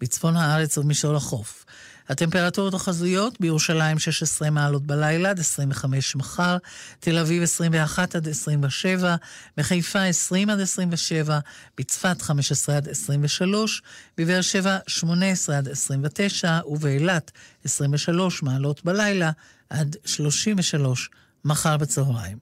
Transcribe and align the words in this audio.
בצפון 0.00 0.36
הארץ 0.36 0.78
ובמישור 0.78 1.16
החוף. 1.16 1.64
הטמפרטורות 2.10 2.74
החזויות 2.74 3.40
בירושלים 3.40 3.98
16 3.98 4.50
מעלות 4.50 4.86
בלילה 4.86 5.30
עד 5.30 5.40
25 5.40 6.16
מחר, 6.16 6.56
תל 7.00 7.18
אביב 7.18 7.42
21 7.42 8.14
עד 8.14 8.28
27, 8.28 9.16
בחיפה 9.56 10.02
20 10.02 10.50
עד 10.50 10.60
27, 10.60 11.38
בצפת 11.78 12.22
15 12.22 12.76
עד 12.76 12.88
23, 12.88 13.82
בבאר 14.18 14.40
שבע 14.40 14.78
18 14.86 15.58
עד 15.58 15.68
29 15.68 16.58
ובאילת 16.66 17.30
23 17.64 18.42
מעלות 18.42 18.84
בלילה 18.84 19.30
עד 19.70 19.96
33 20.04 21.10
מחר 21.44 21.76
בצהריים. 21.76 22.38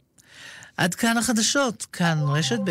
עד 0.77 0.95
כאן 0.95 1.19
החדשות, 1.19 1.87
כאן 1.93 2.19
רשת 2.23 2.59
ב'. 2.65 2.71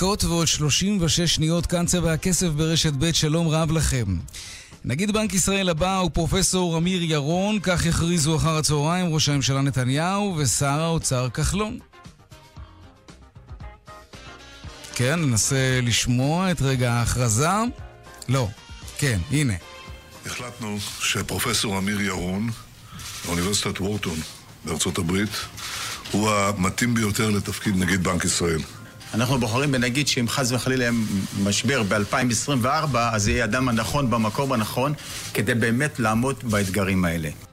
דקות 0.00 0.24
ועוד 0.24 0.46
שלושים 0.46 0.98
ושש 1.00 1.34
שניות, 1.34 1.66
כאן 1.66 1.86
צבע 1.86 2.12
הכסף 2.12 2.46
ברשת 2.46 2.92
ב', 2.98 3.12
שלום 3.12 3.48
רב 3.48 3.70
לכם. 3.72 4.04
נגיד 4.84 5.12
בנק 5.12 5.34
ישראל 5.34 5.68
הבא 5.68 5.96
הוא 5.96 6.10
פרופסור 6.10 6.78
אמיר 6.78 7.02
ירון, 7.02 7.60
כך 7.62 7.86
הכריזו 7.86 8.36
אחר 8.36 8.56
הצהריים 8.56 9.14
ראש 9.14 9.28
הממשלה 9.28 9.60
נתניהו 9.60 10.36
ושר 10.38 10.80
האוצר 10.80 11.28
כחלון. 11.30 11.78
כן, 14.94 15.20
ננסה 15.20 15.80
לשמוע 15.82 16.50
את 16.50 16.62
רגע 16.62 16.92
ההכרזה. 16.92 17.48
לא, 18.28 18.48
כן, 18.98 19.18
הנה. 19.30 19.54
החלטנו 20.26 20.78
שפרופסור 21.00 21.78
אמיר 21.78 22.00
ירון, 22.00 22.50
מאוניברסיטת 23.26 23.80
וורטון 23.80 24.18
בארצות 24.64 24.98
הברית, 24.98 25.30
הוא 26.12 26.30
המתאים 26.30 26.94
ביותר 26.94 27.30
לתפקיד 27.30 27.76
נגיד 27.76 28.04
בנק 28.04 28.24
ישראל. 28.24 28.60
אנחנו 29.14 29.38
בוחרים 29.38 29.72
בנגיד 29.72 30.08
שאם 30.08 30.28
חס 30.28 30.52
וחלילה 30.52 30.84
יהיה 30.84 30.92
משבר 31.44 31.82
ב-2024, 31.82 32.96
אז 32.96 33.28
יהיה 33.28 33.44
אדם 33.44 33.68
הנכון 33.68 34.10
במקום 34.10 34.52
הנכון, 34.52 34.92
כדי 35.34 35.54
באמת 35.54 36.00
לעמוד 36.00 36.36
באתגרים 36.42 37.04
האלה. 37.04 37.49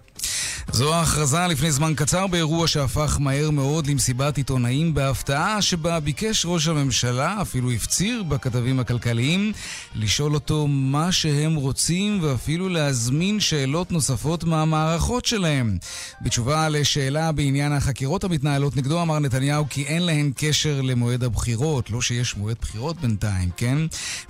זו 0.71 0.93
ההכרזה 0.93 1.47
לפני 1.47 1.71
זמן 1.71 1.93
קצר 1.95 2.27
באירוע 2.27 2.67
שהפך 2.67 3.17
מהר 3.19 3.51
מאוד 3.51 3.87
למסיבת 3.87 4.37
עיתונאים 4.37 4.93
בהפתעה 4.93 5.61
שבה 5.61 5.99
ביקש 5.99 6.45
ראש 6.45 6.67
הממשלה, 6.67 7.41
אפילו 7.41 7.71
הפציר 7.71 8.23
בכתבים 8.23 8.79
הכלכליים, 8.79 9.51
לשאול 9.95 10.33
אותו 10.33 10.67
מה 10.67 11.11
שהם 11.11 11.55
רוצים 11.55 12.19
ואפילו 12.23 12.69
להזמין 12.69 13.39
שאלות 13.39 13.91
נוספות 13.91 14.43
מהמערכות 14.43 15.25
שלהם. 15.25 15.77
בתשובה 16.21 16.69
לשאלה 16.69 17.31
בעניין 17.31 17.71
החקירות 17.71 18.23
המתנהלות 18.23 18.77
נגדו 18.77 19.01
אמר 19.01 19.19
נתניהו 19.19 19.65
כי 19.69 19.83
אין 19.83 20.03
להן 20.03 20.31
קשר 20.35 20.81
למועד 20.81 21.23
הבחירות, 21.23 21.89
לא 21.89 22.01
שיש 22.01 22.37
מועד 22.37 22.57
בחירות 22.61 23.01
בינתיים, 23.01 23.49
כן? 23.57 23.77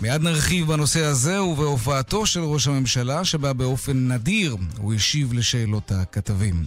מיד 0.02 0.22
נרחיב 0.22 0.68
בנושא 0.68 1.04
הזה 1.04 1.44
ובהופעתו 1.44 2.26
של 2.26 2.40
ראש 2.40 2.68
הממשלה 2.68 3.26
שבה 3.26 3.54
באופן 3.54 4.12
נדיר 4.12 4.58
הוא 4.78 4.94
השיב 4.94 5.34
לשאלות 5.34 5.92
הכתבים. 5.92 6.27
הכתבים. 6.30 6.66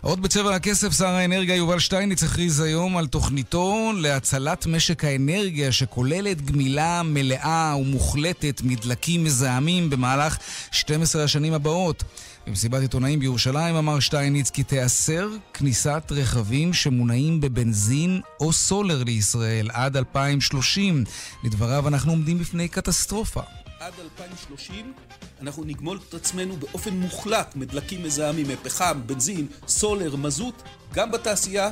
עוד 0.00 0.22
בצבע 0.22 0.54
הכסף, 0.54 0.92
שר 0.92 1.06
האנרגיה 1.06 1.56
יובל 1.56 1.78
שטייניץ 1.78 2.22
הכריז 2.22 2.60
היום 2.60 2.96
על 2.96 3.06
תוכניתו 3.06 3.92
להצלת 3.96 4.66
משק 4.66 5.04
האנרגיה 5.04 5.72
שכוללת 5.72 6.42
גמילה 6.42 7.02
מלאה 7.04 7.74
ומוחלטת 7.80 8.60
מדלקים 8.64 9.24
מזהמים 9.24 9.90
במהלך 9.90 10.38
12 10.70 11.24
השנים 11.24 11.52
הבאות. 11.52 12.04
במסיבת 12.46 12.80
עיתונאים 12.80 13.18
בירושלים 13.18 13.74
אמר 13.74 14.00
שטייניץ 14.00 14.50
כי 14.50 14.62
תיאסר 14.62 15.28
כניסת 15.54 16.02
רכבים 16.10 16.72
שמונעים 16.72 17.40
בבנזין 17.40 18.20
או 18.40 18.52
סולר 18.52 19.04
לישראל 19.04 19.70
עד 19.72 19.96
2030. 19.96 21.04
לדבריו 21.44 21.88
אנחנו 21.88 22.12
עומדים 22.12 22.38
בפני 22.38 22.68
קטסטרופה. 22.68 23.42
עד 23.82 23.92
2030 24.00 24.92
אנחנו 25.40 25.64
נגמול 25.64 25.98
את 26.08 26.14
עצמנו 26.14 26.56
באופן 26.56 26.94
מוחלט 26.94 27.56
מדלקים 27.56 28.02
מזהמים, 28.02 28.48
מפחם, 28.48 29.00
בנזין, 29.06 29.46
סולר, 29.68 30.16
מזוט, 30.16 30.62
גם 30.92 31.10
בתעשייה, 31.10 31.70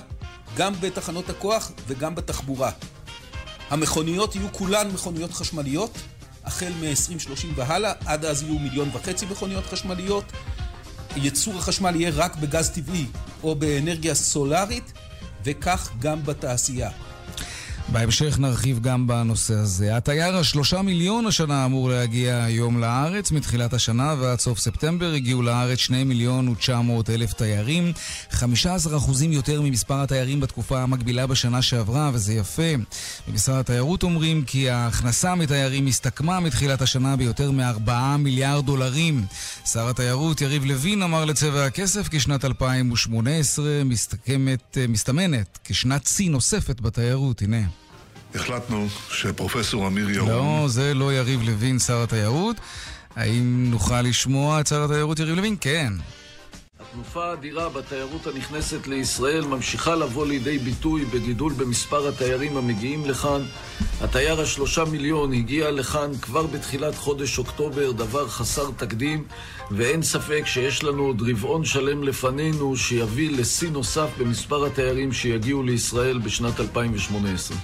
גם 0.56 0.72
בתחנות 0.80 1.30
הכוח 1.30 1.72
וגם 1.86 2.14
בתחבורה. 2.14 2.70
המכוניות 3.70 4.36
יהיו 4.36 4.52
כולן 4.52 4.90
מכוניות 4.90 5.32
חשמליות, 5.32 5.98
החל 6.44 6.72
מ-2030 6.80 7.46
והלאה, 7.54 7.92
עד 8.06 8.24
אז 8.24 8.42
יהיו 8.42 8.58
מיליון 8.58 8.88
וחצי 8.92 9.26
מכוניות 9.26 9.66
חשמליות. 9.66 10.24
ייצור 11.16 11.58
החשמל 11.58 11.96
יהיה 11.96 12.10
רק 12.14 12.36
בגז 12.36 12.70
טבעי 12.70 13.06
או 13.42 13.54
באנרגיה 13.54 14.14
סולארית, 14.14 14.92
וכך 15.44 15.90
גם 15.98 16.22
בתעשייה. 16.24 16.90
בהמשך 17.92 18.38
נרחיב 18.38 18.80
גם 18.80 19.06
בנושא 19.06 19.54
הזה. 19.54 19.96
התייר 19.96 20.36
השלושה 20.36 20.82
מיליון 20.82 21.26
השנה 21.26 21.64
אמור 21.64 21.90
להגיע 21.90 22.44
היום 22.44 22.80
לארץ. 22.80 23.30
מתחילת 23.30 23.74
השנה 23.74 24.14
ועד 24.18 24.40
סוף 24.40 24.58
ספטמבר 24.58 25.12
הגיעו 25.12 25.42
לארץ 25.42 25.78
שני 25.78 26.04
מיליון 26.04 26.48
ותשע 26.48 26.80
מאות 26.80 27.10
אלף 27.10 27.32
תיירים. 27.32 27.92
חמישה 28.30 28.74
עשר 28.74 28.96
אחוזים 28.96 29.32
יותר 29.32 29.62
ממספר 29.62 30.02
התיירים 30.02 30.40
בתקופה 30.40 30.82
המקבילה 30.82 31.26
בשנה 31.26 31.62
שעברה, 31.62 32.10
וזה 32.14 32.34
יפה. 32.34 32.72
במשרד 33.28 33.58
התיירות 33.58 34.02
אומרים 34.02 34.44
כי 34.44 34.70
ההכנסה 34.70 35.34
מתיירים 35.34 35.86
הסתכמה 35.86 36.40
מתחילת 36.40 36.82
השנה 36.82 37.16
ביותר 37.16 37.50
מארבעה 37.50 38.16
מיליארד 38.16 38.66
דולרים. 38.66 39.24
שר 39.72 39.88
התיירות 39.88 40.40
יריב 40.40 40.64
לוין 40.64 41.02
אמר 41.02 41.24
לצבע 41.24 41.66
הכסף 41.66 42.08
כי 42.08 42.20
שנת 42.20 42.44
2018 42.44 43.64
מסתכמת, 43.84 44.78
מסתמנת 44.88 45.58
כשנת 45.64 46.06
שיא 46.06 46.30
נוספת 46.30 46.80
בתיירות. 46.80 47.42
הנה. 47.42 47.79
החלטנו 48.34 48.86
שפרופסור 49.10 49.86
אמיר 49.86 50.10
ירון... 50.10 50.28
לא, 50.28 50.68
זה 50.68 50.94
לא 50.94 51.12
יריב 51.12 51.42
לוין, 51.42 51.78
שר 51.78 52.02
התיירות. 52.02 52.56
האם 53.16 53.66
נוכל 53.70 54.02
לשמוע 54.02 54.60
את 54.60 54.66
שר 54.66 54.84
התיירות 54.84 55.18
יריב 55.18 55.36
לוין? 55.36 55.56
כן. 55.60 55.92
התנופה 56.90 57.24
האדירה 57.24 57.68
בתיירות 57.68 58.26
הנכנסת 58.26 58.86
לישראל 58.86 59.44
ממשיכה 59.44 59.96
לבוא 59.96 60.26
לידי 60.26 60.58
ביטוי 60.58 61.04
בגידול 61.04 61.52
במספר 61.52 62.08
התיירים 62.08 62.56
המגיעים 62.56 63.06
לכאן. 63.06 63.42
התייר 64.00 64.40
השלושה 64.40 64.84
מיליון 64.84 65.32
הגיע 65.32 65.70
לכאן 65.70 66.10
כבר 66.22 66.46
בתחילת 66.46 66.94
חודש 66.94 67.38
אוקטובר, 67.38 67.92
דבר 67.92 68.28
חסר 68.28 68.70
תקדים, 68.76 69.24
ואין 69.70 70.02
ספק 70.02 70.42
שיש 70.46 70.84
לנו 70.84 71.02
עוד 71.02 71.22
רבעון 71.30 71.64
שלם 71.64 72.02
לפנינו 72.02 72.76
שיביא 72.76 73.30
לשיא 73.30 73.70
נוסף 73.70 74.08
במספר 74.18 74.66
התיירים 74.66 75.12
שיגיעו 75.12 75.62
לישראל 75.62 76.18
בשנת 76.18 76.60
2018. 76.60 77.56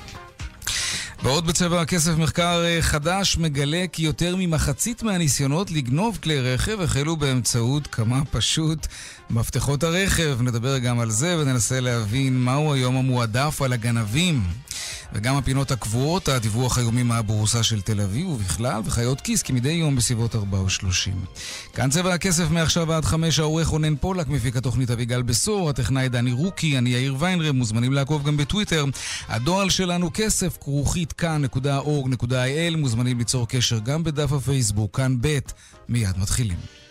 ועוד 1.23 1.47
בצבע 1.47 1.81
הכסף 1.81 2.13
מחקר 2.19 2.65
אה, 2.65 2.83
חדש 2.83 3.37
מגלה 3.37 3.85
כי 3.93 4.03
יותר 4.03 4.37
ממחצית 4.39 5.03
מהניסיונות 5.03 5.71
לגנוב 5.71 6.19
כלי 6.23 6.41
רכב 6.41 6.81
החלו 6.81 7.17
באמצעות 7.17 7.87
כמה 7.87 8.25
פשוט 8.31 8.87
מפתחות 9.31 9.83
הרכב. 9.83 10.39
נדבר 10.43 10.79
גם 10.79 11.01
על 11.01 11.11
זה 11.11 11.39
וננסה 11.39 11.81
להבין 11.81 12.39
מהו 12.39 12.73
היום 12.73 12.97
המועדף 12.97 13.63
על 13.63 13.73
הגנבים. 13.73 14.43
וגם 15.13 15.37
הפינות 15.37 15.71
הקבועות, 15.71 16.29
הדיווח 16.29 16.79
היומי 16.79 17.03
מהבורסה 17.03 17.63
של 17.63 17.81
תל 17.81 18.01
אביב 18.01 18.27
ובכלל, 18.27 18.83
וחיות 18.85 19.21
כיס 19.21 19.43
כמדי 19.43 19.71
יום 19.71 19.97
בסביבות 19.97 20.37
4 20.37 20.59
או 20.59 20.71
30. 20.71 21.25
כאן 21.75 21.91
צבע 21.91 22.15
הכסף 22.15 22.51
מעכשיו 22.51 22.93
עד 22.93 23.05
5, 23.05 23.39
העורך 23.39 23.69
רונן 23.69 23.97
פולק, 23.97 24.29
מפיק 24.29 24.57
התוכנית 24.57 24.91
אביגל 24.91 25.23
בשור, 25.23 25.71
הטכנאי 25.71 26.09
דני 26.09 26.33
רוקי, 26.33 26.79
אני 26.79 26.91
יאיר 26.91 27.17
ויינרב, 27.19 27.55
מוזמנים 27.55 27.93
לעקוב 27.93 28.27
גם 28.27 28.37
בטוויטר. 28.37 28.85
הדואל 29.29 29.71
שלנו 29.71 30.11
כסף, 30.15 30.59
כרוכית 30.61 31.13
כאן.org.il, 31.13 32.77
מוזמנים 32.77 33.19
ליצור 33.19 33.49
קשר 33.49 33.79
גם 33.79 34.05
בדף 34.05 34.33
הפייסבוק, 34.33 34.97
כאן 34.97 35.17
ב', 35.21 35.39
מיד 35.89 36.19
מתחילים. 36.19 36.86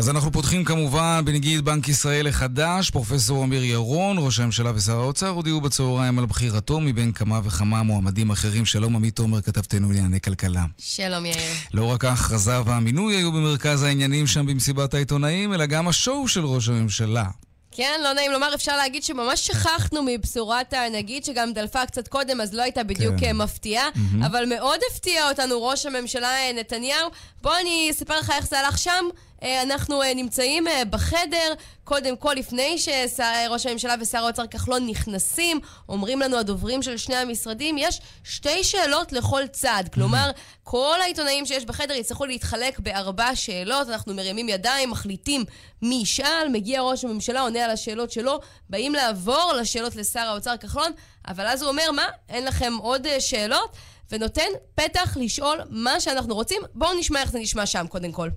אז 0.00 0.08
אנחנו 0.08 0.32
פותחים 0.32 0.64
כמובן 0.64 1.22
בנגיד 1.24 1.64
בנק 1.64 1.88
ישראל 1.88 2.26
החדש, 2.26 2.90
פרופסור 2.90 3.44
אמיר 3.44 3.64
ירון, 3.64 4.16
ראש 4.18 4.40
הממשלה 4.40 4.72
ושר 4.74 4.98
האוצר, 4.98 5.28
הודיעו 5.28 5.60
בצהריים 5.60 6.18
על 6.18 6.26
בחירתו 6.26 6.80
מבין 6.80 7.12
כמה 7.12 7.40
וכמה 7.44 7.82
מועמדים 7.82 8.30
אחרים. 8.30 8.66
שלום 8.66 8.96
עמית 8.96 9.16
תומר, 9.16 9.40
כתבתנו 9.40 9.92
לענייני 9.92 10.20
כלכלה. 10.20 10.64
שלום 10.78 11.26
יאיר. 11.26 11.36
לא 11.74 11.84
רק 11.84 12.04
ההכרזה 12.04 12.60
והמינוי 12.66 13.16
היו 13.16 13.32
במרכז 13.32 13.82
העניינים 13.82 14.26
שם 14.26 14.46
במסיבת 14.46 14.94
העיתונאים, 14.94 15.54
אלא 15.54 15.66
גם 15.66 15.88
השואו 15.88 16.28
של 16.28 16.44
ראש 16.44 16.68
הממשלה. 16.68 17.24
כן, 17.72 18.00
לא 18.04 18.12
נעים 18.12 18.32
לומר, 18.32 18.54
אפשר 18.54 18.76
להגיד 18.76 19.02
שממש 19.02 19.46
שכחנו 19.46 20.02
מבשורת 20.06 20.72
הנגיד, 20.72 21.24
שגם 21.24 21.52
דלפה 21.52 21.86
קצת 21.86 22.08
קודם, 22.08 22.40
אז 22.40 22.54
לא 22.54 22.62
הייתה 22.62 22.82
בדיוק 22.82 23.14
כן. 23.20 23.36
מפתיעה, 23.36 23.88
mm-hmm. 23.88 24.26
אבל 24.26 24.44
מאוד 24.48 24.80
הפתיע 24.90 25.28
אותנו 25.28 25.62
ראש 25.62 25.86
הממשלה 25.86 26.30
נתניהו. 26.54 27.08
בוא 27.42 27.52
אני 27.62 27.88
אספר 27.90 28.18
לך 28.18 28.30
איך 28.30 28.46
זה 28.48 28.58
הלך 28.60 28.78
שם. 28.78 29.04
אה, 29.42 29.62
אנחנו 29.62 30.02
אה, 30.02 30.14
נמצאים 30.14 30.68
אה, 30.68 30.84
בחדר, 30.84 31.54
קודם 31.84 32.16
כל, 32.16 32.34
לפני 32.36 32.78
שראש 32.78 33.66
הממשלה 33.66 33.94
ושר 34.00 34.18
האוצר 34.18 34.46
כחלון 34.46 34.86
נכנסים, 34.86 35.60
אומרים 35.88 36.20
לנו 36.20 36.38
הדוברים 36.38 36.82
של 36.82 36.96
שני 36.96 37.16
המשרדים, 37.16 37.78
יש 37.78 38.00
שתי 38.24 38.64
שאלות 38.64 39.12
לכל 39.12 39.42
צד. 39.52 39.84
כלומר, 39.94 40.30
כל 40.62 40.96
העיתונאים 41.02 41.46
שיש 41.46 41.64
בחדר 41.64 41.94
יצטרכו 41.94 42.26
להתחלק 42.26 42.78
בארבע 42.78 43.36
שאלות, 43.36 43.88
אנחנו 43.88 44.14
מרימים 44.14 44.48
ידיים, 44.48 44.90
מחליטים 44.90 45.44
מי 45.82 45.94
ישאל, 45.94 46.48
מגיע 46.52 46.82
ראש 46.82 47.04
הממשלה, 47.04 47.40
עונה 47.40 47.64
על 47.64 47.70
השאלות 47.70 48.10
שלו, 48.10 48.40
באים 48.70 48.94
לעבור 48.94 49.52
לשאלות 49.60 49.96
לשר 49.96 50.20
האוצר 50.20 50.56
כחלון, 50.56 50.92
אבל 51.28 51.46
אז 51.46 51.62
הוא 51.62 51.70
אומר, 51.70 51.90
מה, 51.92 52.06
אין 52.28 52.44
לכם 52.44 52.72
עוד 52.80 53.06
שאלות? 53.18 53.76
ונותן 54.10 54.48
פתח 54.74 55.16
לשאול 55.20 55.60
מה 55.68 56.00
שאנחנו 56.00 56.34
רוצים. 56.34 56.62
בואו 56.74 56.98
נשמע 56.98 57.20
איך 57.20 57.30
זה 57.30 57.38
נשמע 57.38 57.66
שם, 57.66 57.86
קודם 57.88 58.12
כל. 58.12 58.28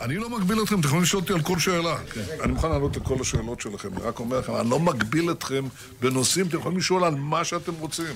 אני 0.00 0.16
לא 0.16 0.30
מגביל 0.30 0.62
אתכם, 0.62 0.80
אתם 0.80 0.86
יכולים 0.86 1.02
לשאול 1.02 1.22
אותי 1.22 1.32
על 1.32 1.42
כל 1.42 1.58
שאלה. 1.58 1.96
כן. 2.12 2.20
אני 2.42 2.52
מוכן 2.52 2.68
לענות 2.68 2.96
לכל 2.96 3.16
השאלות 3.20 3.60
שלכם, 3.60 3.88
אני 3.96 4.02
רק 4.02 4.18
אומר 4.18 4.38
לכם, 4.38 4.56
אני 4.56 4.70
לא 4.70 4.80
מגביל 4.80 5.30
אתכם 5.30 5.64
בנושאים, 6.00 6.46
אתם 6.46 6.58
יכולים 6.58 6.78
לשאול 6.78 7.04
על 7.04 7.14
מה 7.14 7.44
שאתם 7.44 7.72
רוצים. 7.74 8.14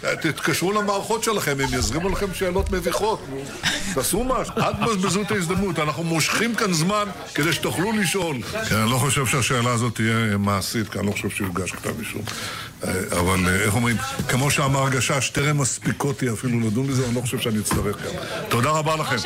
תתקשרו 0.00 0.72
למערכות 0.72 1.24
שלכם, 1.24 1.56
הם 1.60 1.74
יזרימו 1.74 2.08
לכם 2.08 2.34
שאלות 2.34 2.70
מביכות. 2.70 3.24
תעשו 3.94 4.24
משהו. 4.24 4.54
אל 4.56 4.72
תבזבזו 4.72 5.22
את 5.22 5.30
ההזדמנות, 5.30 5.78
אנחנו 5.78 6.04
מושכים 6.04 6.54
כאן 6.54 6.72
זמן 6.72 7.04
כדי 7.34 7.52
שתוכלו 7.52 7.92
לשאול. 7.92 8.42
כן, 8.68 8.76
אני 8.76 8.90
לא 8.90 8.96
חושב 8.96 9.26
שהשאלה 9.26 9.72
הזאת 9.72 9.94
תהיה 9.94 10.36
מעשית, 10.36 10.88
כי 10.88 10.98
אני 10.98 11.06
לא 11.06 11.12
חושב 11.12 11.30
שיוגש 11.30 11.72
כתב 11.72 11.98
אישום. 12.00 12.22
אה, 12.84 12.92
אבל 13.20 13.48
אה, 13.48 13.54
איך 13.54 13.74
אומרים, 13.74 13.96
כמו 14.28 14.50
שאמר 14.50 14.88
גשש, 14.88 15.30
טרם 15.30 15.58
מספיקותי 15.58 16.32
אפילו 16.32 16.60
לדון 16.60 16.86
בזה, 16.86 17.06
אני 17.06 17.14
לא 17.14 17.20
חושב 17.20 17.38
שאני 17.38 17.58
אצטרך 17.58 17.96
גם. 17.96 18.12
תודה 18.48 18.70
רבה 18.70 18.96
לכם. 18.96 19.16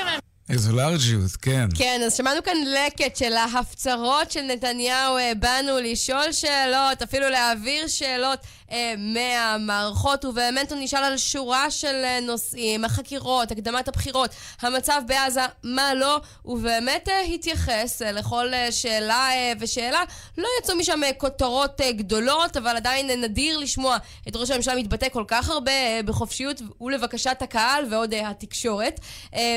איזו 0.50 0.72
לארג'יות, 0.72 1.30
כן. 1.42 1.68
כן, 1.74 2.00
אז 2.06 2.16
שמענו 2.16 2.42
כאן 2.42 2.56
לקט 2.66 3.16
של 3.16 3.32
ההפצרות 3.32 4.30
של 4.30 4.42
נתניהו, 4.42 5.16
אה, 5.16 5.32
באנו 5.38 5.78
לשאול 5.82 6.32
שאלות, 6.32 7.02
אפילו 7.02 7.28
להעביר 7.28 7.86
שאלות. 7.88 8.38
אה, 8.72 8.94
מהמערכות, 8.98 10.24
ובאמת 10.24 10.72
הוא 10.72 10.80
נשאל 10.82 11.04
על 11.04 11.16
שורה 11.16 11.70
של 11.70 12.02
אה, 12.04 12.20
נושאים, 12.20 12.84
החקירות, 12.84 13.50
הקדמת 13.50 13.88
הבחירות, 13.88 14.30
המצב 14.60 15.02
בעזה, 15.06 15.40
מה 15.62 15.94
לא, 15.94 16.20
ובאמת 16.44 17.08
אה, 17.08 17.20
התייחס 17.20 18.02
לכל 18.02 18.46
שאלה 18.70 19.28
ושאלה. 19.60 20.02
לא 20.38 20.48
יצאו 20.60 20.76
משם 20.76 21.00
כותרות 21.18 21.80
גדולות, 21.80 22.56
אבל 22.56 22.76
עדיין 22.76 23.10
נדיר 23.10 23.58
לשמוע 23.58 23.96
את 24.28 24.36
ראש 24.36 24.50
הממשלה 24.50 24.74
מתבטא 24.74 25.08
כל 25.08 25.24
כך 25.28 25.50
הרבה 25.50 26.02
בחופשיות 26.04 26.62
ולבקשת 26.80 27.36
הקהל 27.40 27.84
ועוד 27.90 28.14
התקשורת. 28.14 29.00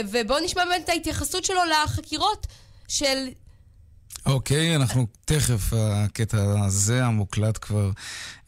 ובואו 0.10 0.40
נשמע 0.40 0.66
באמת 0.66 0.84
את 0.84 0.90
ההתייחסות 0.90 1.46
שלו 1.46 1.62
לחקירות 1.66 2.48
של 2.88 3.28
אוקיי, 4.26 4.76
אנחנו 4.76 5.06
תכף, 5.26 5.74
הקטע 5.74 6.38
הזה, 6.66 7.06
המוקלט 7.06 7.58
כבר 7.62 7.92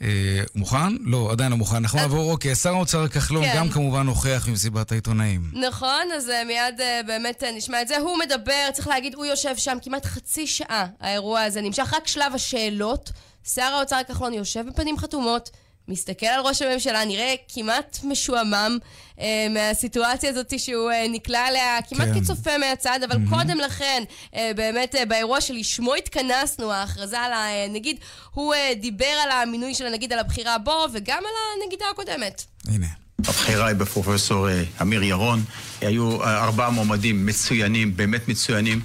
אה, 0.01 0.07
מוכן? 0.55 0.93
לא, 0.99 1.31
עדיין 1.31 1.51
לא 1.51 1.57
מוכן. 1.57 1.75
אנחנו 1.75 1.99
אז... 1.99 2.05
נעבור, 2.05 2.31
אוקיי, 2.31 2.55
שר 2.55 2.73
האוצר 2.73 3.07
כחלון 3.07 3.43
כן. 3.43 3.53
גם 3.57 3.69
כמובן 3.69 4.01
נוכח 4.01 4.45
במסיבת 4.49 4.91
העיתונאים. 4.91 5.51
נכון, 5.53 6.07
אז 6.15 6.27
uh, 6.27 6.47
מיד 6.47 6.79
uh, 6.79 7.07
באמת 7.07 7.43
uh, 7.43 7.45
נשמע 7.57 7.81
את 7.81 7.87
זה. 7.87 7.97
הוא 7.97 8.17
מדבר, 8.17 8.71
צריך 8.73 8.87
להגיד, 8.87 9.15
הוא 9.15 9.25
יושב 9.25 9.57
שם 9.57 9.77
כמעט 9.81 10.05
חצי 10.05 10.47
שעה, 10.47 10.85
האירוע 10.99 11.41
הזה 11.41 11.61
נמשך, 11.61 11.93
רק 11.93 12.07
שלב 12.07 12.35
השאלות. 12.35 13.11
שר 13.43 13.61
האוצר 13.61 13.99
כחלון 14.07 14.33
יושב 14.33 14.63
בפנים 14.67 14.97
חתומות. 14.97 15.49
מסתכל 15.87 16.25
על 16.25 16.41
ראש 16.41 16.61
הממשלה, 16.61 17.05
נראה 17.05 17.35
כמעט 17.53 17.99
משועמם 18.03 18.77
אה, 19.19 19.47
מהסיטואציה 19.49 20.29
הזאת 20.29 20.59
שהוא 20.59 20.91
אה, 20.91 21.05
נקלע 21.09 21.47
אליה 21.47 21.77
כמעט 21.89 22.07
כן. 22.07 22.21
כצופה 22.21 22.57
מהצד, 22.57 22.99
אבל 23.09 23.15
mm-hmm. 23.15 23.29
קודם 23.29 23.57
לכן, 23.57 24.03
אה, 24.35 24.51
באמת 24.55 24.95
אה, 24.95 25.05
באירוע 25.05 25.41
שלשמו 25.41 25.95
התכנסנו, 25.95 26.71
ההכרזה 26.71 27.19
על 27.19 27.31
הנגיד, 27.33 27.97
הוא 28.31 28.53
אה, 28.53 28.71
דיבר 28.81 29.05
על 29.23 29.31
המינוי 29.31 29.73
של 29.73 29.85
הנגיד, 29.85 30.13
על 30.13 30.19
הבחירה 30.19 30.57
בו, 30.57 30.85
וגם 30.93 31.19
על 31.19 31.63
הנגידה 31.63 31.85
הקודמת. 31.91 32.43
הנה. 32.67 32.87
הבחירה 33.19 33.67
היא 33.67 33.75
בפרופסור 33.75 34.49
אה, 34.49 34.63
אמיר 34.81 35.03
ירון. 35.03 35.43
היו 35.81 36.23
אה, 36.23 36.43
ארבעה 36.43 36.69
מועמדים 36.69 37.25
מצוינים, 37.25 37.97
באמת 37.97 38.27
מצוינים. 38.27 38.81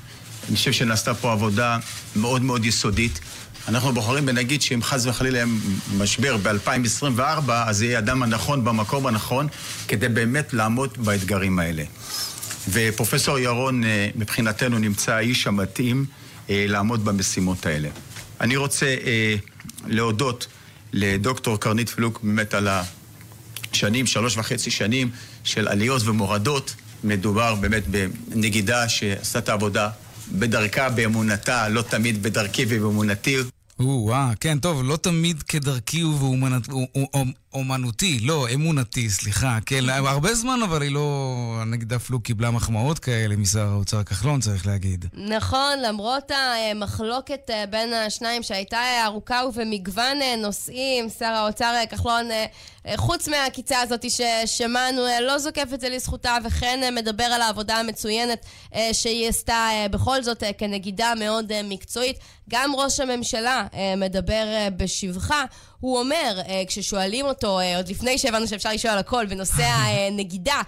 אני 0.48 0.56
חושב 0.56 0.72
שנעשתה 0.72 1.14
פה 1.14 1.32
עבודה 1.32 1.78
מאוד 2.16 2.42
מאוד 2.42 2.64
יסודית. 2.64 3.20
אנחנו 3.68 3.92
בוחרים 3.92 4.26
בנגיד 4.26 4.62
שאם 4.62 4.82
חס 4.82 5.06
וחלילה 5.06 5.38
יהיה 5.38 5.46
משבר 5.96 6.36
ב-2024, 6.36 7.50
אז 7.50 7.82
יהיה 7.82 7.98
אדם 7.98 8.22
הנכון 8.22 8.64
במקום 8.64 9.06
הנכון, 9.06 9.48
כדי 9.88 10.08
באמת 10.08 10.52
לעמוד 10.52 10.98
באתגרים 11.04 11.58
האלה. 11.58 11.82
ופרופסור 12.68 13.38
ירון, 13.38 13.84
אה, 13.84 14.08
מבחינתנו, 14.14 14.78
נמצא 14.78 15.12
האיש 15.12 15.46
המתאים 15.46 16.04
אה, 16.50 16.64
לעמוד 16.68 17.04
במשימות 17.04 17.66
האלה. 17.66 17.88
אני 18.40 18.56
רוצה 18.56 18.86
אה, 18.86 19.34
להודות 19.86 20.46
לדוקטור 20.92 21.60
קרנית 21.60 21.88
פלוק 21.88 22.20
באמת 22.22 22.54
על 22.54 22.68
השנים, 22.68 24.06
שלוש 24.06 24.36
וחצי 24.36 24.70
שנים 24.70 25.10
של 25.44 25.68
עליות 25.68 26.02
ומורדות. 26.04 26.74
מדובר 27.04 27.54
באמת 27.54 27.82
בנגידה 27.86 28.88
שעשתה 28.88 29.38
את 29.38 29.48
העבודה 29.48 29.88
בדרכה, 30.32 30.88
באמונתה, 30.88 31.68
לא 31.68 31.82
תמיד 31.82 32.22
בדרכי 32.22 32.64
ובאמונתי. 32.68 33.36
או-אה, 33.80 34.30
כן, 34.40 34.58
טוב, 34.58 34.82
לא 34.84 34.96
תמיד 34.96 35.42
כדרכי 35.42 36.04
ובאומנותי, 36.04 38.18
לא, 38.22 38.46
אמונתי, 38.54 39.10
סליחה. 39.10 39.58
כן, 39.66 39.88
הרבה 39.88 40.34
זמן 40.34 40.60
אבל 40.64 40.82
היא 40.82 40.90
לא, 40.90 41.62
נגיד 41.66 41.92
אפילו 41.92 42.20
קיבלה 42.20 42.50
מחמאות 42.50 42.98
כאלה 42.98 43.36
משר 43.36 43.68
האוצר 43.68 44.02
כחלון, 44.02 44.40
צריך 44.40 44.66
להגיד. 44.66 45.04
נכון, 45.14 45.78
למרות 45.82 46.30
המחלוקת 46.30 47.50
אה, 47.50 47.66
בין 47.66 47.92
השניים 47.92 48.42
שהייתה 48.42 48.80
ארוכה 49.04 49.42
ובמגוון 49.48 50.22
אה, 50.22 50.36
נושאים, 50.36 51.08
שר 51.18 51.24
האוצר 51.24 51.74
אה, 51.76 51.86
כחלון 51.86 52.28
חוץ 52.96 53.28
מהעקיצה 53.28 53.80
הזאת 53.80 54.04
ששמענו, 54.10 55.02
לא 55.22 55.38
זוקף 55.38 55.68
את 55.74 55.80
זה 55.80 55.88
לזכותה, 55.88 56.36
וכן 56.44 56.94
מדבר 56.94 57.24
על 57.24 57.42
העבודה 57.42 57.76
המצוינת 57.76 58.46
שהיא 58.92 59.28
עשתה 59.28 59.68
בכל 59.90 60.22
זאת 60.22 60.42
כנגידה 60.58 61.12
מאוד 61.18 61.52
מקצועית. 61.64 62.16
גם 62.50 62.72
ראש 62.76 63.00
הממשלה 63.00 63.66
מדבר 63.96 64.44
בשבחה. 64.76 65.44
הוא 65.80 65.98
אומר, 65.98 66.40
כששואלים 66.66 67.26
אותו, 67.26 67.60
עוד 67.76 67.88
לפני 67.88 68.18
שהבנו 68.18 68.48
שאפשר 68.48 68.72
לשאול 68.72 68.92
על 68.92 68.98
הכל, 68.98 69.26
בנושא 69.26 69.62
הנגידה, 70.08 70.60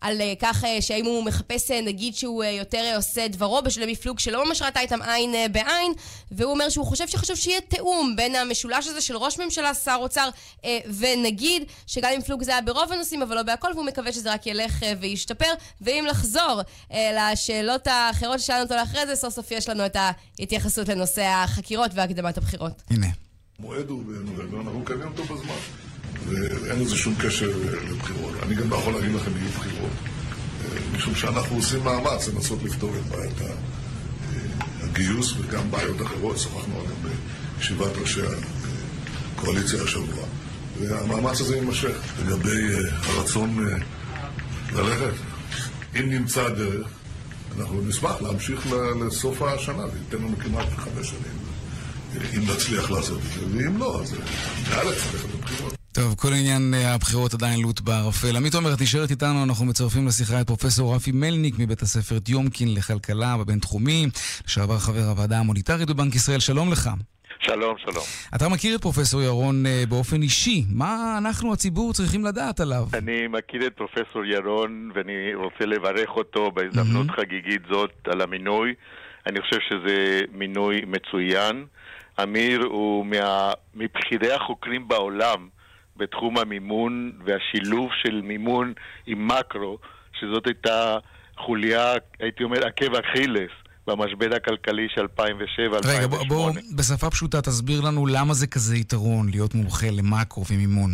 על 0.00 0.20
כך 0.40 0.64
שהאם 0.80 1.04
הוא 1.04 1.24
מחפש 1.24 1.70
נגיד 1.70 2.14
שהוא 2.14 2.44
יותר 2.44 2.92
עושה 2.96 3.28
דברו 3.28 3.62
בשביל 3.62 3.90
מפלוג 3.90 4.18
שלא 4.18 4.46
ממש 4.46 4.62
ראתה 4.62 4.80
איתם 4.80 5.02
עין 5.02 5.52
בעין, 5.52 5.92
והוא 6.30 6.52
אומר 6.52 6.68
שהוא 6.68 6.86
חושב 6.86 7.08
שחשוב 7.08 7.36
שיהיה 7.36 7.60
תיאום 7.60 8.16
בין 8.16 8.34
המשולש 8.34 8.86
הזה 8.86 9.00
של 9.00 9.16
ראש 9.16 9.38
ממשלה, 9.38 9.74
שר 9.74 9.96
אוצר. 10.00 10.28
ונגיד 10.98 11.64
שגם 11.86 12.10
אם 12.16 12.22
פלוג 12.22 12.42
זה 12.42 12.52
היה 12.52 12.60
ברוב 12.60 12.92
הנושאים, 12.92 13.22
אבל 13.22 13.36
לא 13.36 13.42
בהכל, 13.42 13.68
והוא 13.74 13.84
מקווה 13.84 14.12
שזה 14.12 14.32
רק 14.32 14.46
ילך 14.46 14.82
אה, 14.82 14.92
וישתפר. 15.00 15.52
ואם 15.80 16.04
לחזור 16.08 16.60
אה, 16.92 17.32
לשאלות 17.32 17.86
האחרות 17.86 18.40
ששאלנו 18.40 18.62
אותו 18.62 18.74
לאחרי 18.74 19.06
זה, 19.06 19.16
סוף 19.16 19.34
סוף 19.34 19.50
יש 19.50 19.68
לנו 19.68 19.86
את 19.86 19.96
ההתייחסות 19.96 20.88
לנושא 20.88 21.22
החקירות 21.22 21.90
והקדמת 21.94 22.38
הבחירות. 22.38 22.82
הנה. 22.90 23.06
המועד 23.62 23.90
הוא 23.90 24.04
בנובמבר, 24.04 24.60
אנחנו 24.60 24.80
מקיימים 24.80 25.06
אותו 25.06 25.24
בזמן. 25.24 25.54
ואין 26.28 26.80
לזה 26.80 26.96
שום 26.96 27.14
קשר 27.20 27.50
אה, 27.50 27.90
לבחירות. 27.90 28.34
אני 28.42 28.54
גם 28.54 28.70
לא 28.70 28.76
יכול 28.76 28.92
להגיד 28.92 29.14
לכם 29.14 29.30
יהיו 29.36 29.50
בחירות, 29.50 29.90
משום 30.96 31.14
שאנחנו 31.14 31.56
עושים 31.56 31.84
מאמץ 31.84 32.28
לנסות 32.28 32.62
לפתור 32.62 32.90
את 32.96 33.02
בעיית 33.02 33.56
הגיוס 34.80 35.34
וגם 35.38 35.70
בעיות 35.70 36.02
אחרות. 36.02 36.38
שוחחנו 36.38 36.74
עליהן 36.74 37.16
בישיבת 37.58 37.96
ראשי 38.00 38.20
הקואליציה 39.36 39.82
השבוע. 39.82 40.24
והמאמץ 40.80 41.40
הזה 41.40 41.56
יימשך. 41.56 41.96
לגבי 42.26 42.74
uh, 42.74 43.10
הרצון 43.10 43.66
ללכת, 44.72 45.14
אם 46.00 46.10
נמצא 46.10 46.48
דרך, 46.48 46.86
אנחנו 47.58 47.80
נשמח 47.80 48.22
להמשיך 48.22 48.66
לסוף 49.06 49.42
השנה, 49.42 49.82
זה 49.88 49.98
ייתן 49.98 50.24
לנו 50.24 50.36
כמעט 50.38 50.68
חמש 50.76 51.08
שנים, 51.08 51.41
אם 52.16 52.42
נצליח 52.42 52.90
לעשות 52.90 53.18
את 53.18 53.24
זה, 53.24 53.46
ואם 53.56 53.78
לא, 53.78 54.00
אז 54.00 54.12
נאלץ 54.70 55.12
ללכת 55.12 55.34
לבחירות. 55.34 55.72
טוב, 55.92 56.14
כל 56.14 56.28
עניין 56.28 56.74
אה, 56.74 56.94
הבחירות 56.94 57.34
עדיין 57.34 57.60
לוט 57.60 57.80
בערפל. 57.80 58.36
עמית 58.36 58.54
עומר, 58.54 58.74
את 58.74 58.80
נשארת 58.80 59.10
איתנו, 59.10 59.44
אנחנו 59.44 59.64
מצרפים 59.66 60.06
לשיחה 60.06 60.40
את 60.40 60.46
פרופסור 60.46 60.94
רפי 60.94 61.12
מלניק 61.14 61.54
מבית 61.58 61.82
הספר 61.82 62.18
טיומקין 62.18 62.74
לכלכלה 62.74 63.36
בבינתחומי, 63.36 64.06
לשעבר 64.46 64.78
חבר 64.78 65.04
הוועדה 65.10 65.38
המוניטרית 65.38 65.90
בבנק 65.90 66.14
ישראל, 66.14 66.40
שלום 66.40 66.72
לך. 66.72 66.90
שלום, 67.46 67.74
שלום. 67.78 68.04
אתה 68.36 68.48
מכיר 68.48 68.76
את 68.76 68.82
פרופסור 68.82 69.22
ירון 69.22 69.66
אה, 69.66 69.82
באופן 69.88 70.22
אישי, 70.22 70.64
מה 70.74 71.18
אנחנו, 71.18 71.52
הציבור, 71.52 71.92
צריכים 71.92 72.24
לדעת 72.24 72.60
עליו? 72.60 72.84
אני 72.94 73.26
מכיר 73.28 73.66
את 73.66 73.72
פרופסור 73.76 74.24
ירון 74.24 74.90
ואני 74.94 75.34
רוצה 75.34 75.66
לברך 75.66 76.10
אותו 76.10 76.50
בהזדמנות 76.50 77.06
mm-hmm. 77.06 77.16
חגיגית 77.20 77.62
זאת 77.70 77.92
על 78.04 78.20
המינוי. 78.20 78.74
אני 79.26 79.40
חושב 79.40 79.58
שזה 79.68 80.20
מינוי 80.32 80.80
מצוין. 80.86 81.66
אמיר 82.22 82.62
הוא 82.62 83.06
מה... 83.06 83.52
מבכירי 83.74 84.32
החוקרים 84.32 84.88
בעולם 84.88 85.48
בתחום 85.96 86.38
המימון 86.38 87.12
והשילוב 87.24 87.90
של 88.02 88.20
מימון 88.24 88.72
עם 89.06 89.28
מקרו, 89.28 89.78
שזאת 90.20 90.46
הייתה 90.46 90.98
חוליה, 91.38 91.92
הייתי 92.20 92.44
אומר, 92.44 92.66
עקב 92.66 92.94
אכילס 92.94 93.50
במשבר 93.86 94.36
הכלכלי 94.36 94.86
של 94.94 95.04
2007-2008. 95.04 95.88
רגע, 95.88 96.06
בוא, 96.06 96.24
בוא 96.28 96.50
בשפה 96.76 97.10
פשוטה 97.10 97.42
תסביר 97.42 97.80
לנו 97.80 98.06
למה 98.06 98.34
זה 98.34 98.46
כזה 98.46 98.76
יתרון 98.76 99.28
להיות 99.30 99.54
מומחה 99.54 99.86
למקרו 99.90 100.44
ומימון. 100.50 100.90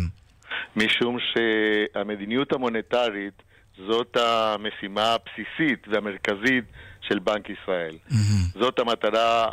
משום 0.75 1.17
שהמדיניות 1.19 2.53
המוניטרית 2.53 3.41
זאת 3.87 4.17
המשימה 4.17 5.13
הבסיסית 5.13 5.87
והמרכזית 5.87 6.63
של 7.01 7.19
בנק 7.19 7.49
ישראל. 7.49 7.95
Mm-hmm. 8.09 8.59
זאת 8.59 8.79
המטרה 8.79 9.45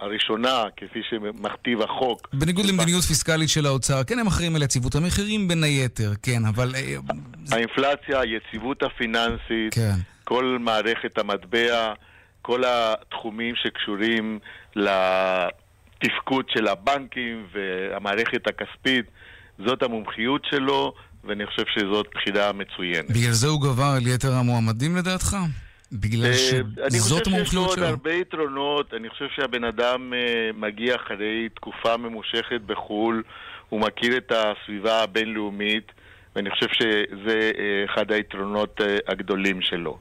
הראשונה, 0.00 0.64
כפי 0.76 1.00
שמכתיב 1.10 1.82
החוק. 1.82 2.28
בניגוד 2.32 2.64
למדיניות 2.66 3.02
פיסקלית 3.02 3.48
של 3.48 3.66
האוצר, 3.66 4.04
כן, 4.04 4.18
הם 4.18 4.26
אחראים 4.26 4.56
על 4.56 4.62
יציבות 4.62 4.94
המחירים 4.94 5.48
בין 5.48 5.64
היתר, 5.64 6.10
כן, 6.22 6.44
אבל... 6.48 6.74
אה, 6.74 6.96
האינפלציה, 7.52 8.20
היציבות 8.20 8.82
הפיננסית, 8.82 9.74
כן. 9.74 9.94
כל 10.24 10.58
מערכת 10.60 11.18
המטבע, 11.18 11.92
כל 12.42 12.62
התחומים 12.66 13.54
שקשורים 13.56 14.38
לתפקוד 14.76 16.44
של 16.48 16.68
הבנקים 16.68 17.46
והמערכת 17.52 18.46
הכספית, 18.46 19.04
זאת 19.66 19.82
המומחיות 19.82 20.44
שלו, 20.50 20.94
ואני 21.24 21.46
חושב 21.46 21.62
שזאת 21.74 22.06
בחירה 22.14 22.52
מצוינת. 22.52 23.10
בגלל 23.10 23.32
זה 23.32 23.46
הוא 23.46 23.60
גבר 23.60 23.92
על 23.96 24.06
יתר 24.06 24.32
המועמדים 24.32 24.96
לדעתך? 24.96 25.36
בגלל 25.92 26.24
אה, 26.24 26.90
שזאת 26.90 27.26
המומחיות 27.26 27.26
שלו. 27.26 27.36
אני 27.36 27.44
חושב 27.44 27.48
שיש 27.48 27.54
לו 27.54 27.64
עוד 27.64 27.78
הרבה 27.78 28.12
יתרונות. 28.12 28.94
אני 28.94 29.08
חושב 29.08 29.26
שהבן 29.36 29.64
אדם 29.64 30.12
אה, 30.14 30.50
מגיע 30.54 30.96
אחרי 30.96 31.48
תקופה 31.54 31.96
ממושכת 31.96 32.60
בחו"ל, 32.66 33.22
הוא 33.68 33.80
מכיר 33.80 34.16
את 34.16 34.32
הסביבה 34.32 35.02
הבינלאומית, 35.02 35.92
ואני 36.36 36.50
חושב 36.50 36.66
שזה 36.72 37.50
אה, 37.58 37.84
אחד 37.84 38.12
היתרונות 38.12 38.80
הגדולים 39.08 39.62
שלו. 39.62 39.98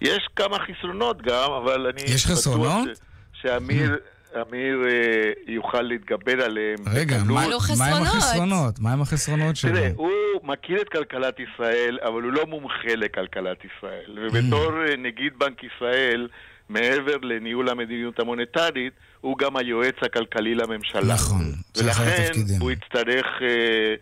יש 0.00 0.28
כמה 0.36 0.56
חסרונות 0.58 1.22
גם, 1.22 1.50
אבל 1.62 1.86
אני... 1.86 2.02
יש 2.14 2.26
חסרונות? 2.26 2.88
שאמיר... 3.32 3.96
אמיר 4.36 4.84
אה, 4.88 5.32
יוכל 5.46 5.82
להתגבר 5.82 6.44
עליהם. 6.44 6.78
רגע, 6.92 7.16
מה, 7.26 7.46
מה 7.78 7.86
עם 7.86 8.02
החסרונות? 8.02 8.78
מה 8.80 8.92
עם 8.92 9.02
החסרונות 9.02 9.56
שלו? 9.56 9.72
תראה, 9.72 9.90
הוא 9.96 10.10
מכיר 10.42 10.80
את 10.80 10.88
כלכלת 10.88 11.36
ישראל, 11.40 11.98
אבל 12.02 12.22
הוא 12.22 12.32
לא 12.32 12.46
מומחה 12.46 12.94
לכלכלת 12.96 13.58
ישראל. 13.64 14.18
ובתור 14.26 14.72
mm. 14.72 14.96
נגיד 14.96 15.32
בנק 15.38 15.62
ישראל, 15.64 16.28
מעבר 16.68 17.16
לניהול 17.22 17.68
המדיניות 17.68 18.20
המוניטרית, 18.20 18.92
הוא 19.20 19.38
גם 19.38 19.56
היועץ 19.56 19.96
הכלכלי 20.02 20.54
לממשלה. 20.54 21.14
נכון, 21.14 21.44
זה 21.74 21.90
אחד 21.90 22.04
התפקידים. 22.04 22.44
ולכן 22.44 22.60
הוא 22.60 22.70
יצטרך, 22.70 23.26
אה, 23.42 23.94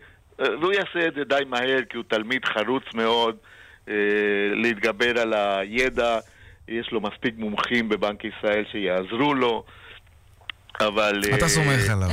והוא 0.61 0.73
יעשה 0.73 1.07
את 1.07 1.13
זה 1.13 1.23
די 1.23 1.43
מהר, 1.47 1.79
כי 1.89 1.97
הוא 1.97 2.05
תלמיד 2.07 2.45
חרוץ 2.45 2.83
מאוד, 2.93 3.35
להתגבר 4.53 5.19
על 5.19 5.33
הידע. 5.33 6.19
יש 6.67 6.91
לו 6.91 7.01
מספיק 7.01 7.33
מומחים 7.37 7.89
בבנק 7.89 8.23
ישראל 8.25 8.63
שיעזרו 8.71 9.33
לו. 9.33 9.63
אבל... 10.79 11.21
אתה 11.35 11.43
אה, 11.43 11.49
סומך 11.49 11.89
עליו. 11.89 12.09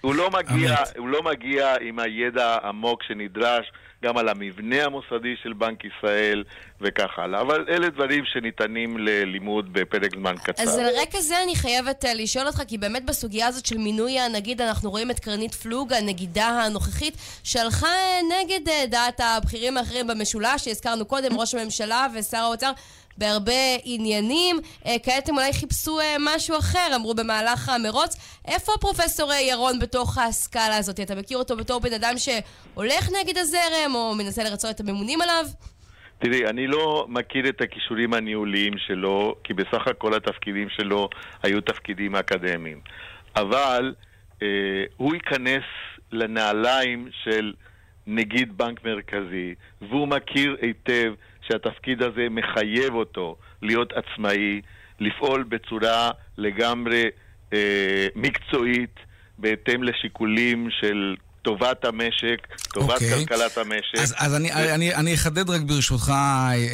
הוא 0.00 0.14
לא, 0.14 0.30
מגיע, 0.30 0.76
הוא 0.98 1.08
לא 1.08 1.22
מגיע 1.22 1.74
עם 1.80 1.98
הידע 1.98 2.46
העמוק 2.46 3.02
שנדרש 3.02 3.72
גם 4.02 4.18
על 4.18 4.28
המבנה 4.28 4.84
המוסדי 4.84 5.34
של 5.42 5.52
בנק 5.52 5.84
ישראל 5.84 6.44
וכך 6.80 7.08
הלאה. 7.16 7.40
אבל 7.40 7.64
אלה 7.68 7.90
דברים 7.90 8.24
שניתנים 8.24 8.98
ללימוד 8.98 9.72
בפרק 9.72 10.16
זמן 10.16 10.34
קצר. 10.44 10.62
אז 10.62 10.78
על 10.78 10.86
רקע 11.02 11.20
זה 11.20 11.42
אני 11.42 11.56
חייבת 11.56 12.04
אה, 12.04 12.14
לשאול 12.14 12.46
אותך, 12.46 12.62
כי 12.68 12.78
באמת 12.78 13.04
בסוגיה 13.04 13.46
הזאת 13.46 13.66
של 13.66 13.78
מינוי 13.78 14.18
הנגיד, 14.18 14.60
אנחנו 14.60 14.90
רואים 14.90 15.10
את 15.10 15.18
קרנית 15.18 15.54
פלוג, 15.54 15.92
הנגידה 15.92 16.46
הנוכחית, 16.46 17.14
שהלכה 17.44 17.86
אה, 17.86 18.20
נגד 18.40 18.90
דעת 18.90 19.20
הבכירים 19.20 19.76
האחרים 19.76 20.06
במשולש, 20.06 20.64
שהזכרנו 20.64 21.04
קודם, 21.04 21.36
ראש 21.40 21.54
הממשלה 21.54 22.06
ושר 22.14 22.38
האוצר. 22.38 22.72
בהרבה 23.18 23.52
עניינים. 23.84 24.56
אה, 24.86 24.96
כעת 25.02 25.28
הם 25.28 25.34
אולי 25.38 25.52
חיפשו 25.52 26.00
אה, 26.00 26.16
משהו 26.20 26.58
אחר, 26.58 26.92
אמרו 26.96 27.14
במהלך 27.14 27.68
המרוץ. 27.68 28.40
איפה 28.48 28.72
פרופסור 28.80 29.32
אה, 29.32 29.40
ירון 29.40 29.78
בתוך 29.78 30.18
הסקאלה 30.18 30.76
הזאת? 30.76 31.00
אתה 31.00 31.14
מכיר 31.14 31.38
אותו 31.38 31.56
בתור 31.56 31.80
בן 31.80 31.92
אדם 31.92 32.14
שהולך 32.16 33.08
נגד 33.20 33.38
הזרם, 33.38 33.94
או 33.94 34.14
מנסה 34.14 34.44
לרצות 34.44 34.70
את 34.74 34.80
הממונים 34.80 35.20
עליו? 35.20 35.44
תראי, 36.18 36.46
אני 36.46 36.66
לא 36.66 37.06
מכיר 37.08 37.48
את 37.48 37.60
הכישורים 37.60 38.14
הניהוליים 38.14 38.72
שלו, 38.78 39.34
כי 39.44 39.54
בסך 39.54 39.86
הכל 39.86 40.14
התפקידים 40.14 40.68
שלו 40.68 41.08
היו 41.42 41.60
תפקידים 41.60 42.16
אקדמיים. 42.16 42.80
אבל 43.36 43.94
אה, 44.42 44.48
הוא 44.96 45.14
ייכנס 45.14 45.64
לנעליים 46.12 47.08
של 47.24 47.52
נגיד 48.06 48.58
בנק 48.58 48.84
מרכזי, 48.84 49.54
והוא 49.80 50.08
מכיר 50.08 50.56
היטב 50.60 51.14
שהתפקיד 51.48 52.02
הזה 52.02 52.26
מחייב 52.30 52.94
אותו 52.94 53.36
להיות 53.62 53.92
עצמאי, 53.92 54.60
לפעול 55.00 55.42
בצורה 55.42 56.10
לגמרי 56.38 57.04
אה, 57.52 58.06
מקצועית, 58.16 59.00
בהתאם 59.38 59.82
לשיקולים 59.82 60.70
של 60.70 61.16
טובת 61.42 61.84
המשק, 61.84 62.46
טובת 62.72 62.90
okay. 62.90 62.94
אוקיי. 62.94 63.26
כלכלת 63.26 63.58
המשק. 63.58 63.98
אז, 63.98 64.14
אז 64.18 64.34
אני, 64.34 64.50
ו... 64.50 64.74
אני, 64.74 64.94
אני 64.94 65.14
אחדד 65.14 65.50
רק 65.50 65.60
ברשותך 65.60 66.12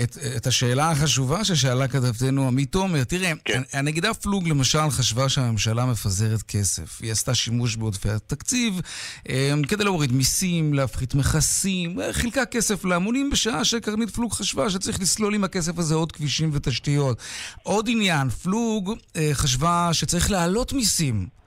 את, 0.02 0.18
את 0.36 0.46
השאלה 0.46 0.90
החשובה 0.90 1.44
ששאלה 1.44 1.88
כתבתנו 1.88 2.46
עמית 2.46 2.72
תומר. 2.72 3.04
תראה, 3.04 3.32
כן. 3.44 3.62
הנגידה 3.72 4.14
פלוג 4.14 4.48
למשל 4.48 4.90
חשבה 4.90 5.28
שהממשלה 5.28 5.86
מפזרת 5.86 6.42
כסף. 6.42 7.02
היא 7.02 7.12
עשתה 7.12 7.34
שימוש 7.34 7.76
בעודפי 7.76 8.08
התקציב 8.10 8.80
אמ, 9.28 9.62
כדי 9.68 9.84
להוריד 9.84 10.12
מיסים, 10.12 10.74
להפחית 10.74 11.14
מכסים, 11.14 11.98
חילקה 12.12 12.46
כסף 12.46 12.84
להמונים 12.84 13.30
בשעה 13.30 13.64
שקרנית 13.64 14.10
פלוג 14.10 14.32
חשבה 14.32 14.70
שצריך 14.70 15.00
לסלול 15.00 15.34
עם 15.34 15.44
הכסף 15.44 15.78
הזה 15.78 15.94
עוד 15.94 16.12
כבישים 16.12 16.50
ותשתיות. 16.52 17.18
עוד 17.62 17.88
עניין, 17.88 18.28
פלוג 18.28 18.94
אה, 19.16 19.30
חשבה 19.32 19.88
שצריך 19.92 20.30
להעלות 20.30 20.72
מיסים. 20.72 21.38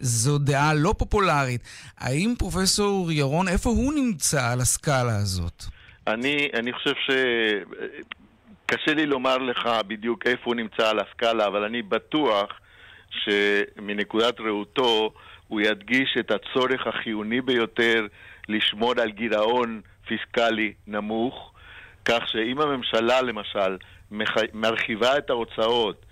זו 0.00 0.38
דעה 0.38 0.74
לא 0.74 0.94
פופולרית. 0.98 1.60
האם 1.98 2.34
פרופסור 2.38 3.12
ירון, 3.12 3.48
איפה 3.48 3.70
הוא 3.70 3.94
נמצא 3.94 4.52
על 4.52 4.60
הסקאלה 4.60 5.16
הזאת? 5.16 5.64
אני, 6.06 6.48
אני 6.54 6.72
חושב 6.72 6.94
ש... 7.06 7.10
קשה 8.66 8.94
לי 8.94 9.06
לומר 9.06 9.38
לך 9.38 9.68
בדיוק 9.86 10.26
איפה 10.26 10.42
הוא 10.44 10.54
נמצא 10.54 10.90
על 10.90 10.98
הסקאלה, 10.98 11.46
אבל 11.46 11.64
אני 11.64 11.82
בטוח 11.82 12.50
שמנקודת 13.10 14.40
ראותו 14.40 15.12
הוא 15.48 15.60
ידגיש 15.60 16.16
את 16.20 16.30
הצורך 16.30 16.86
החיוני 16.86 17.40
ביותר 17.40 18.06
לשמור 18.48 18.92
על 19.02 19.10
גירעון 19.10 19.80
פיסקלי 20.06 20.72
נמוך, 20.86 21.52
כך 22.04 22.20
שאם 22.26 22.60
הממשלה 22.60 23.22
למשל 23.22 23.76
מרחיבה 24.54 25.18
את 25.18 25.30
ההוצאות 25.30 26.06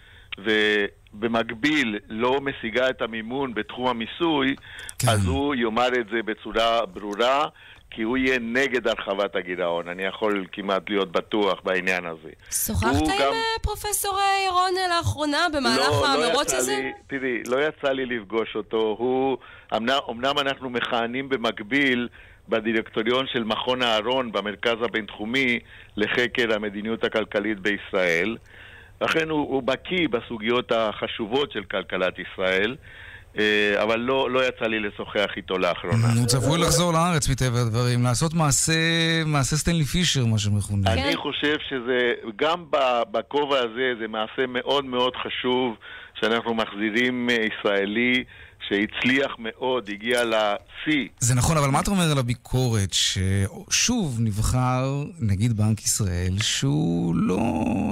ובמקביל 1.14 1.98
לא 2.08 2.40
משיגה 2.40 2.90
את 2.90 3.02
המימון 3.02 3.54
בתחום 3.54 3.86
המיסוי, 3.86 4.56
כן. 4.98 5.08
אז 5.08 5.26
הוא 5.26 5.54
יאמר 5.54 5.88
את 6.00 6.06
זה 6.12 6.22
בצורה 6.22 6.86
ברורה, 6.86 7.48
כי 7.94 8.02
הוא 8.02 8.16
יהיה 8.16 8.38
נגד 8.38 8.88
הרחבת 8.88 9.36
הגירעון. 9.36 9.88
אני 9.88 10.02
יכול 10.02 10.46
כמעט 10.52 10.90
להיות 10.90 11.12
בטוח 11.12 11.60
בעניין 11.64 12.06
הזה. 12.06 12.30
שוחחת 12.66 13.02
עם 13.02 13.06
גם... 13.06 13.32
אה, 13.32 13.58
פרופסור 13.62 14.18
ירון 14.46 14.72
לאחרונה 14.96 15.46
במהלך 15.52 15.88
לא, 15.88 16.02
לא 16.02 16.26
המרוץ 16.26 16.52
לא 16.52 16.58
הזה? 16.58 16.76
לי, 16.76 16.92
תראי, 17.06 17.42
לא 17.46 17.56
יצא 17.68 17.88
לי 17.88 18.06
לפגוש 18.06 18.56
אותו. 18.56 18.96
הוא, 18.98 19.36
אמנם, 19.76 19.98
אמנם 20.10 20.38
אנחנו 20.38 20.70
מכהנים 20.70 21.28
במקביל 21.28 22.08
בדירקטוריון 22.48 23.26
של 23.32 23.44
מכון 23.44 23.82
אהרון 23.82 24.32
במרכז 24.32 24.76
הבינתחומי 24.82 25.58
לחקר 25.96 26.54
המדיניות 26.54 27.04
הכלכלית 27.04 27.60
בישראל. 27.60 28.36
לכן 29.02 29.30
הוא, 29.30 29.40
הוא 29.40 29.62
בקיא 29.62 30.08
בסוגיות 30.08 30.72
החשובות 30.72 31.52
של 31.52 31.62
כלכלת 31.64 32.14
ישראל. 32.18 32.76
אה, 33.38 33.82
אבל 33.82 33.98
לא, 34.00 34.30
לא 34.30 34.48
יצא 34.48 34.64
לי 34.64 34.80
לשוחח 34.80 35.28
איתו 35.36 35.58
לאחרונה. 35.58 36.06
הוא 36.18 36.26
צפוי 36.26 36.58
לחזור 36.58 36.92
לארץ 36.92 37.28
מטבע 37.28 37.60
הדברים, 37.60 38.02
לעשות 38.02 38.34
מעשה, 38.34 38.72
מעשה 39.26 39.56
סטנלי 39.56 39.84
פישר, 39.84 40.26
מה 40.26 40.38
שמכונה. 40.38 40.92
אני 40.92 41.16
חושב 41.16 41.56
שזה, 41.68 42.12
גם 42.36 42.64
בכובע 43.10 43.58
הזה, 43.58 43.92
זה 44.00 44.08
מעשה 44.08 44.46
מאוד 44.48 44.84
מאוד 44.84 45.12
חשוב 45.16 45.76
שאנחנו 46.20 46.54
מחזירים 46.54 47.28
ישראלי 47.30 48.24
שהצליח 48.68 49.36
מאוד, 49.38 49.88
הגיע 49.92 50.24
לשיא. 50.24 51.08
זה 51.18 51.34
נכון, 51.34 51.56
אבל 51.56 51.68
מה 51.68 51.80
אתה 51.80 51.90
אומר 51.90 52.10
על 52.12 52.18
הביקורת 52.18 52.88
ששוב 52.92 54.16
נבחר 54.20 54.84
נגיד 55.20 55.56
בנק 55.56 55.80
ישראל 55.80 56.32
שהוא 56.42 57.14
לא 57.16 57.42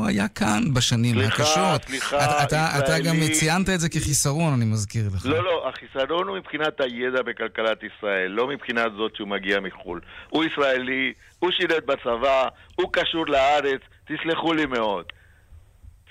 היה 0.07 0.29
כאן 0.29 0.75
בשנים 0.75 1.15
סליחה, 1.15 1.43
הקשות? 1.43 1.83
סליחה, 1.87 2.17
אתה, 2.17 2.43
אתה, 2.45 2.79
אתה 2.79 2.99
גם 2.99 3.15
ישראלי- 3.17 3.33
ציינת 3.33 3.69
את 3.69 3.81
זה 3.81 3.89
כחיסרון, 3.89 4.53
אני 4.55 4.65
מזכיר 4.65 5.05
לך. 5.15 5.27
לא, 5.27 5.45
לא, 5.45 5.69
החיסרון 5.69 6.29
הוא 6.29 6.37
מבחינת 6.37 6.81
הידע 6.81 7.23
בכלכלת 7.23 7.79
ישראל, 7.83 8.31
לא 8.31 8.49
מבחינת 8.49 8.93
זאת 8.97 9.17
שהוא 9.17 9.29
מגיע 9.29 9.61
מחו"ל. 9.61 10.00
הוא 10.29 10.45
ישראלי, 10.45 11.12
הוא 11.39 11.50
שירת 11.50 11.87
בצבא, 11.87 12.49
הוא 12.75 12.93
קשור 12.93 13.27
לארץ, 13.27 13.81
תסלחו 14.09 14.53
לי 14.53 14.67
מאוד. 14.67 15.05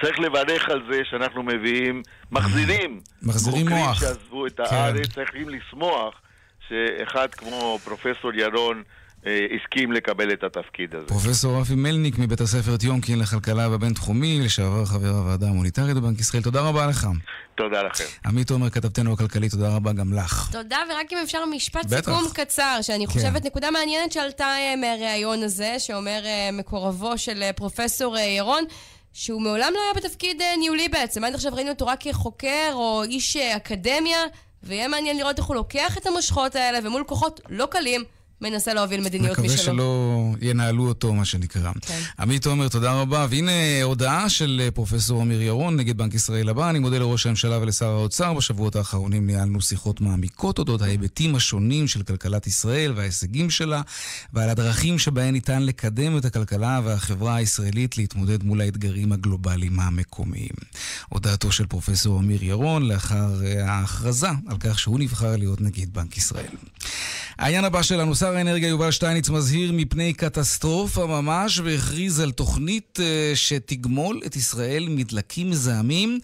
צריך 0.01 0.19
לברך 0.19 0.69
על 0.69 0.81
זה 0.91 1.01
שאנחנו 1.09 1.43
מביאים, 1.43 2.03
מחזירים. 2.31 2.99
מחזירים 3.23 3.65
חוקרים 3.65 3.83
מוח. 3.83 3.99
שעזבו 3.99 4.47
את 4.47 4.57
כן. 4.57 4.75
הארץ, 4.75 5.13
צריכים 5.15 5.49
לשמוח 5.49 6.21
שאחד 6.67 7.27
כמו 7.31 7.79
פרופסור 7.83 8.33
ירון 8.33 8.83
אה, 9.27 9.45
הסכים 9.55 9.91
לקבל 9.91 10.33
את 10.33 10.43
התפקיד 10.43 10.95
הזה. 10.95 11.07
פרופסור 11.07 11.61
רפי 11.61 11.75
מלניק 11.75 12.17
מבית 12.17 12.41
הספר 12.41 12.77
טיומקין 12.77 13.19
לכלכלה 13.19 13.69
בבינתחומי, 13.69 14.39
לשעבר 14.45 14.85
חבר 14.85 15.09
הוועדה 15.09 15.47
המוניטרית 15.47 15.95
בבנק 15.95 16.19
ישראל, 16.19 16.43
תודה 16.43 16.61
רבה 16.61 16.87
לך. 16.87 17.07
תודה 17.55 17.83
לכם. 17.83 18.03
עמית 18.25 18.47
תומר, 18.47 18.69
כתבתנו 18.69 19.13
הכלכלית, 19.13 19.51
תודה 19.51 19.75
רבה 19.75 19.93
גם 19.93 20.13
לך. 20.13 20.49
תודה, 20.51 20.77
ורק 20.89 21.13
אם 21.13 21.17
אפשר 21.23 21.45
משפט 21.45 21.85
בטח. 21.85 21.97
סיכום 21.97 22.23
קצר, 22.33 22.77
שאני 22.81 23.07
כן. 23.07 23.13
חושבת 23.13 23.45
נקודה 23.45 23.71
מעניינת 23.71 24.11
שעלתה 24.11 24.45
אה, 24.45 24.75
מהריאיון 24.75 25.43
הזה, 25.43 25.75
שאומר 25.79 26.21
אה, 26.25 26.49
מקורבו 26.53 27.17
של 27.17 27.43
אה, 27.43 27.53
פרופסור 27.53 28.17
ירון, 28.17 28.63
שהוא 29.13 29.41
מעולם 29.41 29.73
לא 29.73 29.79
היה 29.79 29.93
בתפקיד 29.93 30.41
אה, 30.41 30.55
ניהולי 30.57 30.89
בעצם. 30.89 31.23
עד 31.23 31.33
עכשיו 31.33 31.53
ראינו 31.55 31.69
אותו 31.69 31.87
רק 31.87 31.99
כחוקר 32.01 32.71
או 32.73 33.03
איש 33.03 33.37
אה, 33.37 33.55
אקדמיה, 33.55 34.19
ויהיה 34.63 34.87
מעניין 34.87 35.17
לראות 35.17 35.37
איך 35.37 35.45
הוא 35.45 35.55
לוקח 35.55 35.97
את 35.97 36.05
המושכות 36.05 36.55
האלה, 36.55 36.79
ומול 36.83 37.03
כוחות 37.03 37.41
לא 37.49 37.65
קלים, 37.65 38.03
מנסה 38.41 38.73
להוביל 38.73 39.01
מדיניות 39.01 39.31
מקווה 39.31 39.53
משלו. 39.53 39.63
שלא 39.63 40.35
ינהלו 40.41 40.87
אותו, 40.87 41.13
מה 41.13 41.25
שנקרא. 41.25 41.71
כן. 41.81 41.99
עמית 42.19 42.43
תומר, 42.43 42.67
תודה 42.67 42.93
רבה. 42.93 43.27
והנה 43.29 43.83
הודעה 43.83 44.29
של 44.29 44.61
אה, 44.63 44.71
פרופסור 44.71 45.21
אמיר 45.21 45.41
ירון 45.41 45.75
נגד 45.75 45.97
בנק 45.97 46.13
ישראל 46.13 46.49
הבא. 46.49 46.69
אני 46.69 46.79
מודה 46.79 46.97
לראש 46.97 47.25
הממשלה 47.25 47.57
ולשר 47.57 47.85
האוצר. 47.85 48.33
בשבועות 48.33 48.75
האחרונים 48.75 49.27
ניהלנו 49.27 49.61
שיחות 49.61 50.01
מעמיקות 50.01 50.59
אודות 50.59 50.81
ההיבטים 50.81 51.35
השונים 51.35 51.87
של 51.87 52.03
כלכלת 52.03 52.47
ישראל 52.47 52.93
וההישגים 52.95 53.49
שלה, 53.49 53.81
ועל 54.33 54.49
הדרכים 54.49 54.99
שבהן 54.99 55.33
ניתן 55.33 55.63
לקדם 55.63 56.17
את 56.17 56.25
הכלכלה 56.25 56.81
והחברה 56.83 57.35
הישראלית 57.35 57.97
להתמודד 57.97 58.43
מול 58.43 58.61
האתגרים 58.61 59.11
הגלובליים 59.11 59.79
המקומיים. 59.79 60.55
הודעתו 61.09 61.51
של 61.51 61.65
פרופסור 61.65 62.19
אמיר 62.19 62.43
ירון 62.43 62.87
לאחר 62.87 63.45
אה, 63.45 63.71
ההכרזה 63.71 64.29
על 64.47 64.57
כך 64.59 64.79
שהוא 64.79 64.99
נבחר 64.99 65.35
להיות 65.35 65.61
נגיד 65.61 65.93
בנק 65.93 66.17
ישראל. 66.17 66.55
העניין 67.39 67.65
הבא 67.65 67.81
שלנו, 67.81 68.15
שר 68.15 68.35
האנרגיה 68.35 68.69
יובל 68.69 68.91
שטייניץ 68.91 69.29
מזהיר 69.29 69.71
מפני 69.73 70.13
קטסטרופה 70.13 71.05
ממש 71.05 71.59
והכריז 71.59 72.19
על 72.19 72.31
תוכנית 72.31 72.99
אה, 72.99 73.31
שתגמול 73.35 74.21
את 74.25 74.35
ישראל 74.35 74.87
מדלקים 74.89 75.49
מזהמים 75.49 76.19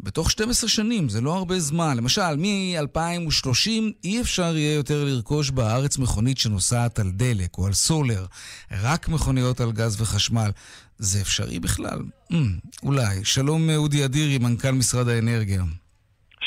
בתוך 0.00 0.30
12 0.30 0.68
שנים, 0.68 1.08
זה 1.08 1.20
לא 1.20 1.36
הרבה 1.36 1.60
זמן. 1.60 1.96
למשל, 1.96 2.36
מ-2030 2.36 3.68
אי 4.04 4.20
אפשר 4.20 4.56
יהיה 4.56 4.74
יותר 4.74 5.04
לרכוש 5.04 5.50
בארץ 5.50 5.98
מכונית 5.98 6.38
שנוסעת 6.38 6.98
על 6.98 7.10
דלק 7.10 7.58
או 7.58 7.66
על 7.66 7.72
סולר, 7.72 8.26
רק 8.70 9.08
מכוניות 9.08 9.60
על 9.60 9.72
גז 9.72 10.00
וחשמל. 10.00 10.50
זה 10.98 11.20
אפשרי 11.20 11.60
בכלל? 11.60 11.98
Mm, 12.32 12.36
אולי. 12.82 13.24
שלום 13.24 13.70
אה, 13.70 13.76
אודי 13.76 14.04
אדירי, 14.04 14.38
מנכ"ל 14.38 14.70
משרד 14.70 15.08
האנרגיה. 15.08 15.62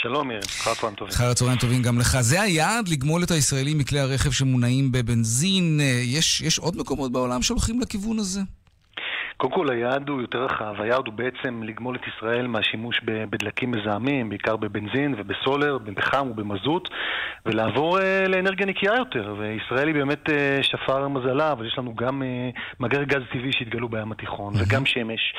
שלום, 0.07 0.27
מירי, 0.27 0.39
אחר 0.39 0.71
הצהריים 0.71 0.95
טובים. 0.95 1.13
אחר 1.15 1.29
הצהריים 1.31 1.57
טובים 1.57 1.81
גם 1.81 1.99
לך. 1.99 2.17
זה 2.21 2.41
היעד 2.41 2.87
לגמול 2.87 3.23
את 3.23 3.31
הישראלים 3.31 3.77
מכלי 3.77 3.99
הרכב 3.99 4.31
שמונעים 4.31 4.91
בבנזין. 4.91 5.79
אה, 5.79 5.85
יש, 6.17 6.41
יש 6.41 6.59
עוד 6.59 6.77
מקומות 6.77 7.11
בעולם 7.11 7.41
שהולכים 7.41 7.79
לכיוון 7.81 8.19
הזה? 8.19 8.41
קודם 9.37 9.53
כל, 9.53 9.71
היעד 9.71 10.09
הוא 10.09 10.21
יותר 10.21 10.45
רחב. 10.45 10.81
היעד 10.81 11.07
הוא 11.07 11.13
בעצם 11.13 11.63
לגמול 11.63 11.95
את 11.95 12.01
ישראל 12.07 12.47
מהשימוש 12.47 13.01
בדלקים 13.05 13.71
מזהמים, 13.71 14.29
בעיקר 14.29 14.55
בבנזין 14.55 15.15
ובסולר, 15.17 15.77
בפחם 15.77 16.27
ובמזוט, 16.31 16.89
ולעבור 17.45 17.99
אה, 17.99 18.27
לאנרגיה 18.27 18.65
נקייה 18.65 18.93
יותר. 18.97 19.35
וישראל 19.39 19.87
היא 19.87 19.95
באמת 19.95 20.29
אה, 20.29 20.59
שפר 20.61 21.07
מזלה, 21.07 21.51
אבל 21.51 21.67
יש 21.67 21.77
לנו 21.77 21.95
גם 21.95 22.23
אה, 22.23 22.49
מאגרי 22.79 23.05
גז 23.05 23.21
טבעי 23.33 23.51
שהתגלו 23.51 23.89
בים 23.89 24.11
התיכון, 24.11 24.53
וגם 24.59 24.85
שמש. 24.85 25.33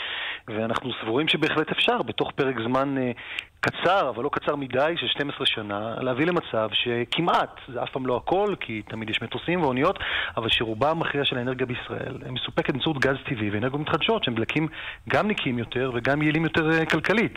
ואנחנו 0.49 0.91
סבורים 1.03 1.29
שבהחלט 1.29 1.71
אפשר, 1.71 2.03
בתוך 2.03 2.31
פרק 2.35 2.55
זמן 2.69 2.99
אה, 2.99 3.13
קצר, 3.61 4.09
אבל 4.09 4.25
לא 4.25 4.31
קצר 4.33 4.57
מדי, 4.57 4.95
של 4.97 5.07
12 5.07 5.47
שנה, 5.47 5.95
להביא 6.01 6.27
למצב 6.27 6.69
שכמעט, 6.73 7.61
זה 7.69 7.83
אף 7.83 7.91
פעם 7.91 8.07
לא 8.07 8.17
הכל, 8.17 8.55
כי 8.61 8.83
תמיד 8.89 9.11
יש 9.11 9.23
מטוסים 9.23 9.63
ואוניות, 9.63 9.99
אבל 10.37 10.49
שרובה 10.49 10.91
המכריע 10.91 11.25
של 11.25 11.39
האנרגיה 11.39 11.67
בישראל 11.67 12.19
מסופקת 12.31 12.77
באמצעות 12.77 12.99
גז 12.99 13.17
טבעי 13.29 13.51
ואנרגיות 13.51 13.81
מתחדשות, 13.81 14.25
שהם 14.25 14.35
דלקים 14.35 14.69
גם 15.09 15.29
נקיים 15.29 15.59
יותר 15.59 15.91
וגם 15.95 16.23
יעילים 16.23 16.45
יותר 16.45 16.71
אה, 16.71 16.87
כלכלית. 16.87 17.33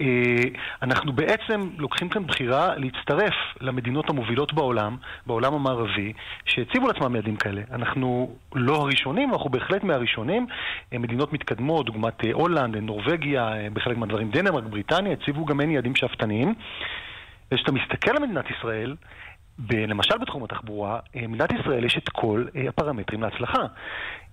אה, 0.00 0.06
אנחנו 0.82 1.12
בעצם 1.12 1.70
לוקחים 1.78 2.08
כאן 2.08 2.26
בחירה 2.26 2.76
להצטרף 2.76 3.34
למדינות 3.60 4.10
המובילות 4.10 4.52
בעולם, 4.52 4.96
בעולם 5.26 5.54
המערבי, 5.54 6.12
שהציבו 6.44 6.86
לעצמם 6.86 7.16
יעדים 7.16 7.36
כאלה. 7.36 7.62
אנחנו 7.72 8.36
לא 8.54 8.74
הראשונים, 8.76 9.32
אנחנו 9.32 9.50
בהחלט 9.50 9.84
מהראשונים. 9.84 10.46
אה, 10.92 10.98
מדינות 10.98 11.32
מתקדמות, 11.32 11.86
דוגמת 11.86 12.24
הולנד, 12.32 12.76
נורבגיה, 12.76 13.52
בחלק 13.72 13.96
מהדברים 13.96 14.30
דנמרק, 14.30 14.64
בריטניה, 14.64 15.12
הציבו 15.12 15.44
גם 15.48 15.60
הן 15.60 15.70
יעדים 15.70 15.96
שאפתניים. 15.96 16.54
וכשאתה 17.52 17.72
מסתכל 17.72 18.10
על 18.10 18.22
מדינת 18.22 18.44
ישראל, 18.50 18.96
ב- 19.58 19.74
למשל 19.74 20.18
בתחום 20.18 20.44
התחבורה, 20.44 20.98
אה, 21.16 21.26
מדינת 21.26 21.50
ישראל 21.60 21.84
יש 21.84 21.98
את 21.98 22.08
כל 22.08 22.44
אה, 22.56 22.68
הפרמטרים 22.68 23.22
להצלחה. 23.22 23.62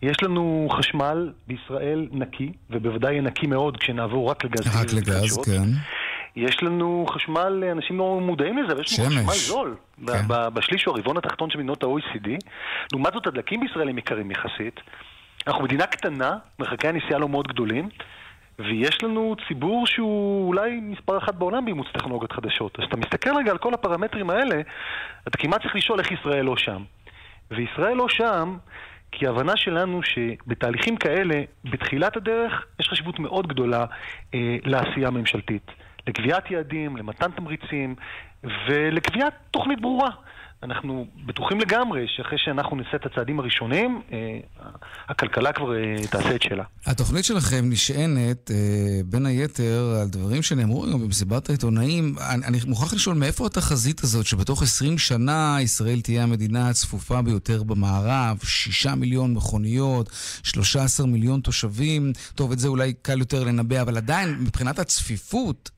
יש 0.02 0.24
לנו 0.24 0.68
חשמל 0.72 1.34
בישראל 1.48 2.08
נקי, 2.12 2.52
ובוודאי 2.70 3.12
יהיה 3.12 3.22
נקי 3.22 3.48
מאוד 3.48 3.78
כשנעבור 3.78 4.30
רק 4.30 4.44
לגז. 4.44 4.68
רק 4.68 4.88
טבעי 4.88 5.02
לגז, 5.02 5.10
ומתחדשות. 5.10 5.46
כן. 5.46 5.70
יש 6.36 6.64
לנו 6.64 7.06
חשמל, 7.10 7.64
אנשים 7.72 7.98
לא 7.98 8.20
מודעים 8.22 8.58
לזה, 8.58 8.74
אבל 8.74 8.82
יש 8.82 9.00
לנו. 9.00 9.10
חשמל 9.10 9.34
זול. 9.34 9.76
כן. 10.08 10.28
בשליש 10.28 10.88
או 10.88 10.96
הרבעון 10.96 11.18
התחתון 11.18 11.50
של 11.50 11.58
מדינות 11.58 11.84
ה-OECD. 11.84 12.30
לעומת 12.92 13.14
זאת, 13.14 13.28
הדלקים 13.28 13.60
בישראל 13.60 13.90
הם 13.90 13.98
יקרים 13.98 14.32
יחסית. 14.32 14.80
אנחנו 15.48 15.64
מדינה 15.64 15.86
קטנה, 15.86 16.38
מרחקי 16.60 16.88
הנסיעה 16.88 17.20
לא 17.20 17.30
מאוד 17.30 17.48
גדולים, 17.48 17.90
ויש 18.60 19.04
לנו 19.04 19.36
ציבור 19.48 19.88
שהוא 19.88 20.48
אולי 20.48 20.80
מספר 20.82 21.18
אחת 21.18 21.36
בעולם 21.36 21.66
באימוץ 21.66 21.88
טכנולוגיות 21.94 22.32
חדשות. 22.32 22.80
אז 22.80 22.86
כשאתה 22.86 22.98
מסתכל 22.98 23.30
רגע 23.38 23.52
על 23.52 23.58
כל 23.58 23.74
הפרמטרים 23.74 24.30
האלה, 24.30 24.62
אתה 25.28 25.38
כמעט 25.38 25.62
צריך 25.62 25.76
לשאול 25.76 26.00
איך 26.00 26.12
ישראל 26.12 26.46
לא 26.46 26.58
שם. 26.58 26.84
וישראל 27.52 27.96
לא 27.96 28.10
שם, 28.10 28.58
כי 29.12 29.28
ההבנה 29.28 29.58
שלנו 29.58 30.04
שבתהליכים 30.04 30.98
כאלה, 30.98 31.42
בתחילת 31.66 32.18
הדרך, 32.18 32.66
יש 32.80 32.90
חשיבות 32.90 33.20
מאוד 33.20 33.48
גדולה 33.48 33.86
אה, 34.34 34.58
לעשייה 34.66 35.08
הממשלתית. 35.08 35.72
לקביעת 36.08 36.52
יעדים, 36.52 36.98
למתן 36.98 37.32
תמריצים 37.32 37.96
ולקביעת 38.44 39.34
תוכנית 39.52 39.82
ברורה. 39.82 40.10
אנחנו 40.66 41.06
בטוחים 41.26 41.60
לגמרי 41.60 42.06
שאחרי 42.08 42.38
שאנחנו 42.38 42.76
נעשה 42.76 42.96
את 42.96 43.06
הצעדים 43.06 43.40
הראשונים, 43.40 44.02
אה, 44.14 44.40
הכלכלה 45.08 45.54
כבר 45.54 45.76
אה, 45.76 45.96
תעשה 46.12 46.36
את 46.36 46.42
שלה. 46.42 46.64
התוכנית 46.86 47.26
שלכם 47.26 47.70
נשענת, 47.70 48.52
אה, 48.52 48.56
בין 49.06 49.26
היתר, 49.26 49.96
על 50.02 50.08
דברים 50.08 50.42
שנאמרו 50.42 50.86
גם 50.94 51.02
במסיבת 51.02 51.50
העיתונאים. 51.50 52.16
אני, 52.34 52.46
אני 52.46 52.58
מוכרח 52.68 52.94
לשאול, 52.94 53.16
מאיפה 53.16 53.46
התחזית 53.46 54.02
הזאת 54.04 54.26
שבתוך 54.26 54.62
20 54.62 54.98
שנה 54.98 55.58
ישראל 55.62 56.02
תהיה 56.02 56.24
המדינה 56.24 56.70
הצפופה 56.70 57.22
ביותר 57.22 57.64
במערב, 57.64 58.38
6 58.44 58.88
מיליון 58.88 59.34
מכוניות, 59.34 60.10
13 60.44 61.08
מיליון 61.08 61.40
תושבים? 61.40 62.12
טוב, 62.36 62.52
את 62.52 62.60
זה 62.60 62.68
אולי 62.68 62.94
קל 63.02 63.20
יותר 63.20 63.44
לנבא, 63.44 63.82
אבל 63.82 63.98
עדיין, 63.98 64.30
מבחינת 64.40 64.80
הצפיפות, 64.80 65.70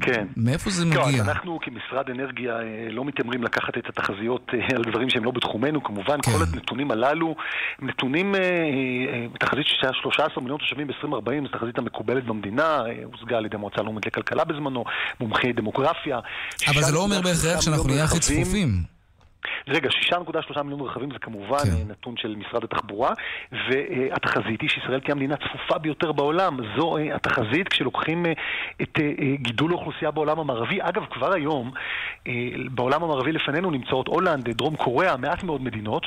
כן. 0.00 0.26
מאיפה 0.36 0.70
זה 0.70 0.86
מגיע? 0.86 1.02
אז 1.02 1.28
אנחנו 1.28 1.58
כמשרד 1.62 2.10
אנרגיה 2.10 2.54
לא 2.90 3.04
מתיימרים 3.04 3.42
לקחת 3.42 3.78
את 3.78 3.88
התחזיות 3.88 4.27
אה, 4.54 4.76
על 4.76 4.84
דברים 4.84 5.10
שהם 5.10 5.24
לא 5.24 5.30
בתחומנו, 5.30 5.82
כמובן 5.82 6.18
כן. 6.22 6.32
כל 6.32 6.38
הנתונים 6.52 6.90
הללו 6.90 7.34
הם 7.78 7.88
נתונים, 7.88 8.34
אה, 8.34 8.40
אה, 8.40 9.26
תחזית 9.40 9.66
של 9.66 9.88
13 10.02 10.42
מיליון 10.42 10.58
תושבים 10.58 10.86
ב-2040 10.86 11.42
זו 11.42 11.58
תחזית 11.58 11.78
המקובלת 11.78 12.24
במדינה, 12.24 12.82
הושגה 13.04 13.36
על 13.36 13.46
ידי 13.46 13.56
המועצה 13.56 13.80
הלאומית 13.80 14.06
לכלכלה 14.06 14.44
בזמנו, 14.44 14.84
מומחי 15.20 15.52
דמוגרפיה. 15.52 16.18
אבל 16.68 16.82
זה 16.82 16.94
לא 16.94 17.00
אומר 17.00 17.18
6.3 17.18 17.22
בהכרח 17.22 17.60
שאנחנו 17.60 17.88
נהיה 17.88 18.04
הכי. 18.04 18.18
צפופים. 18.18 18.97
רגע, 19.68 19.88
6.3 19.88 20.62
מיליון 20.62 20.80
רכבים 20.80 21.10
זה 21.10 21.18
כמובן 21.18 21.58
כן. 21.58 21.70
כן. 21.70 21.90
נתון 21.90 22.16
של 22.16 22.36
משרד 22.36 22.64
התחבורה, 22.64 23.12
והתחזית 23.52 24.60
היא 24.60 24.70
שישראל 24.70 25.00
תהיה 25.00 25.12
המדינה 25.12 25.34
הצפופה 25.34 25.78
ביותר 25.78 26.12
בעולם. 26.12 26.58
זו 26.76 26.96
אה, 26.96 27.14
התחזית 27.14 27.68
כשלוקחים 27.68 28.26
אה, 28.26 28.32
את 28.82 28.98
אה, 29.00 29.04
אה, 29.04 29.36
גידול 29.36 29.72
האוכלוסייה 29.72 30.10
בעולם 30.10 30.38
המערבי. 30.38 30.78
אגב, 30.80 31.04
כבר 31.10 31.32
היום, 31.32 31.70
אה, 32.26 32.32
בעולם 32.70 33.02
המערבי 33.02 33.32
לפנינו 33.32 33.70
נמצאות 33.70 34.08
הולנד, 34.08 34.48
דרום 34.48 34.76
קוריאה, 34.76 35.16
מעט 35.16 35.42
מאוד 35.42 35.62
מדינות. 35.62 36.06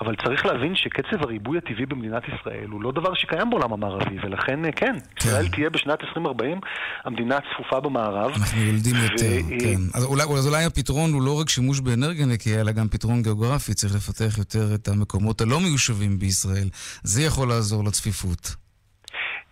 אבל 0.00 0.14
צריך 0.24 0.46
להבין 0.46 0.74
שקצב 0.74 1.22
הריבוי 1.22 1.58
הטבעי 1.58 1.86
במדינת 1.86 2.22
ישראל 2.28 2.68
הוא 2.70 2.82
לא 2.82 2.92
דבר 2.92 3.14
שקיים 3.14 3.50
בעולם 3.50 3.72
המערבי, 3.72 4.16
ולכן 4.22 4.64
אה, 4.64 4.72
כן, 4.72 4.96
כן. 5.16 5.28
ישראל 5.28 5.48
תהיה 5.48 5.70
בשנת 5.70 6.04
2040 6.04 6.60
המדינה 7.04 7.36
הצפופה 7.36 7.80
במערב. 7.80 8.32
אנחנו 8.36 8.60
יולדים. 8.60 8.94
יותר, 8.96 9.46
ו... 9.46 9.60
כן. 9.60 9.80
אז 9.94 10.04
אולי, 10.04 10.22
אז 10.22 10.48
אולי 10.48 10.64
הפתרון 10.64 11.12
הוא 11.12 11.22
לא 11.22 11.40
רק 11.40 11.48
שימוש 11.48 11.80
באנרגיה 11.80 12.26
נקייה, 12.26 12.60
אלא 12.60 12.72
גם 12.72 12.88
פתרון 12.88 13.22
גיאוגרפי, 13.22 13.74
צריך 13.74 13.94
לפתח 13.94 14.38
יותר 14.38 14.74
את 14.74 14.88
המקומות 14.88 15.40
הלא 15.40 15.60
מיושבים 15.60 16.18
בישראל. 16.18 16.68
זה 17.02 17.22
יכול 17.22 17.48
לעזור 17.48 17.84
לצפיפות. 17.84 18.56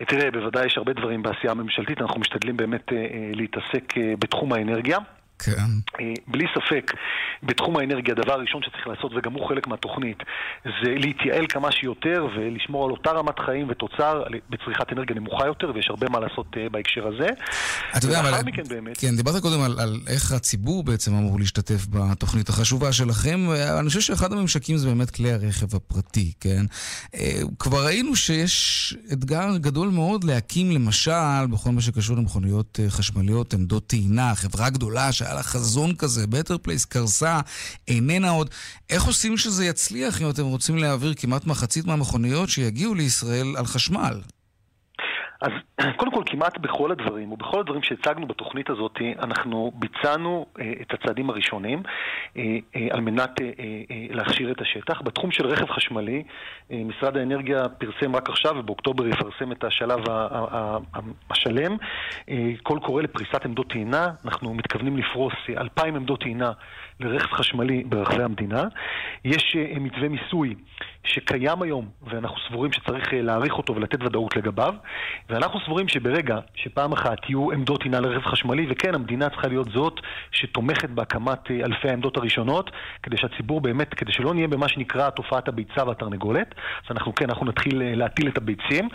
תראה, 0.07 0.31
בוודאי 0.31 0.65
יש 0.65 0.77
הרבה 0.77 0.93
דברים 0.93 1.23
בעשייה 1.23 1.51
הממשלתית, 1.51 2.01
אנחנו 2.01 2.19
משתדלים 2.19 2.57
באמת 2.57 2.91
אה, 2.91 2.97
אה 2.97 3.31
להתעסק 3.33 3.97
אה, 3.97 4.13
בתחום 4.19 4.53
האנרגיה. 4.53 4.97
כן. 5.39 5.51
אה, 5.99 6.13
בלי 6.27 6.45
ספק, 6.55 6.91
בתחום 7.43 7.77
האנרגיה, 7.77 8.13
הדבר 8.13 8.33
הראשון 8.33 8.61
שצריך 8.63 8.87
לעשות, 8.87 9.11
וגם 9.15 9.33
הוא 9.33 9.47
חלק 9.49 9.67
מהתוכנית, 9.67 10.17
זה 10.65 10.91
להתייעל 10.95 11.47
כמה 11.47 11.71
שיותר 11.71 12.27
ולשמור 12.35 12.85
על 12.85 12.91
אותה 12.91 13.11
רמת 13.11 13.39
חיים 13.45 13.69
ותוצר 13.69 14.23
בצריכת 14.49 14.93
אנרגיה 14.93 15.15
נמוכה 15.15 15.45
יותר, 15.45 15.71
ויש 15.75 15.87
הרבה 15.89 16.09
מה 16.09 16.19
לעשות 16.19 16.45
uh, 16.53 16.69
בהקשר 16.71 17.07
הזה. 17.07 17.27
אתה 17.97 18.05
יודע, 18.05 18.19
אבל... 18.19 18.41
מכן 18.45 18.63
באמת... 18.69 18.97
כן, 18.97 19.15
דיברת 19.15 19.41
קודם 19.41 19.61
על, 19.61 19.79
על 19.79 19.99
איך 20.07 20.31
הציבור 20.31 20.83
בעצם 20.83 21.13
אמור 21.13 21.39
להשתתף 21.39 21.87
בתוכנית 21.89 22.49
החשובה 22.49 22.93
שלכם, 22.93 23.47
ואני 23.49 23.87
חושב 23.87 24.01
שאחד 24.01 24.33
הממשקים 24.33 24.77
זה 24.77 24.87
באמת 24.87 25.09
כלי 25.09 25.31
הרכב 25.31 25.75
הפרטי, 25.75 26.33
כן? 26.39 26.65
אה, 27.15 27.41
כבר 27.59 27.85
ראינו 27.85 28.15
שיש 28.15 28.95
אתגר 29.13 29.57
גדול 29.57 29.89
מאוד 29.89 30.23
להקים, 30.23 30.71
למשל, 30.71 31.45
בכל 31.51 31.69
מה 31.69 31.81
שקשור 31.81 32.17
למכוניות 32.17 32.79
חשמליות, 32.89 33.53
עמדות 33.53 33.87
טעינה, 33.87 34.35
חברה 34.35 34.69
גדולה 34.69 35.11
שהיה 35.25 35.35
לה 35.35 35.43
חזון 35.43 35.95
כזה, 35.95 36.27
Better 36.27 36.57
Place 36.57 36.85
קרסה, 36.85 37.39
איננה 37.87 38.29
עוד. 38.29 38.49
איך 38.89 39.03
עושים 39.03 39.37
שזה 39.37 39.65
יצליח 39.65 40.21
אם 40.21 40.29
אתם 40.29 40.43
רוצים 40.43 40.77
להעביר 40.77 41.13
כמעט 41.17 41.45
מחצית 41.45 41.85
מהמכוניות 41.85 42.49
שיגיעו 42.49 42.95
לישראל 42.95 43.55
על 43.57 43.65
חשמל? 43.65 44.21
אז 45.45 45.51
קודם 45.99 46.11
כל, 46.11 46.23
כמעט 46.25 46.57
בכל 46.57 46.91
הדברים, 46.91 47.31
ובכל 47.31 47.59
הדברים 47.59 47.83
שהצגנו 47.83 48.27
בתוכנית 48.27 48.69
הזאת, 48.69 48.97
אנחנו 49.19 49.71
ביצענו 49.75 50.45
אה, 50.59 50.73
את 50.81 50.93
הצעדים 50.93 51.29
הראשונים 51.29 51.83
אה, 52.37 52.43
אה, 52.75 52.87
על 52.91 53.01
מנת 53.01 53.41
אה, 53.41 53.45
אה, 53.45 53.81
אה, 53.91 54.05
להכשיר 54.09 54.51
את 54.51 54.61
השטח. 54.61 55.01
בתחום 55.01 55.31
של 55.31 55.47
רכב 55.47 55.65
חשמלי, 55.69 56.23
אה, 56.71 56.81
משרד 56.85 57.17
האנרגיה 57.17 57.69
פרסם 57.69 58.15
רק 58.15 58.29
עכשיו, 58.29 58.55
ובאוקטובר 58.57 59.07
יפרסם 59.07 59.51
את 59.51 59.63
השלב 59.63 59.99
השלם, 61.29 61.77
אה, 62.29 62.51
קול 62.63 62.79
קורא 62.79 63.01
לפריסת 63.01 63.45
עמדות 63.45 63.69
טעינה. 63.69 64.07
אנחנו 64.25 64.53
מתכוונים 64.53 64.97
לפרוס 64.97 65.33
אלפיים 65.57 65.95
עמדות 65.95 66.19
טעינה 66.19 66.51
לרכב 66.99 67.33
חשמלי 67.33 67.83
ברחבי 67.83 68.23
המדינה. 68.23 68.63
יש 69.25 69.55
אה, 69.55 69.79
מתווה 69.79 70.09
מיסוי 70.09 70.55
שקיים 71.03 71.61
היום, 71.61 71.89
ואנחנו 72.07 72.37
סבורים 72.49 72.71
שצריך 72.71 73.13
אה, 73.13 73.21
להעריך 73.21 73.53
אותו 73.53 73.75
ולתת 73.75 74.03
ודאות 74.03 74.35
לגביו, 74.35 74.73
ואנחנו 75.29 75.59
סבורים 75.59 75.87
שברגע 75.87 76.39
שפעם 76.55 76.93
אחת 76.93 77.29
יהיו 77.29 77.51
עמדות 77.51 77.79
טעינה 77.79 77.99
לרכב 77.99 78.25
חשמלי, 78.25 78.67
וכן, 78.69 78.95
המדינה 78.95 79.29
צריכה 79.29 79.47
להיות 79.47 79.67
זאת 79.71 79.99
שתומכת 80.31 80.89
בהקמת 80.89 81.51
אה, 81.51 81.55
אלפי 81.65 81.89
העמדות 81.89 82.17
הראשונות, 82.17 82.71
כדי 83.03 83.17
שהציבור 83.17 83.61
באמת, 83.61 83.93
כדי 83.93 84.11
שלא 84.11 84.33
נהיה 84.33 84.47
במה 84.47 84.69
שנקרא 84.69 85.09
תופעת 85.09 85.47
הביצה 85.47 85.83
והתרנגולת, 85.87 86.55
אז 86.85 86.91
אנחנו 86.91 87.15
כן, 87.15 87.29
אנחנו 87.29 87.45
נתחיל 87.45 87.81
להטיל 87.95 88.27
את 88.27 88.37
הביצים, 88.37 88.89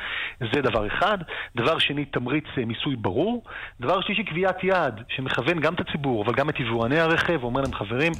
זה 0.54 0.62
דבר 0.62 0.86
אחד. 0.86 1.18
דבר 1.56 1.78
שני, 1.78 2.04
תמריץ 2.04 2.44
מיסוי 2.66 2.96
ברור. 2.96 3.44
דבר 3.80 4.00
שלישי, 4.00 4.24
קביעת 4.24 4.64
יעד 4.64 5.00
שמכוון 5.08 5.60
גם 5.60 5.74
את 5.74 5.80
הציבור, 5.80 6.24
אבל 6.24 6.34
גם 6.34 6.50
את 6.50 6.60
יבואני 6.60 6.98
הרכב, 6.98 7.38
ואומר 7.40 7.60
להם, 7.60 7.72
חברים, 7.90 8.12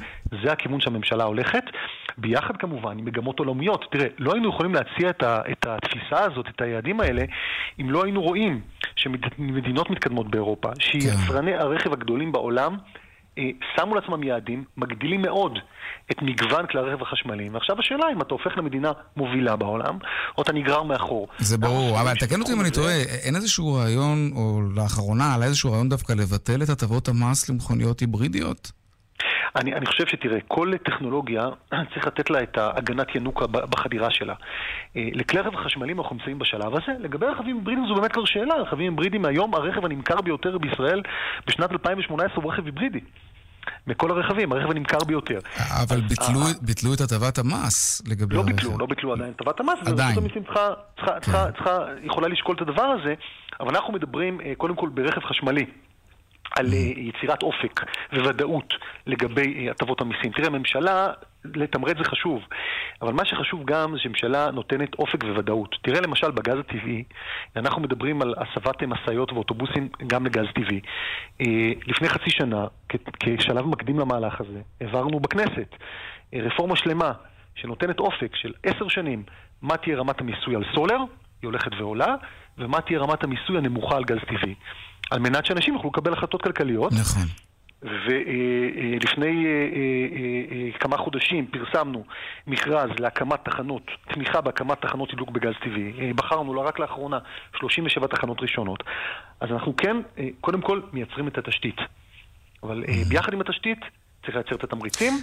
זה 0.43 0.51
הכיוון 0.51 0.81
שהממשלה 0.81 1.23
הולכת. 1.23 1.63
ביחד 2.17 2.57
כמובן 2.57 2.99
עם 2.99 3.05
מגמות 3.05 3.39
עולמיות. 3.39 3.85
תראה, 3.91 4.07
לא 4.17 4.33
היינו 4.33 4.49
יכולים 4.49 4.73
להציע 4.73 5.09
את, 5.09 5.23
ה, 5.23 5.41
את 5.51 5.65
התפיסה 5.65 6.23
הזאת, 6.25 6.45
את 6.55 6.61
היעדים 6.61 6.99
האלה, 6.99 7.23
אם 7.81 7.89
לא 7.89 8.03
היינו 8.03 8.21
רואים 8.21 8.61
שמדינות 8.95 9.89
מתקדמות 9.89 10.31
באירופה, 10.31 10.69
שיצרני 10.79 11.51
כן. 11.51 11.59
הרכב 11.59 11.93
הגדולים 11.93 12.31
בעולם 12.31 12.77
אה, 13.37 13.43
שמו 13.75 13.95
לעצמם 13.95 14.23
יעדים, 14.23 14.63
מגדילים 14.77 15.21
מאוד 15.21 15.59
את 16.11 16.21
מגוון 16.21 16.67
כלי 16.67 16.79
הרכב 16.79 17.01
החשמליים. 17.01 17.53
ועכשיו 17.53 17.79
השאלה 17.79 18.05
אם 18.13 18.21
אתה 18.21 18.33
הופך 18.33 18.57
למדינה 18.57 18.91
מובילה 19.17 19.55
בעולם, 19.55 19.97
או 20.37 20.43
אתה 20.43 20.53
נגרר 20.53 20.83
מאחור. 20.83 21.27
זה 21.39 21.57
ברור, 21.57 22.01
אבל 22.01 22.13
תקן 22.15 22.41
אותי 22.41 22.53
אם 22.53 22.61
אני 22.61 22.71
טועה, 22.71 23.01
אין 23.23 23.35
איזשהו 23.35 23.73
רעיון, 23.73 24.31
או 24.35 24.61
לאחרונה 24.75 25.33
עלה 25.33 25.45
איזשהו 25.45 25.71
רעיון 25.71 25.89
דווקא 25.89 26.13
לבטל 26.13 26.63
את 26.63 26.69
הטבות 26.69 27.07
המס 27.07 27.49
למכוניות 27.49 27.99
היברידיות? 27.99 28.80
אני, 29.55 29.73
אני 29.73 29.85
חושב 29.85 30.07
שתראה, 30.07 30.39
כל 30.47 30.71
טכנולוגיה 30.85 31.49
צריך 31.93 32.07
לתת 32.07 32.29
לה 32.29 32.43
את 32.43 32.57
ההגנת 32.57 33.15
ינוקה 33.15 33.47
בחדירה 33.47 34.11
שלה. 34.11 34.33
אה, 34.95 35.09
לכלי 35.13 35.39
רכב 35.39 35.55
חשמליים 35.55 35.99
אנחנו 35.99 36.15
נמצאים 36.15 36.39
בשלב 36.39 36.73
הזה. 36.73 36.91
לגבי 36.99 37.25
רכבים 37.25 37.57
היברידיים 37.57 37.87
זו 37.87 37.95
באמת 37.95 38.11
כבר 38.11 38.25
שאלה. 38.25 38.55
רכבים 38.55 38.91
היברידיים 38.91 39.25
היום, 39.25 39.55
הרכב 39.55 39.85
הנמכר 39.85 40.21
ביותר 40.21 40.57
בישראל 40.57 41.01
בשנת 41.47 41.71
2018 41.71 42.43
הוא 42.43 42.53
רכב 42.53 42.65
היברידי. 42.65 42.99
מכל 43.87 44.11
הרכבים, 44.11 44.51
הרכב 44.51 44.71
הנמכר 44.71 44.97
ביותר. 45.07 45.39
אבל 45.83 46.01
ביטלו, 46.01 46.39
ביטלו 46.61 46.93
את 46.93 47.01
הטבת 47.01 47.37
המס 47.37 48.01
לגבי 48.07 48.35
לא 48.35 48.39
הרכב. 48.39 48.51
לא 48.51 48.55
ביטלו, 48.55 48.77
לא 48.77 48.85
ביטלו 48.85 49.13
עדיין 49.13 49.31
את 49.35 49.41
הטבת 49.41 49.59
המס. 49.59 49.79
עדיין. 49.85 50.07
ורשות 50.07 50.17
המיסים 50.17 50.43
צריכה, 50.43 50.67
צריכה, 50.95 51.13
כן. 51.13 51.19
צריכה, 51.19 51.51
צריכה, 51.51 51.79
יכולה 52.03 52.27
לשקול 52.27 52.55
את 52.55 52.61
הדבר 52.61 52.83
הזה, 52.83 53.13
אבל 53.59 53.75
אנחנו 53.75 53.93
מדברים 53.93 54.41
אה, 54.41 54.53
קודם 54.57 54.75
כל 54.75 54.89
ברכב 54.89 55.21
חשמלי. 55.21 55.65
על 56.55 56.65
אה, 56.73 56.77
יצירת 56.97 57.43
אופק 57.43 57.81
וודאות 58.13 58.73
לגבי 59.07 59.65
אה, 59.67 59.71
הטבות 59.71 60.01
המיסים. 60.01 60.31
תראה, 60.31 60.49
ממשלה, 60.49 61.07
לתמרץ 61.45 61.97
זה 61.97 62.03
חשוב, 62.03 62.41
אבל 63.01 63.13
מה 63.13 63.25
שחשוב 63.25 63.65
גם 63.65 63.93
זה 63.93 63.99
שממשלה 63.99 64.51
נותנת 64.51 64.93
אופק 64.93 65.23
וודאות. 65.23 65.75
תראה 65.81 66.01
למשל 66.01 66.31
בגז 66.31 66.57
הטבעי, 66.59 67.03
אנחנו 67.55 67.81
מדברים 67.81 68.21
על 68.21 68.33
הסבת 68.37 68.83
משאיות 68.83 69.33
ואוטובוסים 69.33 69.89
גם 70.07 70.25
לגז 70.25 70.45
טבעי. 70.55 70.79
אה, 71.41 71.71
לפני 71.87 72.09
חצי 72.09 72.29
שנה, 72.29 72.67
כשלב 73.19 73.65
מקדים 73.65 73.99
למהלך 73.99 74.41
הזה, 74.41 74.61
העברנו 74.81 75.19
בכנסת 75.19 75.75
רפורמה 76.33 76.75
שלמה 76.75 77.11
שנותנת 77.55 77.99
אופק 77.99 78.35
של 78.35 78.53
עשר 78.63 78.87
שנים 78.87 79.23
מה 79.61 79.77
תהיה 79.77 79.97
רמת 79.97 80.21
המיסוי 80.21 80.55
על 80.55 80.63
סולר, 80.75 80.97
היא 81.41 81.47
הולכת 81.47 81.71
ועולה, 81.79 82.15
ומה 82.57 82.81
תהיה 82.81 82.99
רמת 82.99 83.23
המיסוי 83.23 83.57
הנמוכה 83.57 83.95
על 83.95 84.03
גז 84.03 84.17
טבעי. 84.27 84.55
על 85.11 85.19
מנת 85.19 85.45
שאנשים 85.45 85.73
יוכלו 85.73 85.89
לקבל 85.89 86.13
החלטות 86.13 86.41
כלכליות. 86.41 86.91
נכון. 86.93 87.27
ולפני 87.81 89.45
אה, 89.45 89.51
אה, 89.51 90.65
אה, 90.65 90.79
כמה 90.79 90.97
חודשים 90.97 91.47
פרסמנו 91.47 92.03
מכרז 92.47 92.89
להקמת 92.99 93.39
תחנות, 93.45 93.83
תמיכה 94.13 94.41
בהקמת 94.41 94.81
תחנות 94.81 95.09
תדלוק 95.09 95.29
בגז 95.29 95.53
טבעי. 95.63 96.13
בחרנו, 96.13 96.53
לא 96.53 96.61
רק 96.61 96.79
לאחרונה, 96.79 97.19
37 97.59 98.07
תחנות 98.07 98.41
ראשונות. 98.41 98.83
אז 99.39 99.49
אנחנו 99.51 99.75
כן, 99.75 99.97
קודם 100.41 100.61
כל, 100.61 100.81
מייצרים 100.93 101.27
את 101.27 101.37
התשתית. 101.37 101.77
אבל 102.63 102.83
ביחד 103.09 103.33
עם 103.33 103.41
התשתית 103.41 103.79
צריך 104.25 104.35
לייצר 104.35 104.55
את 104.55 104.63
התמריצים. 104.63 105.13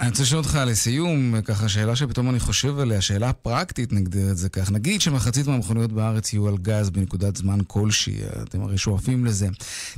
אני 0.00 0.08
רוצה 0.08 0.22
לשאול 0.22 0.38
אותך 0.38 0.58
לסיום, 0.66 1.34
ככה 1.44 1.68
שאלה 1.68 1.96
שפתאום 1.96 2.30
אני 2.30 2.40
חושב 2.40 2.78
עליה, 2.78 3.00
שאלה 3.00 3.32
פרקטית 3.32 3.92
נגדיר 3.92 4.30
את 4.30 4.36
זה 4.36 4.48
כך. 4.48 4.70
נגיד 4.70 5.00
שמחצית 5.00 5.46
מהמכוניות 5.46 5.92
בארץ 5.92 6.32
יהיו 6.32 6.48
על 6.48 6.56
גז 6.56 6.90
בנקודת 6.90 7.36
זמן 7.36 7.58
כלשהי, 7.66 8.16
אתם 8.42 8.62
הרי 8.62 8.78
שואפים 8.78 9.24
לזה. 9.24 9.48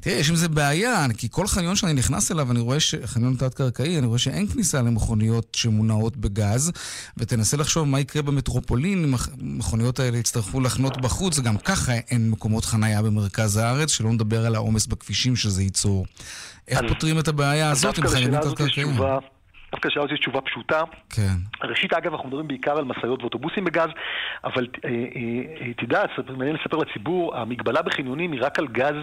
תראה, 0.00 0.16
יש 0.16 0.30
עם 0.30 0.36
זה 0.36 0.48
בעיה, 0.48 1.06
כי 1.16 1.28
כל 1.30 1.46
חניון 1.46 1.76
שאני 1.76 1.92
נכנס 1.92 2.32
אליו, 2.32 2.50
אני 2.50 2.60
רואה 2.60 2.80
ש... 2.80 2.94
חניון 3.04 3.36
תת-קרקעי, 3.36 3.98
אני 3.98 4.06
רואה 4.06 4.18
שאין 4.18 4.46
כניסה 4.46 4.82
למכוניות 4.82 5.56
שמונעות 5.56 6.16
בגז, 6.16 6.72
ותנסה 7.16 7.56
לחשוב 7.56 7.88
מה 7.88 8.00
יקרה 8.00 8.22
במטרופולין 8.22 9.04
אם 9.04 9.14
המכוניות 9.40 10.00
האלה 10.00 10.18
יצטרכו 10.18 10.60
לחנות 10.60 11.00
בחוץ, 11.00 11.40
גם 11.40 11.56
ככה 11.56 11.92
אין 11.94 12.30
מקומות 12.30 12.64
חנייה 12.64 13.02
במרכז 13.02 13.56
הארץ, 13.56 13.90
שלא 13.90 14.12
נדבר 14.12 14.46
על 14.46 14.54
העומס 14.54 14.86
בכבישים 14.86 15.36
שזה 15.36 15.62
ייצור. 15.62 16.06
איך 16.68 16.80
פותרים 16.88 17.18
את 17.18 17.28
הבעיה 17.28 17.70
הזאת 17.70 17.98
עם 17.98 18.06
חיילים 18.08 18.40
תת-קרקעיים? 18.40 18.88
דווקא 19.74 19.88
לשאלה 19.88 20.04
הזאת 20.04 20.14
יש 20.14 20.20
תשובה 20.20 20.40
פשוטה. 20.40 20.80
כן. 21.10 21.36
ראשית, 21.62 21.92
אגב, 21.92 22.12
אנחנו 22.12 22.28
מדברים 22.28 22.48
בעיקר 22.48 22.78
על 22.78 22.84
משאיות 22.84 23.22
ואוטובוסים 23.22 23.64
בגז, 23.64 23.88
אבל 24.44 24.66
אה, 24.84 24.90
אה, 24.90 25.66
אה, 25.66 25.72
תדע, 25.76 26.02
מעניין 26.36 26.56
לספר 26.56 26.76
לציבור, 26.76 27.36
המגבלה 27.36 27.82
בחניונים 27.82 28.32
היא 28.32 28.40
רק 28.42 28.58
על 28.58 28.66
גז, 28.66 28.94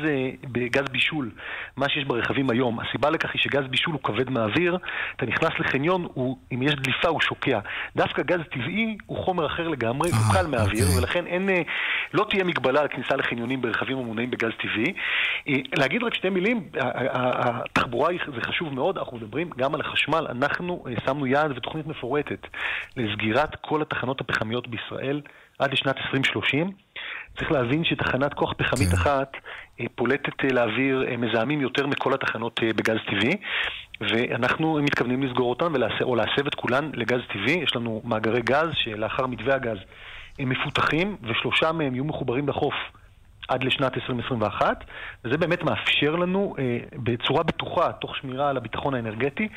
בגז 0.51 0.83
בישול, 0.91 1.31
מה 1.77 1.89
שיש 1.89 2.05
ברכבים 2.05 2.49
היום. 2.49 2.79
הסיבה 2.79 3.09
לכך 3.09 3.29
היא 3.33 3.41
שגז 3.41 3.63
בישול 3.69 3.93
הוא 3.93 4.01
כבד 4.03 4.29
מהאוויר, 4.29 4.77
אתה 5.15 5.25
נכנס 5.25 5.51
לחניון, 5.59 6.07
הוא, 6.13 6.37
אם 6.53 6.61
יש 6.61 6.73
דליפה 6.75 7.07
הוא 7.07 7.21
שוקע. 7.21 7.59
דווקא 7.95 8.23
גז 8.23 8.39
טבעי 8.51 8.97
הוא 9.05 9.17
חומר 9.25 9.45
אחר 9.45 9.67
לגמרי, 9.67 10.09
הוא 10.09 10.33
קל 10.33 10.47
מהאוויר, 10.47 10.85
אוקיי. 10.85 10.99
ולכן 10.99 11.27
אין, 11.27 11.49
לא 12.13 12.25
תהיה 12.29 12.43
מגבלה 12.43 12.81
על 12.81 12.87
כניסה 12.87 13.15
לחניונים 13.15 13.61
ברכבים 13.61 13.97
המונעים 13.97 14.31
בגז 14.31 14.51
טבעי. 14.61 14.93
להגיד 15.77 16.03
רק 16.03 16.15
שתי 16.15 16.29
מילים, 16.29 16.63
התחבורה 17.13 18.11
זה 18.35 18.41
חשוב 18.41 18.73
מאוד, 18.73 18.97
אנחנו 18.97 19.17
מדברים 19.17 19.49
גם 19.57 19.75
על 19.75 19.81
החשמל, 19.81 20.27
אנחנו... 20.29 20.60
אנחנו 20.61 20.83
אה, 20.87 20.93
שמנו 21.05 21.27
יעד 21.27 21.51
ותוכנית 21.57 21.87
מפורטת 21.87 22.47
לסגירת 22.97 23.55
כל 23.55 23.81
התחנות 23.81 24.21
הפחמיות 24.21 24.67
בישראל 24.67 25.21
עד 25.59 25.73
לשנת 25.73 25.97
2030. 25.97 26.71
צריך 27.37 27.51
להבין 27.51 27.83
שתחנת 27.83 28.33
כוח 28.33 28.53
פחמית 28.57 28.89
כן. 28.89 28.95
אחת 28.95 29.31
אה, 29.79 29.85
פולטת 29.95 30.45
אה, 30.45 30.49
לאוויר 30.53 31.05
מזהמים 31.17 31.61
יותר 31.61 31.87
מכל 31.87 32.13
התחנות 32.13 32.59
בגז 32.75 32.97
טבעי, 33.07 33.37
ואנחנו 34.01 34.79
מתכוונים 34.83 35.23
לסגור 35.23 35.49
אותן 35.49 35.75
ולהס- 35.75 36.01
או 36.01 36.15
להסב 36.15 36.47
את 36.47 36.55
כולן 36.55 36.89
לגז 36.93 37.21
טבעי. 37.33 37.63
יש 37.63 37.75
לנו 37.75 38.01
מאגרי 38.05 38.41
גז 38.41 38.69
שלאחר 38.73 39.27
מתווה 39.27 39.55
הגז 39.55 39.77
הם 40.39 40.49
מפותחים, 40.49 41.17
ושלושה 41.23 41.71
מהם 41.71 41.93
יהיו 41.95 42.05
מחוברים 42.05 42.47
לחוף. 42.49 42.73
עד 43.51 43.63
לשנת 43.63 43.95
2021, 43.95 44.83
וזה 45.25 45.37
באמת 45.37 45.63
מאפשר 45.63 46.15
לנו 46.15 46.55
אה, 46.59 46.63
בצורה 46.93 47.43
בטוחה, 47.43 47.91
תוך 47.91 48.15
שמירה 48.15 48.49
על 48.49 48.57
הביטחון 48.57 48.93
האנרגטי, 48.93 49.47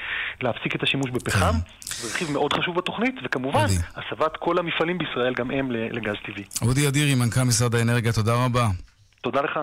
להפסיק 0.42 0.76
את 0.76 0.82
השימוש 0.82 1.10
בפחם. 1.10 1.52
זה 1.80 2.08
רכיב 2.08 2.30
מאוד 2.30 2.52
חשוב 2.52 2.76
בתוכנית, 2.76 3.14
וכמובן. 3.24 3.66
הסבת 3.96 4.36
כל 4.36 4.58
המפעלים 4.58 4.98
בישראל 4.98 5.34
גם 5.34 5.50
הם 5.50 5.70
לגז 5.70 6.14
טבעי. 6.26 6.44
אודי 6.62 6.88
אדירי, 6.88 7.14
מנכ"ל 7.14 7.42
משרד 7.42 7.74
האנרגיה, 7.74 8.12
תודה 8.12 8.34
רבה. 8.44 8.66
תודה 9.22 9.40
לך. 9.40 9.60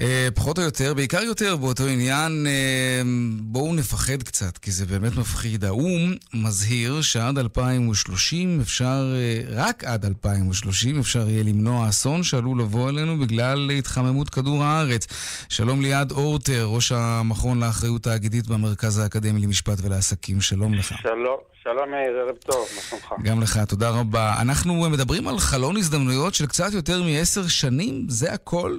אה, 0.00 0.28
פחות 0.34 0.58
או 0.58 0.62
יותר, 0.62 0.94
בעיקר 0.94 1.22
יותר 1.22 1.56
באותו 1.56 1.86
עניין, 1.86 2.46
אה, 2.46 3.02
בואו 3.40 3.74
נפחד 3.74 4.22
קצת, 4.22 4.58
כי 4.58 4.70
זה 4.70 4.86
באמת 4.86 5.16
מפחיד. 5.16 5.64
האו"ם 5.64 6.14
מזהיר 6.34 7.02
שעד 7.02 7.38
2030 7.38 8.60
אפשר, 8.60 9.14
אה, 9.14 9.40
רק 9.48 9.84
עד 9.84 10.04
2030 10.04 10.98
אפשר 10.98 11.28
יהיה 11.28 11.42
למנוע 11.42 11.88
אסון 11.88 12.22
שעלול 12.22 12.60
לבוא 12.60 12.88
אלינו 12.90 13.18
בגלל 13.18 13.70
התחממות 13.70 14.30
כדור 14.30 14.64
הארץ. 14.64 15.06
שלום 15.48 15.82
ליעד 15.82 16.12
אורטר, 16.12 16.64
ראש 16.64 16.92
המכון 16.92 17.60
לאחריות 17.60 18.02
תאגידית 18.02 18.46
במרכז 18.46 18.98
האקדמי 18.98 19.40
למשפט 19.40 19.78
ולעסקים, 19.82 20.40
שלום 20.40 20.74
לך. 20.74 20.94
שלום, 21.02 21.36
שלום 21.62 21.90
מאיר, 21.90 22.18
ערב 22.18 22.36
טוב, 22.36 22.68
מה 22.76 22.82
שלומך? 22.82 23.12
גם 23.22 23.42
לך, 23.42 23.58
תודה 23.68 23.90
רבה. 23.90 24.34
אנחנו 24.40 24.90
מדברים 24.90 25.28
על 25.28 25.38
חלון 25.38 25.76
הזדמנויות 25.76 26.34
של 26.34 26.46
קצת 26.46 26.72
יותר 26.72 27.02
מעשר 27.02 27.48
שנים, 27.48 28.06
זה 28.08 28.32
הכל? 28.32 28.78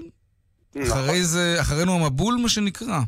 נכון. 0.75 0.91
אחרי 0.99 1.23
זה, 1.23 1.61
אחרינו 1.61 1.91
המבול, 1.91 2.35
מה 2.43 2.49
שנקרא. 2.49 2.99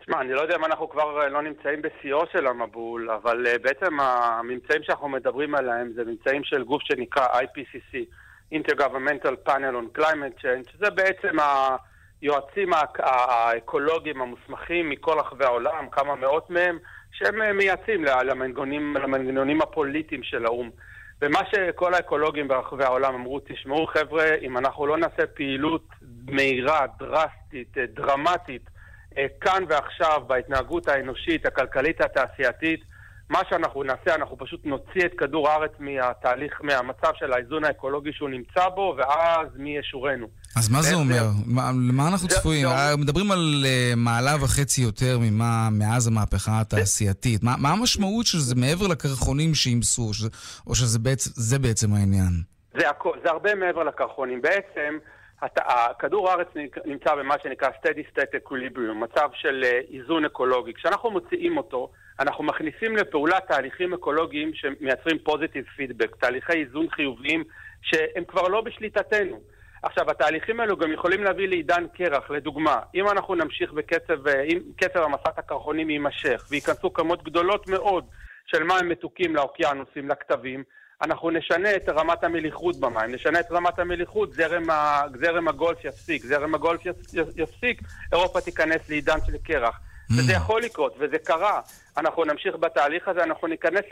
תשמע, 0.00 0.20
אני 0.20 0.32
לא 0.32 0.40
יודע 0.40 0.56
אם 0.56 0.64
אנחנו 0.64 0.88
כבר 0.90 1.22
אה, 1.22 1.28
לא 1.28 1.42
נמצאים 1.42 1.82
בשיאו 1.82 2.22
של 2.32 2.46
המבול, 2.46 3.10
אבל 3.10 3.46
אה, 3.46 3.58
בעצם 3.62 4.00
הממצאים 4.00 4.82
שאנחנו 4.82 5.08
מדברים 5.08 5.54
עליהם 5.54 5.92
זה 5.94 6.04
ממצאים 6.04 6.44
של 6.44 6.62
גוף 6.62 6.82
שנקרא 6.82 7.26
IPCC, 7.26 7.96
Intergovernmental 8.54 9.48
Panel 9.48 9.74
on 9.74 9.98
Climate 10.00 10.42
Change, 10.42 10.72
שזה 10.72 10.90
בעצם 10.90 11.36
היועצים 12.22 12.72
האק- 12.72 13.00
האקולוגיים 13.00 14.22
המוסמכים 14.22 14.90
מכל 14.90 15.18
רחבי 15.18 15.44
העולם, 15.44 15.88
כמה 15.92 16.14
מאות 16.14 16.50
מהם, 16.50 16.78
שהם 17.12 17.42
אה, 17.42 17.52
מייעצים 17.52 18.04
למנגנונים, 18.04 18.96
למנגנונים 18.96 19.62
הפוליטיים 19.62 20.22
של 20.22 20.44
האו"ם. 20.46 20.70
ומה 21.22 21.40
שכל 21.50 21.94
האקולוגים 21.94 22.48
ברחבי 22.48 22.84
העולם 22.84 23.14
אמרו, 23.14 23.40
תשמעו 23.44 23.86
חבר'ה, 23.86 24.34
אם 24.42 24.58
אנחנו 24.58 24.86
לא 24.86 24.96
נעשה 24.98 25.26
פעילות 25.34 25.88
מהירה, 26.26 26.86
דרסטית, 26.98 27.78
אה, 27.78 27.84
דרמטית, 27.94 28.62
אה, 29.18 29.26
כאן 29.40 29.64
ועכשיו, 29.68 30.22
בהתנהגות 30.26 30.88
האנושית, 30.88 31.46
הכלכלית, 31.46 32.00
התעשייתית, 32.00 32.80
מה 33.30 33.38
שאנחנו 33.50 33.82
נעשה, 33.82 34.14
אנחנו 34.14 34.38
פשוט 34.38 34.60
נוציא 34.64 35.04
את 35.04 35.10
כדור 35.18 35.48
הארץ 35.48 35.70
מהתהליך, 35.78 36.52
מהמצב 36.62 37.10
של 37.18 37.32
האיזון 37.32 37.64
האקולוגי 37.64 38.10
שהוא 38.12 38.28
נמצא 38.28 38.68
בו, 38.68 38.94
ואז 38.98 39.46
מי 39.56 39.78
ישורנו. 39.78 40.26
אז 40.56 40.68
מה 40.68 40.82
זה 40.82 40.94
אומר? 40.94 41.22
מה, 41.46 41.70
למה 41.88 42.08
אנחנו 42.08 42.28
זה- 42.28 42.36
צפויים? 42.36 42.68
זה- 42.68 42.74
אה, 42.74 42.96
מדברים 42.96 43.30
על 43.32 43.64
אה, 43.66 43.92
מעלה 43.96 44.36
וחצי 44.44 44.82
יותר 44.82 45.18
ממה 45.20 45.68
מאז 45.72 46.06
המהפכה 46.06 46.60
התעשייתית. 46.60 47.42
מה, 47.42 47.54
מה 47.58 47.70
המשמעות 47.70 48.26
של 48.26 48.38
זה 48.38 48.54
מעבר 48.54 48.86
לקרחונים 48.86 49.54
שאימסו, 49.54 50.10
או, 50.66 50.74
שזה, 50.74 50.98
בעצם, 51.58 51.94
העניין? 51.94 52.32
זה, 52.78 52.86
הרבה 53.30 53.54
מעבר 53.54 53.82
לקרחונים. 53.82 54.42
בעצם. 54.42 54.98
כדור 55.98 56.30
הארץ 56.30 56.48
נמצא 56.84 57.14
במה 57.14 57.34
שנקרא 57.42 57.68
steady 57.68 58.16
state 58.16 58.34
equilibrium, 58.34 58.94
מצב 58.94 59.28
של 59.34 59.64
אה, 59.64 59.80
איזון 59.92 60.24
אקולוגי. 60.24 60.74
כשאנחנו 60.74 61.10
מוציאים 61.10 61.56
אותו, 61.56 61.90
אנחנו 62.20 62.44
מכניסים 62.44 62.96
לפעולה 62.96 63.40
תהליכים 63.48 63.94
אקולוגיים 63.94 64.54
שמייצרים 64.54 65.16
positive 65.28 65.78
feedback, 65.78 66.16
תהליכי 66.20 66.52
איזון 66.52 66.90
חיוביים 66.90 67.44
שהם 67.82 68.24
כבר 68.24 68.48
לא 68.48 68.60
בשליטתנו. 68.60 69.40
עכשיו, 69.82 70.10
התהליכים 70.10 70.60
האלו 70.60 70.76
גם 70.76 70.92
יכולים 70.92 71.24
להביא 71.24 71.48
לעידן 71.48 71.86
קרח. 71.94 72.30
לדוגמה, 72.30 72.80
אם 72.94 73.08
אנחנו 73.08 73.34
נמשיך 73.34 73.72
בקצב, 73.72 74.28
אה, 74.28 74.42
אם 74.42 74.58
קצב 74.76 75.00
המסת 75.02 75.38
הקרחונים 75.38 75.90
יימשך 75.90 76.46
וייכנסו 76.50 76.92
כמות 76.92 77.22
גדולות 77.22 77.68
מאוד 77.68 78.04
של 78.46 78.62
מים 78.62 78.88
מתוקים 78.88 79.36
לאוקיינוסים, 79.36 80.08
לכתבים, 80.08 80.62
אנחנו 81.02 81.30
נשנה 81.30 81.76
את 81.76 81.88
רמת 81.88 82.24
המליחות 82.24 82.80
במים, 82.80 83.14
נשנה 83.14 83.40
את 83.40 83.52
רמת 83.52 83.78
המליחות, 83.78 84.32
זרם, 84.32 84.70
ה... 84.70 85.02
זרם 85.20 85.48
הגולף 85.48 85.84
יפסיק, 85.84 86.26
זרם 86.26 86.54
הגולף 86.54 86.86
יפ... 86.86 86.96
יפסיק, 87.36 87.82
אירופה 88.12 88.40
תיכנס 88.40 88.80
לעידן 88.88 89.18
של 89.26 89.36
קרח. 89.36 89.80
וזה 90.10 90.32
יכול 90.32 90.62
לקרות, 90.62 90.94
וזה 91.00 91.18
קרה. 91.18 91.60
אנחנו 91.96 92.24
נמשיך 92.24 92.54
בתהליך 92.60 93.08
הזה, 93.08 93.22
אנחנו 93.24 93.48
ניכנס? 93.48 93.84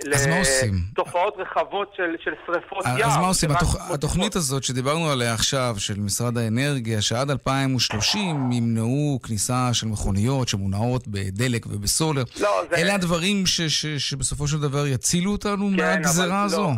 לתופעות 0.00 1.34
רחבות 1.38 1.92
של, 1.96 2.16
של 2.24 2.30
שרפות 2.46 2.86
אז 2.86 2.98
יער. 2.98 3.08
אז 3.08 3.16
מה 3.16 3.26
עושים? 3.26 3.50
התוכ... 3.50 3.90
התוכנית 3.90 4.36
הזאת 4.36 4.64
שדיברנו 4.64 5.10
עליה 5.10 5.34
עכשיו, 5.34 5.74
של 5.78 6.00
משרד 6.00 6.38
האנרגיה, 6.38 7.02
שעד 7.02 7.30
2030 7.30 8.52
ימנעו 8.52 9.18
כניסה 9.22 9.68
של 9.72 9.86
מכוניות 9.86 10.48
שמונעות 10.48 11.08
בדלק 11.08 11.66
ובסולר, 11.66 12.22
לא, 12.40 12.62
זה... 12.70 12.76
אלה 12.76 12.94
הדברים 12.94 13.46
ש... 13.46 13.60
ש... 13.60 13.86
שבסופו 13.86 14.48
של 14.48 14.60
דבר 14.60 14.86
יצילו 14.86 15.32
אותנו 15.32 15.68
כן, 15.70 15.76
מהגזרה 15.76 16.42
הזו? 16.42 16.62
לא, 16.62 16.70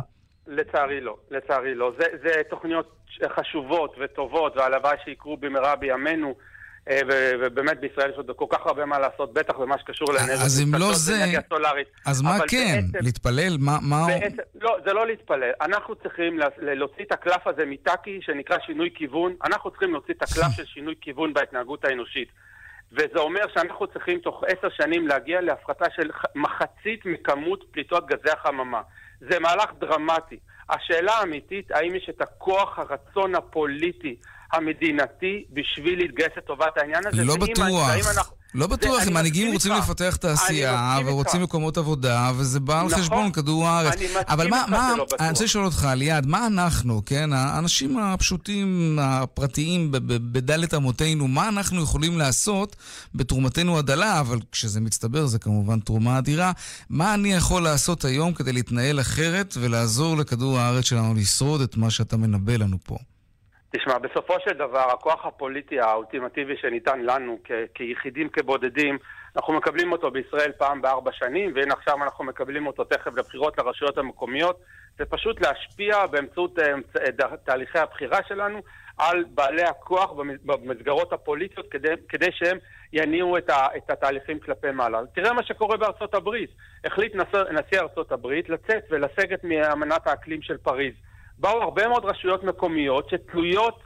לצערי 0.57 1.01
לא, 1.01 1.17
לצערי 1.31 1.75
לא. 1.75 1.93
זה, 1.99 2.05
זה 2.23 2.43
תוכניות 2.51 3.03
חשובות 3.37 3.95
וטובות, 4.01 4.57
והלוואי 4.57 4.97
שיקרו 5.05 5.37
במהרה 5.37 5.77
בימינו. 5.77 6.35
אה, 6.91 7.01
ובאמת 7.41 7.81
בישראל 7.81 8.11
יש 8.11 8.17
עוד 8.17 8.31
כל 8.37 8.45
כך 8.51 8.59
הרבה 8.67 8.85
מה 8.85 8.99
לעשות, 8.99 9.33
בטח 9.35 9.55
במה 9.57 9.79
שקשור 9.79 10.13
לאנרגיות 10.13 10.41
אז 10.41 10.63
אם 10.63 10.75
לא 10.75 10.93
זה, 10.93 11.15
סולארית. 11.49 11.89
אז 12.07 12.23
מה 12.23 12.39
כן? 12.49 12.81
בעצם- 12.93 13.05
להתפלל? 13.05 13.57
מה... 13.61 13.79
מה... 13.83 14.07
בעצם, 14.07 14.37
לא, 14.61 14.77
זה 14.87 14.93
לא 14.93 15.07
להתפלל. 15.07 15.51
אנחנו 15.61 15.95
צריכים 15.95 16.39
לה- 16.39 16.47
להוציא 16.59 17.05
את 17.05 17.13
הקלף 17.13 17.47
הזה 17.47 17.63
מטאקי, 17.67 18.19
שנקרא 18.23 18.57
שינוי 18.67 18.91
כיוון. 18.95 19.35
אנחנו 19.45 19.71
צריכים 19.71 19.93
להוציא 19.93 20.15
את 20.15 20.23
הקלף 20.23 20.53
של 20.57 20.65
שינוי 20.67 20.95
כיוון 21.01 21.35
בהתנהגות 21.35 21.85
האנושית. 21.85 22.29
וזה 22.93 23.19
אומר 23.19 23.41
שאנחנו 23.55 23.87
צריכים 23.87 24.19
תוך 24.19 24.45
עשר 24.47 24.69
שנים 24.77 25.09
להגיע 25.09 25.41
להפחתה 25.41 25.85
של 25.97 26.11
מחצית 26.35 27.05
מכמות 27.05 27.65
פליטות 27.71 28.07
גזי 28.07 28.31
החממה. 28.33 28.81
זה 29.21 29.39
מהלך 29.41 29.71
דרמטי. 29.79 30.39
השאלה 30.71 31.13
האמיתית, 31.13 31.71
האם 31.71 31.95
יש 31.95 32.07
את 32.11 32.21
הכוח, 32.21 32.79
הרצון 32.79 33.35
הפוליטי, 33.35 34.17
המדינתי, 34.53 35.45
בשביל 35.53 35.99
להתגייס 35.99 36.31
לטובת 36.37 36.77
העניין 36.77 37.03
הזה? 37.07 37.25
לא 37.25 37.37
בטוח. 37.37 37.91
אנחנו- 38.17 38.43
לא 38.55 38.67
בטוח, 38.67 39.09
אם 39.09 39.15
מנהיגים 39.15 39.53
רוצים 39.53 39.73
איתך. 39.73 39.89
לפתח 39.89 40.17
תעשייה 40.17 40.99
ורוצים 41.07 41.41
איתך. 41.41 41.51
מקומות 41.51 41.79
עבודה, 41.79 42.33
וזה 42.37 42.61
בא 42.61 42.81
על 42.81 42.87
נכון. 42.87 42.99
חשבון 43.03 43.33
כדור 43.33 43.69
הארץ. 43.69 43.93
אני 43.97 44.05
מסכים 44.05 44.23
אבל 44.29 44.49
מה, 44.49 44.65
מה. 44.69 44.95
אני 45.21 45.29
רוצה 45.31 45.45
לשאול 45.45 45.65
אותך, 45.65 45.89
ליעד, 45.97 46.27
מה 46.27 46.47
אנחנו, 46.47 47.03
כן, 47.07 47.33
האנשים 47.33 47.99
הפשוטים, 47.99 48.99
הפרטיים, 49.03 49.89
בדלת 50.33 50.75
אמותינו, 50.75 51.29
מה 51.29 51.49
אנחנו 51.49 51.83
יכולים 51.83 52.19
לעשות 52.19 52.77
בתרומתנו 53.15 53.79
הדלה, 53.79 54.21
אבל 54.21 54.39
כשזה 54.53 54.81
מצטבר 54.81 55.27
זה 55.27 55.39
כמובן 55.39 55.81
תרומה 55.81 56.19
אדירה, 56.19 56.53
מה 56.91 57.15
אני 57.15 57.33
יכול 57.35 57.63
לעשות 57.63 58.05
היום 58.05 58.35
כדי 58.35 58.53
להתנהל 58.53 59.01
אחרת 59.01 59.55
ולעזור 59.61 60.17
לכדור 60.17 60.59
הארץ 60.59 60.85
שלנו 60.85 61.15
לשרוד 61.15 61.61
את 61.61 61.77
מה 61.77 61.91
שאתה 61.91 62.17
מנבא 62.17 62.53
לנו 62.57 62.77
פה? 62.85 62.97
תשמע, 63.77 63.99
בסופו 63.99 64.35
של 64.45 64.53
דבר, 64.53 64.91
הכוח 64.93 65.27
הפוליטי 65.27 65.81
האולטימטיבי 65.81 66.57
שניתן 66.57 67.01
לנו 67.01 67.39
כ- 67.45 67.51
כיחידים, 67.75 68.29
כבודדים, 68.29 68.99
אנחנו 69.37 69.53
מקבלים 69.55 69.93
אותו 69.93 70.11
בישראל 70.11 70.53
פעם 70.59 70.83
בארבע 70.83 71.13
שנים, 71.13 71.53
והנה 71.55 71.75
עכשיו 71.75 72.03
אנחנו 72.03 72.25
מקבלים 72.25 72.67
אותו 72.67 72.85
תכף 72.85 73.15
לבחירות 73.17 73.59
לרשויות 73.59 73.99
המקומיות. 73.99 74.61
זה 74.99 75.05
פשוט 75.05 75.41
להשפיע 75.41 76.07
באמצעות 76.07 76.59
אה, 76.59 76.75
אה, 77.01 77.37
תהליכי 77.45 77.79
הבחירה 77.79 78.19
שלנו 78.29 78.61
על 78.99 79.25
בעלי 79.35 79.63
הכוח 79.63 80.11
במס- 80.13 80.41
במסגרות 80.45 81.13
הפוליטיות 81.13 81.67
כדי, 81.71 81.89
כדי 82.09 82.29
שהם 82.33 82.59
יניעו 82.93 83.39
את, 83.39 83.51
ה, 83.51 83.67
את 83.77 83.91
התהליכים 83.91 84.41
כלפי 84.41 84.71
מעלה. 84.71 85.01
תראה 85.15 85.33
מה 85.33 85.43
שקורה 85.43 85.77
בארצות 85.77 86.15
הברית. 86.15 86.51
החליט 86.85 87.15
נשיא 87.51 87.81
ארצות 87.81 88.13
הברית 88.13 88.49
לצאת 88.49 88.85
ולסגת 88.91 89.45
מאמנת 89.45 90.07
האקלים 90.07 90.43
של 90.43 90.57
פריז. 90.57 90.95
באו 91.39 91.63
הרבה 91.63 91.89
מאוד 91.89 92.05
רשויות 92.05 92.45
מקומיות 92.45 93.09
שתלויות 93.11 93.83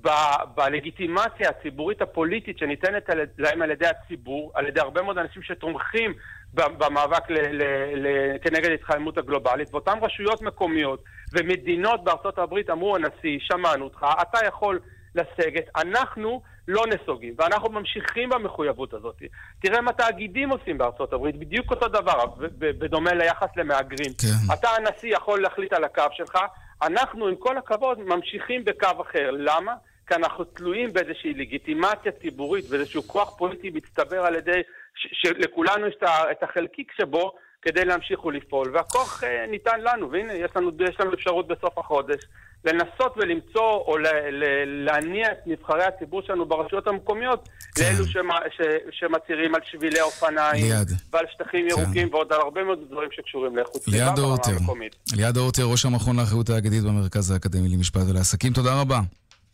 ב- 0.00 0.08
בלגיטימציה 0.54 1.48
הציבורית 1.50 2.02
הפוליטית 2.02 2.58
שניתנת 2.58 3.10
על- 3.10 3.20
להם 3.38 3.62
על 3.62 3.70
ידי 3.70 3.86
הציבור, 3.86 4.52
על 4.54 4.66
ידי 4.66 4.80
הרבה 4.80 5.02
מאוד 5.02 5.18
אנשים 5.18 5.42
שתומכים 5.42 6.14
במאבק 6.54 7.30
ל- 7.30 7.34
ל- 7.38 7.62
ל- 8.06 8.38
כנגד 8.42 8.70
התחממות 8.70 9.18
הגלובלית, 9.18 9.68
ואותן 9.74 9.98
רשויות 10.02 10.42
מקומיות 10.42 11.04
ומדינות 11.32 12.04
בארצות 12.04 12.38
הברית 12.38 12.70
אמרו, 12.70 12.96
הנשיא, 12.96 13.38
שמענו 13.40 13.84
אותך, 13.84 14.06
אתה 14.22 14.46
יכול 14.46 14.80
לסגת, 15.14 15.64
אנחנו 15.76 16.42
לא 16.68 16.82
נסוגים, 16.86 17.34
ואנחנו 17.38 17.70
ממשיכים 17.70 18.28
במחויבות 18.30 18.94
הזאת. 18.94 19.22
תראה 19.62 19.80
מה 19.80 19.92
תאגידים 19.92 20.50
עושים 20.50 20.78
בארצות 20.78 21.12
הברית, 21.12 21.36
בדיוק 21.36 21.70
אותו 21.70 21.88
דבר, 21.88 22.24
בדומה 22.58 23.14
ליחס 23.14 23.48
למהגרים. 23.56 24.10
כן. 24.20 24.52
אתה 24.54 24.68
הנשיא 24.68 25.14
יכול 25.14 25.42
להחליט 25.42 25.72
על 25.72 25.84
הקו 25.84 26.02
שלך, 26.12 26.38
אנחנו, 26.82 27.28
עם 27.28 27.36
כל 27.36 27.58
הכבוד, 27.58 28.00
ממשיכים 28.00 28.64
בקו 28.64 29.02
אחר. 29.02 29.30
למה? 29.30 29.74
כי 30.06 30.14
אנחנו 30.14 30.44
תלויים 30.44 30.92
באיזושהי 30.92 31.34
לגיטימציה 31.34 32.12
ציבורית, 32.12 32.64
באיזשהו 32.64 33.02
כוח 33.02 33.38
פוליטי 33.38 33.70
מצטבר 33.70 34.26
על 34.26 34.34
ידי, 34.34 34.62
שלכולנו 34.94 35.86
יש 35.86 35.94
את 36.30 36.42
החלקיק 36.42 36.92
שבו, 36.92 37.32
כדי 37.68 37.84
להמשיך 37.84 38.24
ולפעול. 38.24 38.70
והכוח 38.74 39.24
אה, 39.24 39.46
ניתן 39.50 39.80
לנו, 39.80 40.10
והנה, 40.10 40.32
יש 40.32 40.50
לנו, 40.56 40.70
יש 40.88 41.00
לנו 41.00 41.14
אפשרות 41.14 41.48
בסוף 41.48 41.78
החודש 41.78 42.24
לנסות 42.64 43.14
ולמצוא 43.16 43.72
או 43.86 43.98
ל, 43.98 44.06
ל, 44.30 44.44
להניע 44.84 45.32
את 45.32 45.38
נבחרי 45.46 45.84
הציבור 45.84 46.22
שלנו 46.22 46.46
ברשויות 46.46 46.86
המקומיות 46.86 47.48
כן. 47.74 47.82
לאלו 47.82 48.06
שמה, 48.06 48.38
ש, 48.56 48.60
שמצהירים 48.90 49.54
על 49.54 49.60
שבילי 49.70 50.00
אופניים, 50.00 50.64
ליד. 50.64 50.88
ועל 51.12 51.24
שטחים 51.32 51.68
כן. 51.70 51.80
ירוקים 51.80 52.08
ועוד 52.12 52.32
על 52.32 52.40
הרבה 52.40 52.64
מאוד 52.64 52.78
דברים 52.90 53.08
שקשורים 53.12 53.56
לאיכות 53.56 53.82
סביבה 53.82 54.12
ברמה 54.16 54.36
המקומית. 54.46 54.96
ליעד 55.16 55.36
אורטר, 55.36 55.62
ראש 55.64 55.84
המכון 55.84 56.20
לאחריות 56.20 56.50
האגדית 56.50 56.82
במרכז 56.82 57.30
האקדמי 57.30 57.68
למשפט 57.68 58.00
ולעסקים, 58.10 58.52
תודה 58.52 58.80
רבה. 58.80 59.00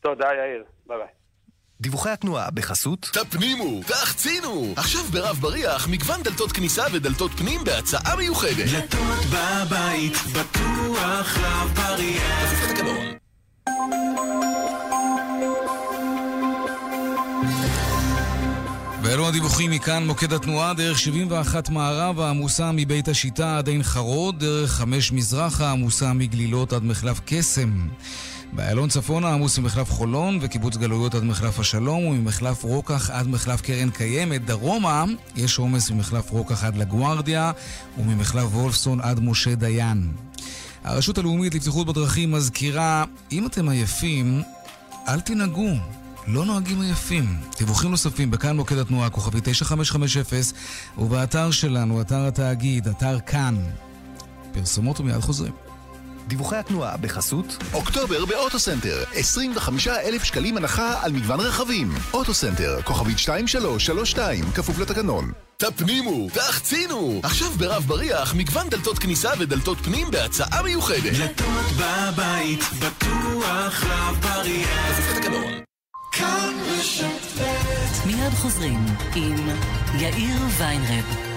תודה 0.00 0.26
יאיר, 0.26 0.64
ביי 0.86 0.98
ביי. 0.98 1.23
דיווחי 1.80 2.10
התנועה 2.10 2.50
בחסות 2.50 3.10
תפנימו, 3.12 3.80
תחצינו! 3.86 4.74
עכשיו 4.76 5.04
ברב 5.10 5.36
בריח 5.40 5.88
מגוון 5.88 6.22
דלתות 6.22 6.52
כניסה 6.52 6.84
ודלתות 6.92 7.30
פנים 7.36 7.64
בהצעה 7.64 8.16
מיוחדת. 8.16 8.70
דלתות 8.70 9.24
בבית, 9.32 10.12
בטוח 10.32 11.38
רב 11.38 11.72
בריח. 11.74 12.52
כפוף 12.52 12.70
לתקנון. 12.70 13.06
ואלו 19.02 19.28
הדיווחים 19.28 19.70
מכאן 19.70 20.06
מוקד 20.06 20.32
התנועה, 20.32 20.74
דרך 20.74 20.98
71 20.98 21.68
מערב 21.68 22.20
העמוסה 22.20 22.70
מבית 22.72 23.08
השיטה 23.08 23.58
עד 23.58 23.68
עין 23.68 23.82
חרוד, 23.82 24.38
דרך 24.38 24.70
5 24.70 25.12
מזרחה 25.12 25.66
העמוסה 25.66 26.12
מגלילות 26.12 26.72
עד 26.72 26.84
מחלף 26.84 27.20
קסם. 27.26 27.88
באיילון 28.54 28.88
צפונה 28.88 29.32
עמוס 29.32 29.58
ממחלף 29.58 29.90
חולון 29.90 30.38
וקיבוץ 30.40 30.76
גלויות 30.76 31.14
עד 31.14 31.24
מחלף 31.24 31.60
השלום 31.60 32.04
וממחלף 32.04 32.62
רוקח 32.62 33.10
עד 33.10 33.28
מחלף 33.28 33.60
קרן 33.60 33.90
קיימת. 33.90 34.44
דרומה 34.44 35.04
יש 35.36 35.58
עומס 35.58 35.90
ממחלף 35.90 36.30
רוקח 36.30 36.64
עד 36.64 36.76
לגוארדיה 36.76 37.52
וממחלף 37.98 38.44
וולפסון 38.44 39.00
עד 39.00 39.20
משה 39.20 39.54
דיין. 39.54 40.12
הרשות 40.84 41.18
הלאומית 41.18 41.54
לבטיחות 41.54 41.86
בדרכים 41.86 42.32
מזכירה, 42.32 43.04
אם 43.32 43.46
אתם 43.46 43.68
עייפים, 43.68 44.42
אל 45.08 45.20
תנהגו. 45.20 45.70
לא 46.26 46.44
נוהגים 46.44 46.80
עייפים. 46.80 47.36
דיווחים 47.58 47.90
נוספים 47.90 48.30
בכאן 48.30 48.56
מוקד 48.56 48.78
התנועה, 48.78 49.10
כוכבי 49.10 49.40
9550, 49.42 50.56
ובאתר 50.98 51.50
שלנו, 51.50 52.00
אתר 52.00 52.26
התאגיד, 52.26 52.88
אתר 52.88 53.20
כאן. 53.20 53.56
פרסומות 54.52 55.00
ומיד 55.00 55.20
חוזרים. 55.20 55.63
דיווחי 56.26 56.56
התנועה 56.56 56.96
בחסות 56.96 57.56
אוקטובר 57.72 58.24
באוטוסנטר 58.24 59.04
25 59.14 59.88
אלף 59.88 60.24
שקלים 60.24 60.56
הנחה 60.56 61.04
על 61.04 61.12
מגוון 61.12 61.40
רכבים. 61.40 61.92
אוטוסנטר, 62.12 62.82
כוכבית 62.84 63.18
2332, 63.18 64.44
כפוף 64.54 64.78
לתקנון. 64.78 65.32
תפנימו, 65.56 66.28
תחצינו! 66.34 67.20
עכשיו 67.22 67.50
ברב 67.50 67.84
בריח 67.86 68.34
מגוון 68.34 68.68
דלתות 68.68 68.98
כניסה 68.98 69.30
ודלתות 69.38 69.78
פנים 69.78 70.10
בהצעה 70.10 70.62
מיוחדת. 70.62 71.12
דלתות 71.12 71.66
בבית, 71.78 72.60
בטוח 72.78 73.84
רב 73.84 74.16
בריח 74.20 74.98
כפוף 74.98 75.10
לתקנון. 75.10 75.52
כאן 76.12 76.54
רשת 76.70 77.40
ב' 77.40 78.06
מיד 78.06 78.32
חוזרים 78.32 78.86
עם 79.14 79.48
יאיר 79.98 80.36
ויינרב 80.58 81.33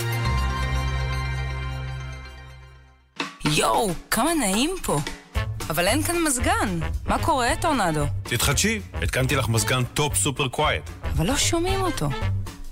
יואו, 3.52 3.90
כמה 4.12 4.34
נעים 4.34 4.70
פה. 4.84 5.00
אבל 5.70 5.88
אין 5.88 6.04
כאן 6.04 6.16
מזגן. 6.28 6.80
מה 7.06 7.24
קורה, 7.24 7.50
טורנדו? 7.62 8.06
תתחדשי, 8.24 8.80
התקנתי 8.94 9.36
לך 9.36 9.50
מזגן 9.50 9.84
Top 9.84 10.16
Super 10.16 10.48
Quiet. 10.48 10.84
אבל 11.04 11.26
לא 11.28 11.38
שומעים 11.38 11.82
אותו. 11.82 12.10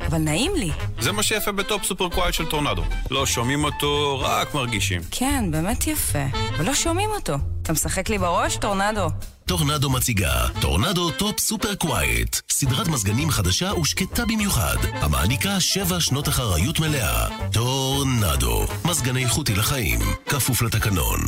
אבל 0.08 0.18
נעים 0.18 0.56
לי. 0.56 0.72
זה 1.00 1.12
מה 1.12 1.24
שיפה 1.24 1.52
ב 1.52 1.60
Top 1.60 1.84
Super 1.84 2.10
Quiet 2.10 2.34
של 2.34 2.46
טורנדו. 2.46 2.84
לא 3.12 3.26
שומעים 3.26 3.64
אותו, 3.64 4.20
רק 4.24 4.54
מרגישים. 4.54 5.02
כן, 5.12 5.52
באמת 5.52 5.88
יפה. 5.88 6.26
אבל 6.56 6.66
לא 6.66 6.74
שומעים 6.74 7.10
אותו. 7.10 7.34
אתה 7.62 7.74
משחק 7.74 8.10
לי 8.10 8.18
בראש, 8.18 8.58
טורנדו? 8.58 9.08
טורנדו 9.48 9.90
מציגה 9.90 10.48
טורנדו 10.62 11.12
Top 11.12 11.40
Super 11.40 11.76
Quiet 11.76 12.36
סדרת 12.50 12.88
מזגנים 12.88 13.30
חדשה 13.30 13.74
ושקטה 13.74 14.26
במיוחד 14.26 14.78
המעניקה 14.94 15.60
שבע 15.60 16.00
שנות 16.00 16.28
אחריות 16.28 16.80
מלאה 16.80 17.28
טורנדו 17.54 18.66
מזגני 18.86 19.24
איכותי 19.24 19.56
לחיים 19.56 20.00
כפוף 20.26 20.62
לתקנון 20.62 21.20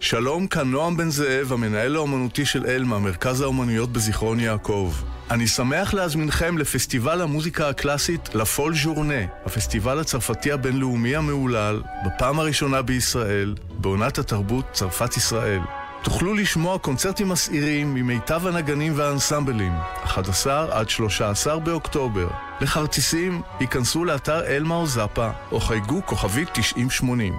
שלום, 0.00 0.46
כאן 0.46 0.70
נועם 0.70 0.96
בן 0.96 1.10
זאב, 1.10 1.52
המנהל 1.52 1.96
האומנותי 1.96 2.46
של 2.46 2.66
אלמה, 2.66 2.98
מרכז 2.98 3.40
האומנויות 3.40 3.92
בזיכרון 3.92 4.40
יעקב. 4.40 4.92
אני 5.30 5.46
שמח 5.46 5.94
להזמינכם 5.94 6.58
לפסטיבל 6.58 7.20
המוזיקה 7.22 7.68
הקלאסית 7.68 8.34
La 8.34 8.45
Folle 8.45 8.74
Journée, 8.74 9.24
הפסטיבל 9.44 10.00
הצרפתי 10.00 10.52
הבינלאומי 10.52 11.16
המהולל, 11.16 11.82
בפעם 12.06 12.40
הראשונה 12.40 12.82
בישראל, 12.82 13.54
בעונת 13.70 14.18
התרבות 14.18 14.64
צרפת 14.72 15.16
ישראל. 15.16 15.60
תוכלו 16.06 16.34
לשמוע 16.34 16.78
קונצרטים 16.78 17.28
מסעירים 17.28 17.94
ממיטב 17.94 18.46
הנגנים 18.46 18.92
והאנסמבלים, 18.96 19.72
11 20.04 20.78
עד 20.78 20.88
13 20.88 21.58
באוקטובר. 21.58 22.28
לכרטיסים, 22.60 23.42
היכנסו 23.60 24.04
לאתר 24.04 24.46
אלמה 24.46 24.74
או 24.74 24.86
זאפה, 24.86 25.30
או 25.52 25.60
חייגו 25.60 26.00
כוכבית 26.06 26.48
9080. 26.52 27.36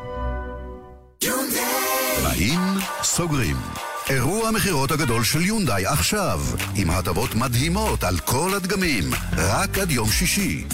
באים, 2.23 2.59
סוגרים. 3.03 3.55
אירוע 4.09 4.47
המכירות 4.47 4.91
הגדול 4.91 5.23
של 5.23 5.41
יונדאי 5.41 5.85
עכשיו, 5.85 6.39
עם 6.75 6.89
הטבות 6.89 7.35
מדהימות 7.35 8.03
על 8.03 8.17
כל 8.19 8.51
הדגמים, 8.55 9.03
רק 9.37 9.77
עד 9.77 9.91
יום 9.91 10.09
שישי. 10.09 10.65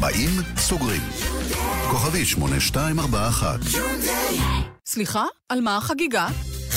באים, 0.00 0.30
סוגרים. 0.56 1.02
כוכבי 1.90 2.24
8241 2.24 3.60
סליחה? 4.86 5.24
על 5.48 5.60
מה 5.60 5.76
החגיגה? 5.76 6.28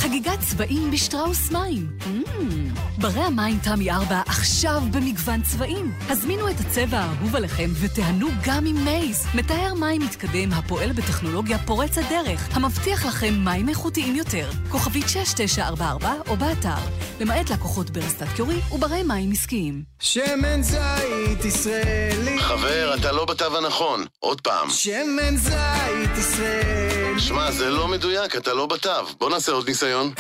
חגיגת 0.02 0.40
צבעים 0.40 0.92
בשטראוס 0.92 1.52
מים. 1.52 1.88
Mm. 2.02 2.80
ברי 2.98 3.20
המים 3.20 3.60
תמי 3.64 3.92
4 3.92 4.22
עכשיו 4.26 4.82
במגוון 4.92 5.42
צבעים. 5.42 5.94
הזמינו 6.10 6.50
את 6.50 6.56
הצבע 6.60 7.00
האהוב 7.00 7.36
עליכם 7.36 7.70
ותיהנו 7.82 8.28
גם 8.44 8.66
עם 8.66 8.76
מייז, 8.86 9.26
מתאר 9.36 9.74
מים 9.74 10.02
מתקדם 10.02 10.52
הפועל 10.54 10.92
בטכנולוגיה 10.92 11.58
פורצת 11.58 12.02
דרך, 12.10 12.58
המבטיח 12.58 13.06
לכם 13.06 13.34
מים 13.44 13.70
איכותיים 13.70 14.16
יותר. 14.16 14.50
כוכבית 14.70 15.10
6944 15.10 16.14
או 16.28 16.38
באתר, 16.38 16.82
למעט 17.20 17.50
לקוחות 17.50 17.90
ברסטת 17.90 18.28
קיורי 18.36 18.60
וברי 18.72 19.04
מים 19.04 19.32
עסקיים. 19.32 19.84
שמן 20.00 20.62
זית 20.62 21.46
ישראלי 21.46 22.40
חבר, 22.40 22.96
אתה 23.00 23.12
לא 23.12 23.26
בתו 23.26 23.58
הנכון. 23.58 24.06
עוד 24.20 24.42
פעם. 24.42 24.70
שמן 24.70 25.38
זית 25.38 26.18
ישראלי 26.18 27.01
שמע, 27.20 27.52
זה 27.52 27.70
לא 27.70 27.88
מדויק, 27.88 28.36
אתה 28.36 28.54
לא 28.54 28.66
בתו. 28.66 28.90
בוא 29.20 29.30
נעשה 29.30 29.52
עוד 29.52 29.68
ניסיון. 29.68 30.12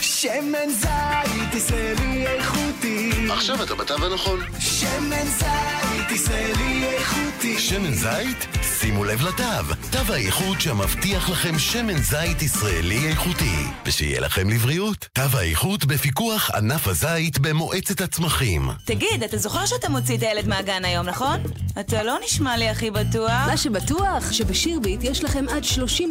שמן 0.00 0.68
זית 0.68 1.54
ישראלי 1.54 2.26
איכותי 2.26 3.10
עכשיו 3.30 3.62
אתה 3.62 3.74
בתו 3.74 3.94
הנכון. 3.94 4.40
שמן 4.60 5.24
זית 5.26 6.10
ישראלי 6.10 6.65
איכותי 6.96 7.58
שמן 7.58 7.94
זית? 7.94 8.46
שימו 8.80 9.04
לב 9.04 9.22
לתו. 9.22 9.74
תו 9.90 10.12
האיכות 10.12 10.60
שמבטיח 10.60 11.30
לכם 11.30 11.58
שמן 11.58 11.98
זית 11.98 12.42
ישראלי 12.42 13.08
איכותי. 13.08 13.56
ושיהיה 13.86 14.20
לכם 14.20 14.50
לבריאות. 14.50 15.08
תו 15.12 15.22
האיכות 15.38 15.84
בפיקוח 15.84 16.50
ענף 16.50 16.88
הזית 16.88 17.38
במועצת 17.38 18.00
הצמחים. 18.00 18.70
תגיד, 18.84 19.22
אתה 19.24 19.36
זוכר 19.38 19.66
שאתה 19.66 19.88
מוציא 19.88 20.16
את 20.16 20.22
הילד 20.22 20.48
מהגן 20.48 20.84
היום, 20.84 21.06
נכון? 21.06 21.40
אתה 21.80 22.02
לא 22.02 22.16
נשמע 22.24 22.56
לי 22.56 22.68
הכי 22.68 22.90
בטוח. 22.90 23.46
מה 23.46 23.56
שבטוח, 23.56 24.32
שבשירביט 24.32 25.04
יש 25.04 25.24
לכם 25.24 25.44
עד 25.48 25.62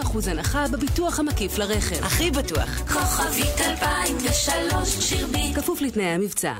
30% 0.03 0.29
הנחה 0.31 0.65
בביטוח 0.71 1.19
המקיף 1.19 1.57
לרכב. 1.57 2.03
הכי 2.03 2.31
בטוח. 2.31 2.81
כוכבית 2.93 3.61
2003 3.61 4.89
שירביט 4.99 5.55
כפוף 5.55 5.81
לתנאי 5.81 6.05
המבצע. 6.05 6.53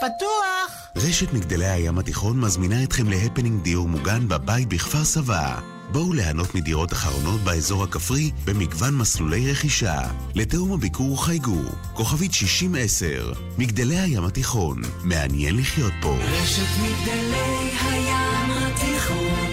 פתוח! 0.00 0.88
רשת 0.96 1.32
מגדלי 1.32 1.66
הים 1.66 1.98
התיכון 1.98 2.40
מזמינה 2.40 2.84
אתכם 2.84 3.08
להפנינג 3.08 3.62
דיור 3.62 3.88
מוגן 3.88 4.28
בבית 4.28 4.68
בכפר 4.68 5.04
סבא. 5.04 5.60
בואו 5.92 6.12
ליהנות 6.12 6.54
מדירות 6.54 6.92
אחרונות 6.92 7.40
באזור 7.40 7.84
הכפרי 7.84 8.30
במגוון 8.44 8.94
מסלולי 8.94 9.50
רכישה. 9.50 10.00
לתאום 10.34 10.72
הביקור 10.72 11.24
חייגו, 11.24 11.62
כוכבית 11.94 12.32
6010, 12.32 13.32
מגדלי 13.58 13.98
הים 13.98 14.24
התיכון, 14.24 14.82
מעניין 15.04 15.56
לחיות 15.56 15.92
פה. 16.02 16.16
רשת 16.20 16.62
מגדלי 16.82 17.70
הים 17.80 18.50
התיכון 18.50 19.50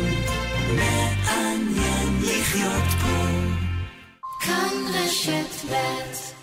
מעניין 0.75 2.19
לחיות 2.21 2.83
פה 3.01 3.27
כאן 4.39 4.73
רשת 4.93 5.65
ב' 5.71 6.34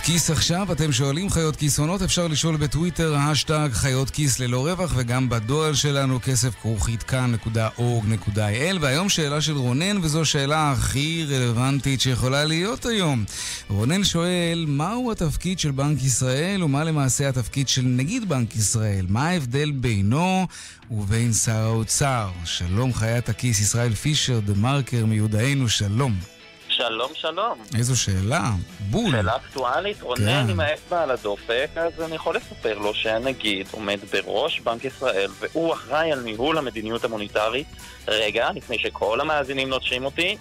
כיס 0.00 0.30
עכשיו, 0.30 0.72
אתם 0.72 0.92
שואלים 0.92 1.30
חיות 1.30 1.56
כיס 1.56 1.78
עונות, 1.78 2.02
אפשר 2.02 2.26
לשאול 2.26 2.56
בטוויטר, 2.56 3.14
האשטאג 3.16 3.68
חיות 3.72 4.10
כיס 4.10 4.38
ללא 4.40 4.66
רווח, 4.66 4.92
וגם 4.96 5.28
בדואל 5.28 5.74
שלנו, 5.74 6.20
כסף 6.22 6.54
כרוכית 6.62 7.02
כאן.org.il. 7.02 8.78
והיום 8.80 9.08
שאלה 9.08 9.40
של 9.40 9.56
רונן, 9.56 9.96
וזו 10.02 10.24
שאלה 10.24 10.72
הכי 10.72 11.26
רלוונטית 11.28 12.00
שיכולה 12.00 12.44
להיות 12.44 12.86
היום. 12.86 13.24
רונן 13.68 14.04
שואל, 14.04 14.64
מהו 14.68 15.12
התפקיד 15.12 15.58
של 15.58 15.70
בנק 15.70 16.02
ישראל, 16.02 16.62
ומה 16.62 16.84
למעשה 16.84 17.28
התפקיד 17.28 17.68
של 17.68 17.82
נגיד 17.82 18.28
בנק 18.28 18.56
ישראל? 18.56 19.06
מה 19.08 19.28
ההבדל 19.28 19.70
בינו 19.70 20.46
ובין 20.90 21.32
שר 21.32 21.52
האוצר? 21.52 22.30
שלום 22.44 22.94
חיית 22.94 23.28
הכיס, 23.28 23.60
ישראל 23.60 23.94
פישר, 23.94 24.40
TheMarker 24.40 25.06
מיודענו, 25.06 25.68
שלום. 25.68 26.33
שלום, 26.76 27.10
שלום. 27.14 27.58
איזו 27.78 28.00
שאלה, 28.00 28.50
בול. 28.80 29.10
שאלה 29.10 29.36
אקטואלית, 29.36 30.02
רונן 30.02 30.50
עם 30.50 30.60
האצבע 30.60 31.02
על 31.02 31.10
הדופק, 31.10 31.68
אז 31.76 32.02
אני 32.02 32.14
יכול 32.14 32.36
לספר 32.36 32.78
לו 32.78 32.94
שהנגיד 32.94 33.66
עומד 33.70 33.98
בראש 34.12 34.60
בנק 34.60 34.84
ישראל 34.84 35.30
והוא 35.38 35.72
אחראי 35.72 36.12
על 36.12 36.20
ניהול 36.20 36.58
המדיניות 36.58 37.04
המוניטרית. 37.04 37.66
רגע, 38.08 38.50
לפני 38.54 38.78
שכל 38.78 39.20
המאזינים 39.20 39.68
נוטשים 39.68 40.04
אותי, 40.04 40.36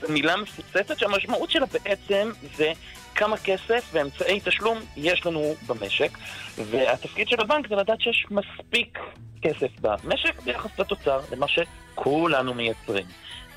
זו 0.00 0.08
מילה 0.08 0.36
מפוצצת 0.36 0.98
שהמשמעות 0.98 1.50
שלה 1.50 1.66
בעצם 1.66 2.30
זה 2.56 2.72
כמה 3.14 3.36
כסף 3.36 3.90
ואמצעי 3.92 4.40
תשלום 4.44 4.78
יש 4.96 5.26
לנו 5.26 5.54
במשק, 5.66 6.18
והתפקיד 6.70 7.28
של 7.28 7.40
הבנק 7.40 7.68
זה 7.68 7.76
לדעת 7.76 8.00
שיש 8.00 8.26
מספיק 8.30 8.98
כסף 9.42 9.80
במשק 9.80 10.42
ביחס 10.44 10.70
לתוצר, 10.78 11.20
למה 11.32 11.46
שכולנו 11.48 12.54
מייצרים. 12.54 13.06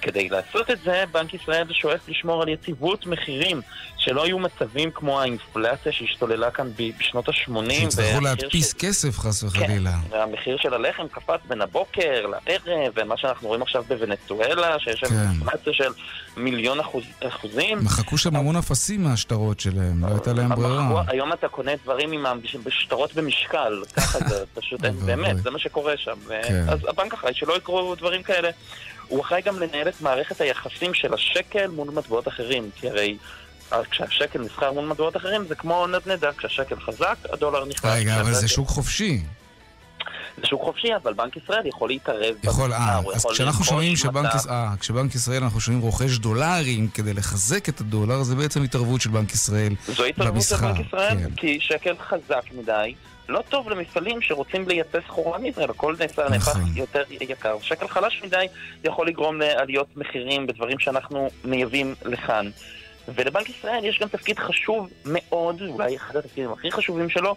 כדי 0.01 0.29
לעשות 0.29 0.71
את 0.71 0.79
זה, 0.83 1.03
בנק 1.11 1.33
ישראל 1.33 1.67
שואף 1.73 2.09
לשמור 2.09 2.41
על 2.41 2.49
יציבות 2.49 3.05
מחירים, 3.07 3.61
שלא 3.97 4.25
יהיו 4.25 4.39
מצבים 4.39 4.91
כמו 4.91 5.21
האינפלציה 5.21 5.91
שהשתוללה 5.91 6.51
כאן 6.51 6.67
בשנות 6.99 7.29
ה-80. 7.29 7.71
שיצטרכו 7.71 8.21
להדפיס 8.21 8.73
כסף 8.73 9.19
חס 9.19 9.43
וחלילה. 9.43 9.93
והמחיר 10.09 10.57
של 10.61 10.73
הלחם 10.73 11.07
קפץ 11.11 11.39
בין 11.47 11.61
הבוקר 11.61 12.25
לערב, 12.27 12.91
ומה 12.95 13.17
שאנחנו 13.17 13.47
רואים 13.47 13.61
עכשיו 13.61 13.83
בוונצואלה, 13.87 14.79
שיש 14.79 14.99
שם 14.99 15.07
כן. 15.07 15.15
אינפלציה 15.31 15.73
של 15.73 15.91
מיליון 16.37 16.79
אחוז, 16.79 17.03
אחוזים. 17.27 17.77
מחקו 17.83 18.17
שם 18.17 18.35
המון 18.35 18.55
אפסים 18.55 19.03
מהשטרות 19.03 19.59
שלהם, 19.59 20.05
לא 20.05 20.11
הייתה 20.11 20.33
להם 20.33 20.49
ברירה. 20.55 21.03
היום 21.07 21.33
אתה 21.33 21.47
קונה 21.47 21.71
דברים 21.83 22.11
עם 22.11 22.25
ה- 22.25 22.33
בשטרות 22.63 23.13
במשקל, 23.13 23.83
ככה 23.97 24.19
זה 24.29 24.43
פשוט, 24.53 24.79
באמת, 25.05 25.43
זה 25.43 25.51
מה 25.51 25.59
שקורה 25.59 25.93
שם. 25.97 26.17
כן. 26.47 26.65
אז 26.69 26.79
הבנק 26.87 27.13
אחראי 27.13 27.33
שלא 27.33 27.57
יקרו 27.57 27.95
דברים 27.95 28.23
כאלה. 28.23 28.49
הוא 29.11 29.21
אחראי 29.21 29.41
גם 29.41 29.59
לנהל 29.59 29.87
את 29.87 30.01
מערכת 30.01 30.41
היחסים 30.41 30.93
של 30.93 31.13
השקל 31.13 31.67
מול 31.67 31.89
מטבעות 31.93 32.27
אחרים, 32.27 32.69
כי 32.75 32.89
הרי 32.89 33.17
אה, 33.73 33.81
כשהשקל 33.91 34.39
נסחר 34.39 34.71
מול 34.71 34.85
מטבעות 34.85 35.17
אחרים 35.17 35.45
זה 35.47 35.55
כמו 35.55 35.87
נדנדה, 35.87 36.29
כשהשקל 36.37 36.75
חזק, 36.79 37.15
הדולר 37.33 37.65
נכנס. 37.65 37.91
רגע, 37.91 38.21
אבל 38.21 38.33
זה 38.33 38.47
שוק 38.47 38.67
חופשי. 38.67 39.21
זה 40.37 40.47
שוק 40.47 40.61
חופשי, 40.61 40.87
אבל 41.03 41.13
בנק 41.13 41.37
ישראל 41.37 41.61
יכול 41.65 41.89
להתערב. 41.89 42.35
יכול, 42.43 42.73
במסחר, 42.73 42.79
אה, 43.09 43.15
אז 43.15 43.25
כשאנחנו 43.31 43.63
שומעים 43.65 43.95
שבנק, 43.95 44.25
מטח. 44.25 44.35
יש- 44.35 44.47
אה, 44.49 44.73
כשבנק 44.79 45.15
ישראל 45.15 45.43
אנחנו 45.43 45.59
שומעים 45.59 45.81
רוכש 45.83 46.17
דולרים 46.17 46.87
כדי 46.87 47.13
לחזק 47.13 47.69
את 47.69 47.81
הדולר, 47.81 48.23
זה 48.23 48.35
בעצם 48.35 48.63
התערבות 48.63 49.01
של 49.01 49.09
בנק 49.09 49.33
ישראל 49.33 49.73
זו 49.87 50.05
התערבות 50.05 50.15
של 50.25 50.31
במסחר. 50.31 50.73
בנק 50.73 50.85
ישראל, 50.87 51.17
כן. 51.17 51.35
כי 51.35 51.57
שקל 51.61 51.95
חזק 52.09 52.43
מדי. 52.61 52.93
לא 53.29 53.43
טוב 53.49 53.69
למפעלים 53.69 54.21
שרוצים 54.21 54.67
לייצא 54.67 54.99
סחורה 55.07 55.37
מישראל, 55.37 55.69
הכל 55.69 55.95
נעשה 55.99 56.29
נכון. 56.29 56.31
נהפך 56.31 56.77
יותר 56.77 57.03
יקר. 57.09 57.57
שקל 57.61 57.87
חלש 57.87 58.21
מדי 58.23 58.45
יכול 58.83 59.07
לגרום 59.07 59.39
לעליות 59.39 59.97
מחירים 59.97 60.47
בדברים 60.47 60.79
שאנחנו 60.79 61.29
מייבאים 61.43 61.95
לכאן. 62.05 62.49
ולבנק 63.15 63.49
ישראל 63.49 63.85
יש 63.85 63.99
גם 63.99 64.07
תפקיד 64.07 64.39
חשוב 64.39 64.89
מאוד, 65.05 65.61
אולי 65.61 65.95
אחד 65.95 66.15
התפקידים 66.15 66.51
הכי 66.51 66.71
חשובים 66.71 67.09
שלו, 67.09 67.35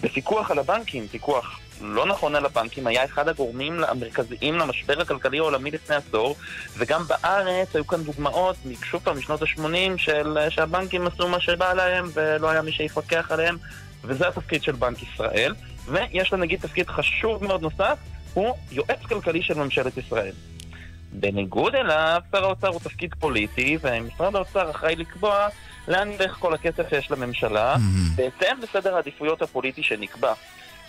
בפיקוח 0.00 0.50
על 0.50 0.58
הבנקים. 0.58 1.06
פיקוח 1.08 1.60
לא 1.80 2.06
נכון 2.06 2.34
על 2.34 2.46
הבנקים 2.46 2.86
היה 2.86 3.04
אחד 3.04 3.28
הגורמים 3.28 3.84
המרכזיים 3.84 4.54
למשבר 4.54 5.00
הכלכלי 5.00 5.38
העולמי 5.38 5.70
לפני 5.70 5.96
עשור, 5.96 6.36
וגם 6.76 7.02
בארץ 7.06 7.76
היו 7.76 7.86
כאן 7.86 8.02
דוגמאות, 8.02 8.56
שוב 8.82 9.00
פעם, 9.04 9.18
משנות 9.18 9.42
ה-80, 9.42 9.96
של, 9.96 10.38
שהבנקים 10.50 11.06
עשו 11.06 11.28
מה 11.28 11.40
שבא 11.40 11.72
להם 11.72 12.04
ולא 12.14 12.50
היה 12.50 12.62
מי 12.62 12.72
שיפקח 12.72 13.32
עליהם, 13.32 13.56
וזה 14.04 14.28
התפקיד 14.28 14.62
של 14.62 14.72
בנק 14.72 15.02
ישראל. 15.02 15.54
ויש 15.86 16.32
לנגיד 16.32 16.60
תפקיד 16.60 16.88
חשוב 16.88 17.44
מאוד 17.44 17.62
נוסף, 17.62 17.98
הוא 18.34 18.54
יועץ 18.72 19.00
כלכלי 19.08 19.42
של 19.42 19.54
ממשלת 19.54 19.96
ישראל. 19.96 20.32
בניגוד 21.12 21.74
אליו, 21.74 22.20
שר 22.32 22.44
האוצר 22.44 22.68
הוא 22.68 22.80
תפקיד 22.80 23.14
פוליטי, 23.18 23.78
ומשרד 23.82 24.36
האוצר 24.36 24.70
אחראי 24.70 24.96
לקבוע 24.96 25.48
לאן 25.88 26.10
ילך 26.10 26.32
כל 26.32 26.54
הכסף 26.54 26.88
שיש 26.90 27.10
לממשלה, 27.10 27.76
בהתאם 28.14 28.56
לסדר 28.62 28.94
העדיפויות 28.94 29.42
הפוליטי 29.42 29.82
שנקבע. 29.82 30.32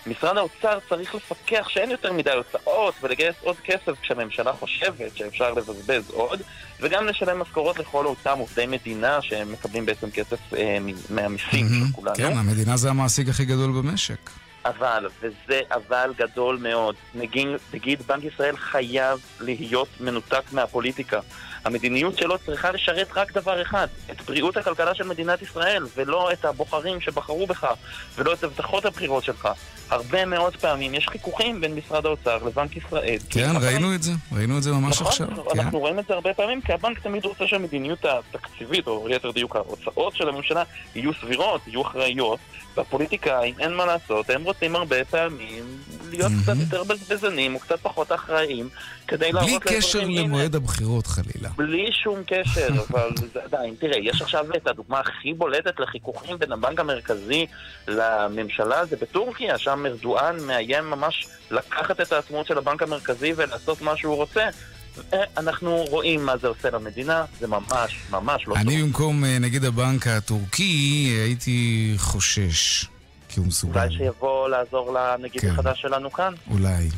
משרד 0.08 0.38
האוצר 0.38 0.80
צריך 0.90 1.16
לפקח 1.16 1.70
שאין 1.70 1.92
יותר 1.92 2.14
מדי 2.14 2.32
הוצאות 2.32 2.96
ולגייס 3.02 3.36
עוד 3.42 3.56
כסף 3.64 4.02
כשהממשלה 4.02 4.54
חושבת 4.54 5.18
שאפשר 5.18 5.54
לבזבז 5.54 6.10
עוד, 6.10 6.42
וגם 6.80 7.06
לשלם 7.06 7.40
משכורות 7.40 7.80
לכל 7.80 8.06
אותם 8.06 8.38
עובדי 8.40 8.66
מדינה 8.66 9.22
שהם 9.22 9.52
מקבלים 9.52 9.86
בעצם 9.86 10.12
כסף 10.12 10.54
אה, 10.54 10.78
מהמיסים 11.10 11.68
של 11.70 11.94
כולנו. 11.96 12.16
כן, 12.16 12.38
המדינה 12.38 12.78
זה 12.78 12.90
המעסיק 12.90 13.30
הכי 13.30 13.46
גדול 13.46 13.72
במשק. 13.72 14.30
אבל, 14.66 15.08
וזה 15.22 15.60
אבל 15.72 16.14
גדול 16.18 16.58
מאוד, 16.62 16.96
נגיד, 17.16 17.48
נגיד 17.74 18.02
בנק 18.08 18.24
ישראל 18.24 18.58
חייב 18.58 19.20
להיות 19.40 19.88
מנותק 20.00 20.44
מהפוליטיקה. 20.52 21.20
המדיניות 21.66 22.18
שלו 22.18 22.38
צריכה 22.38 22.72
לשרת 22.72 23.08
רק 23.16 23.32
דבר 23.32 23.62
אחד, 23.62 23.88
את 24.12 24.22
בריאות 24.22 24.58
הכלכלה 24.58 24.96
של 24.96 25.04
מדינת 25.04 25.42
ישראל, 25.42 25.84
ולא 25.96 26.32
את 26.32 26.46
הבוחרים 26.46 27.02
שבחרו 27.02 27.48
בך, 27.48 27.68
ולא 28.16 28.34
את 28.34 28.44
הבטחות 28.44 28.86
הבחירות 28.86 29.24
שלך. 29.24 29.48
הרבה 29.90 30.26
מאוד 30.26 30.56
פעמים 30.56 30.94
יש 30.94 31.08
חיכוכים 31.08 31.62
בין 31.62 31.76
משרד 31.76 32.06
האוצר 32.06 32.38
לבנק 32.46 32.78
ישראל. 32.78 33.18
כן, 33.30 33.52
ראינו 33.62 33.96
את 33.96 34.04
זה, 34.04 34.12
ראינו 34.32 34.58
את 34.58 34.64
זה 34.64 34.72
ממש 34.72 35.02
נכון, 35.02 35.08
עכשיו. 35.08 35.28
כן. 35.28 35.60
אנחנו 35.60 35.80
רואים 35.80 36.00
את 36.00 36.06
זה 36.08 36.14
הרבה 36.14 36.34
פעמים, 36.34 36.62
כי 36.62 36.74
הבנק 36.74 37.00
תמיד 37.00 37.26
רוצה 37.26 37.48
שהמדיניות 37.48 38.06
התקציבית, 38.06 38.88
או 38.88 39.08
ליתר 39.08 39.32
דיוק 39.32 39.56
ההוצאות 39.56 40.16
של 40.16 40.30
הממשלה, 40.30 40.64
יהיו 40.96 41.12
סבירות, 41.22 41.62
יהיו 41.68 41.82
אחראיות, 41.82 42.40
והפוליטיקאים, 42.78 43.56
אין 43.60 43.74
מה 43.74 43.86
לעשות, 43.86 44.30
הם 44.30 44.44
רוצים 44.44 44.76
הרבה 44.76 45.06
פעמים 45.06 45.64
להיות 46.10 46.32
קצת 46.44 46.54
יותר 46.60 46.84
בזבזנים, 46.84 47.56
או 47.56 47.60
קצת 47.60 47.80
פחות 47.82 48.12
אחראיים, 48.12 48.70
כדי 49.08 49.32
בלי 49.32 49.32
להראות 49.32 49.64
קשר 49.64 49.76
לאזרחים, 50.00 50.10
"הנה, 50.10 50.22
למועד 50.22 50.56
הבחירות 50.56 51.08
חלילה. 51.08 51.50
בלי 51.56 51.90
שום 52.04 52.20
קשר, 52.28 52.68
אבל 52.90 53.10
עדיין, 53.44 53.76
תראה, 53.80 53.98
יש 53.98 54.22
עכשיו 54.22 54.46
את 54.56 54.68
הדוגמה 54.68 55.00
הכי 55.00 55.34
בולטת 55.34 55.80
לחיכוכים 55.80 56.40
בין 56.40 56.52
הבנק 56.52 56.80
המרכזי 56.80 57.46
לממשלה, 57.88 58.86
זה 58.86 58.96
בטורקיה, 59.02 59.58
שם 59.58 59.86
ארדואן 59.86 60.36
מאיים 60.48 60.90
ממש 60.90 61.28
לקחת 61.52 62.02
את 62.02 62.12
העצמאות 62.12 62.48
של 62.48 62.58
הבנק 62.58 62.84
המרכזי 62.84 63.34
ולעשות 63.36 63.82
מה 63.82 63.98
שהוא 63.98 64.16
רוצה. 64.16 64.50
אה, 65.14 65.24
אנחנו 65.38 65.86
רואים 65.90 66.26
מה 66.26 66.38
זה 66.38 66.48
עושה 66.48 66.70
למדינה, 66.70 67.26
זה 67.40 67.48
ממש, 67.48 68.00
ממש 68.10 68.48
לא 68.48 68.54
טוב. 68.54 68.68
אני 68.68 68.84
במקום 68.84 69.26
אה, 69.26 69.40
נגיד 69.40 69.66
הבנק 69.66 70.08
הטורקי 70.08 71.16
הייתי 71.26 71.94
חושש, 71.98 72.86
כי 73.30 73.40
הוא 73.40 73.48
מסוגל. 73.48 73.80
אולי 73.80 73.96
שיבוא 73.98 74.50
לעזור 74.50 74.94
לנגיד 74.94 75.42
כן. 75.42 75.50
החדש 75.50 75.82
שלנו 75.82 76.12
כאן. 76.12 76.34
אולי. 76.52 76.90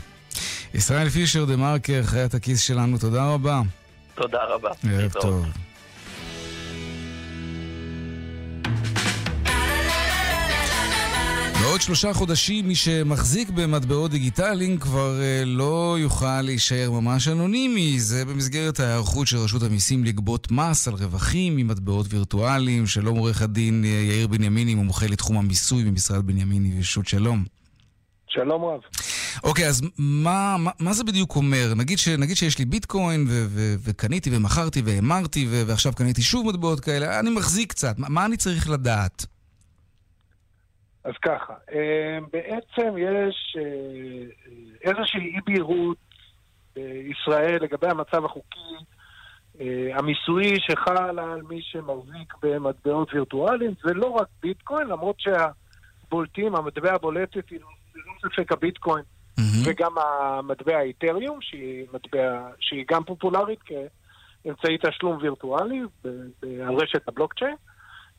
ישראל 0.75 1.09
פישר 1.09 1.45
דה 1.45 1.55
מרקר, 1.55 2.01
חיית 2.03 2.33
הכיס 2.33 2.61
שלנו, 2.61 2.97
תודה 2.97 3.25
רבה. 3.25 3.61
תודה 4.15 4.43
רבה. 4.43 4.69
ערב. 4.89 5.11
טוב. 5.11 5.45
בעוד 11.61 11.81
שלושה 11.81 12.13
חודשים 12.13 12.67
מי 12.67 12.75
שמחזיק 12.75 13.49
במטבעות 13.49 14.11
דיגיטליים 14.11 14.77
כבר 14.77 15.21
אה, 15.21 15.43
לא 15.45 15.95
יוכל 15.99 16.41
להישאר 16.41 16.91
ממש 16.91 17.27
אנונימי. 17.27 17.99
זה 17.99 18.25
במסגרת 18.25 18.79
ההיערכות 18.79 19.27
של 19.27 19.37
רשות 19.37 19.63
המיסים 19.63 20.03
לגבות 20.03 20.51
מס 20.51 20.87
על 20.87 20.93
רווחים 20.93 21.55
ממטבעות 21.55 22.05
וירטואליים. 22.09 22.87
שלום 22.87 23.17
עורך 23.17 23.41
הדין 23.41 23.83
אה, 23.85 23.89
יאיר 23.89 24.27
בנימיני, 24.27 24.75
מומחה 24.75 25.05
לתחום 25.05 25.37
המיסוי 25.37 25.83
במשרד 25.83 26.27
בנימיני 26.27 26.79
ושות' 26.79 27.07
שלום. 27.07 27.43
שלום 28.27 28.63
רב. 28.63 28.79
אוקיי, 29.43 29.67
אז 29.67 29.81
מה, 29.97 30.55
מה, 30.59 30.71
מה 30.79 30.93
זה 30.93 31.03
בדיוק 31.03 31.35
אומר? 31.35 31.73
נגיד, 31.77 31.97
ש, 31.97 32.07
נגיד 32.07 32.35
שיש 32.35 32.59
לי 32.59 32.65
ביטקוין 32.65 33.25
ו, 33.29 33.45
ו, 33.49 33.75
וקניתי 33.83 34.29
ומכרתי 34.37 34.81
והמרתי 34.85 35.47
ו, 35.49 35.67
ועכשיו 35.67 35.93
קניתי 35.93 36.21
שוב 36.21 36.47
מטבעות 36.47 36.79
כאלה, 36.79 37.19
אני 37.19 37.29
מחזיק 37.29 37.69
קצת, 37.69 37.99
מה, 37.99 38.09
מה 38.09 38.25
אני 38.25 38.37
צריך 38.37 38.69
לדעת? 38.69 39.25
אז 41.03 41.13
ככה, 41.21 41.53
אה, 41.73 42.17
בעצם 42.33 42.97
יש 42.97 43.57
אה, 43.59 44.25
איזושהי 44.81 45.21
אי 45.21 45.39
בהירות 45.45 45.97
בישראל 46.75 47.63
לגבי 47.63 47.87
המצב 47.87 48.25
החוקי 48.25 48.75
אה, 49.61 49.97
המיסויי 49.97 50.59
שחל 50.59 51.19
על 51.19 51.41
מי 51.49 51.61
שמחזיק 51.61 52.33
במטבעות 52.43 53.13
וירטואליים, 53.13 53.73
זה 53.83 53.93
לא 53.93 54.07
רק 54.07 54.27
ביטקוין, 54.41 54.87
למרות 54.87 55.15
שהבולטים, 55.19 56.55
המטבע 56.55 56.93
הבולטת 56.93 57.49
היא 57.49 57.59
ללא 57.95 58.13
ספק 58.21 58.51
הביטקוין 58.51 59.03
וגם 59.65 59.91
המטבע 59.97 60.77
האיתריום, 60.77 61.41
שהיא 61.41 61.85
מטבע, 61.93 62.47
שהיא 62.59 62.85
גם 62.91 63.03
פופולרית 63.03 63.59
כאמצעי 63.63 64.77
תשלום 64.77 65.17
וירטואלי 65.21 65.81
על 66.43 66.75
רשת 66.75 67.07
הבלוקצ'יין. 67.07 67.55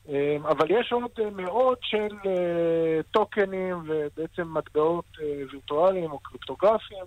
אה, 0.09 0.37
אבל 0.51 0.67
יש 0.69 0.91
עוד 0.91 1.11
אה, 1.19 1.29
מאות 1.35 1.79
של 1.81 2.15
אה, 2.25 3.01
טוקנים 3.11 3.75
ובעצם 3.87 4.53
מטבעות 4.53 5.05
אה, 5.21 5.25
וירטואליים 5.51 6.11
או 6.11 6.19
קריפטוגרפיים 6.19 7.05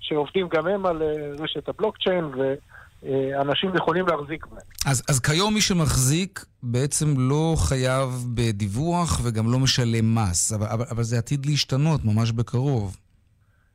שעובדים 0.00 0.48
גם 0.48 0.66
הם 0.66 0.86
על 0.86 1.02
רשת 1.38 1.68
הבלוקצ'יין 1.68 2.24
ואנשים 2.24 3.70
יכולים 3.76 4.06
להחזיק 4.06 4.46
בהם. 4.46 4.60
אז, 4.86 5.02
אז 5.08 5.20
כיום 5.20 5.54
מי 5.54 5.60
שמחזיק 5.60 6.44
בעצם 6.62 7.14
לא 7.16 7.54
חייב 7.58 8.08
בדיווח 8.34 9.20
וגם 9.24 9.52
לא 9.52 9.58
משלם 9.58 10.14
מס, 10.14 10.52
אבל, 10.52 10.66
אבל, 10.66 10.84
אבל 10.90 11.02
זה 11.02 11.18
עתיד 11.18 11.46
להשתנות 11.46 12.04
ממש 12.04 12.32
בקרוב. 12.32 12.96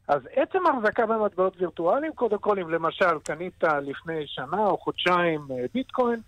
אז 0.08 0.22
עצם 0.32 0.60
ההחזקה 0.68 1.06
במטבעות 1.06 1.54
וירטואליים, 1.58 2.14
קודם 2.14 2.38
כל 2.38 2.60
אם 2.60 2.70
למשל 2.70 3.20
קנית 3.24 3.64
לפני 3.64 4.28
שנה 4.28 4.60
או 4.60 4.78
חודשיים 4.78 5.48
אה, 5.52 5.66
ביטקוין, 5.74 6.20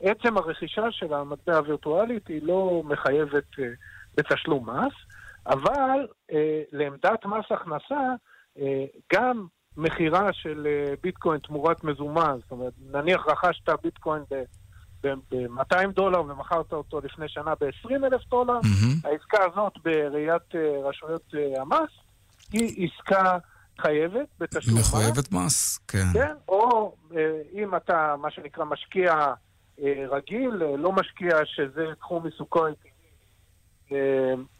עצם 0.00 0.38
הרכישה 0.38 0.90
של 0.90 1.14
המטבע 1.14 1.56
הווירטואלית 1.56 2.28
היא 2.28 2.40
לא 2.42 2.82
מחייבת 2.84 3.58
אה, 3.58 3.64
בתשלום 4.16 4.70
מס, 4.70 4.92
אבל 5.48 6.06
אה, 6.32 6.62
לעמדת 6.72 7.26
מס 7.26 7.44
הכנסה, 7.50 8.14
אה, 8.58 8.84
גם 9.12 9.46
מכירה 9.76 10.32
של 10.32 10.66
אה, 10.66 10.94
ביטקוין 11.02 11.40
תמורת 11.40 11.84
מזומן, 11.84 12.36
זאת 12.42 12.50
אומרת, 12.50 12.72
נניח 12.92 13.26
רכשת 13.26 13.68
ביטקוין 13.82 14.22
ב-200 15.02 15.86
דולר 15.94 16.20
ומכרת 16.20 16.72
אותו 16.72 17.00
לפני 17.00 17.28
שנה 17.28 17.54
ב-20 17.60 18.06
אלף 18.06 18.28
דולר, 18.28 18.58
העסקה 19.04 19.38
הזאת 19.44 19.72
בראיית 19.84 20.54
רשויות 20.84 21.34
המס 21.60 21.90
היא 22.52 22.88
עסקה 22.88 23.38
חייבת 23.80 24.26
בתשלום 24.38 24.78
מס. 24.78 24.88
מחויבת 24.94 25.32
מס, 25.32 25.78
כן. 25.88 26.06
כן, 26.12 26.32
או 26.48 26.94
אה, 27.16 27.40
אם 27.52 27.76
אתה, 27.76 28.14
מה 28.18 28.30
שנקרא, 28.30 28.64
משקיע 28.64 29.14
אה, 29.82 30.04
רגיל, 30.10 30.62
אה, 30.62 30.76
לא 30.76 30.92
משקיע 30.92 31.36
שזה 31.44 31.86
תחום 31.98 32.26
עיסוקו 32.26 32.66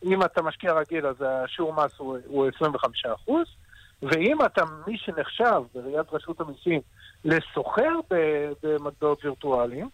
אם 0.04 0.22
אתה 0.24 0.42
משקיע 0.42 0.72
רגיל, 0.72 1.06
אז 1.06 1.16
השיעור 1.20 1.74
מס 1.74 1.92
הוא, 1.96 2.18
הוא 2.26 2.46
25 2.56 3.06
אחוז, 3.06 3.46
ואם 4.02 4.44
אתה 4.44 4.62
מי 4.86 4.98
שנחשב 4.98 5.62
בראיית 5.74 6.06
רשות 6.12 6.40
המיסים 6.40 6.80
לסוחר 7.24 7.92
במטבעות 8.62 9.24
וירטואליים, 9.24 9.88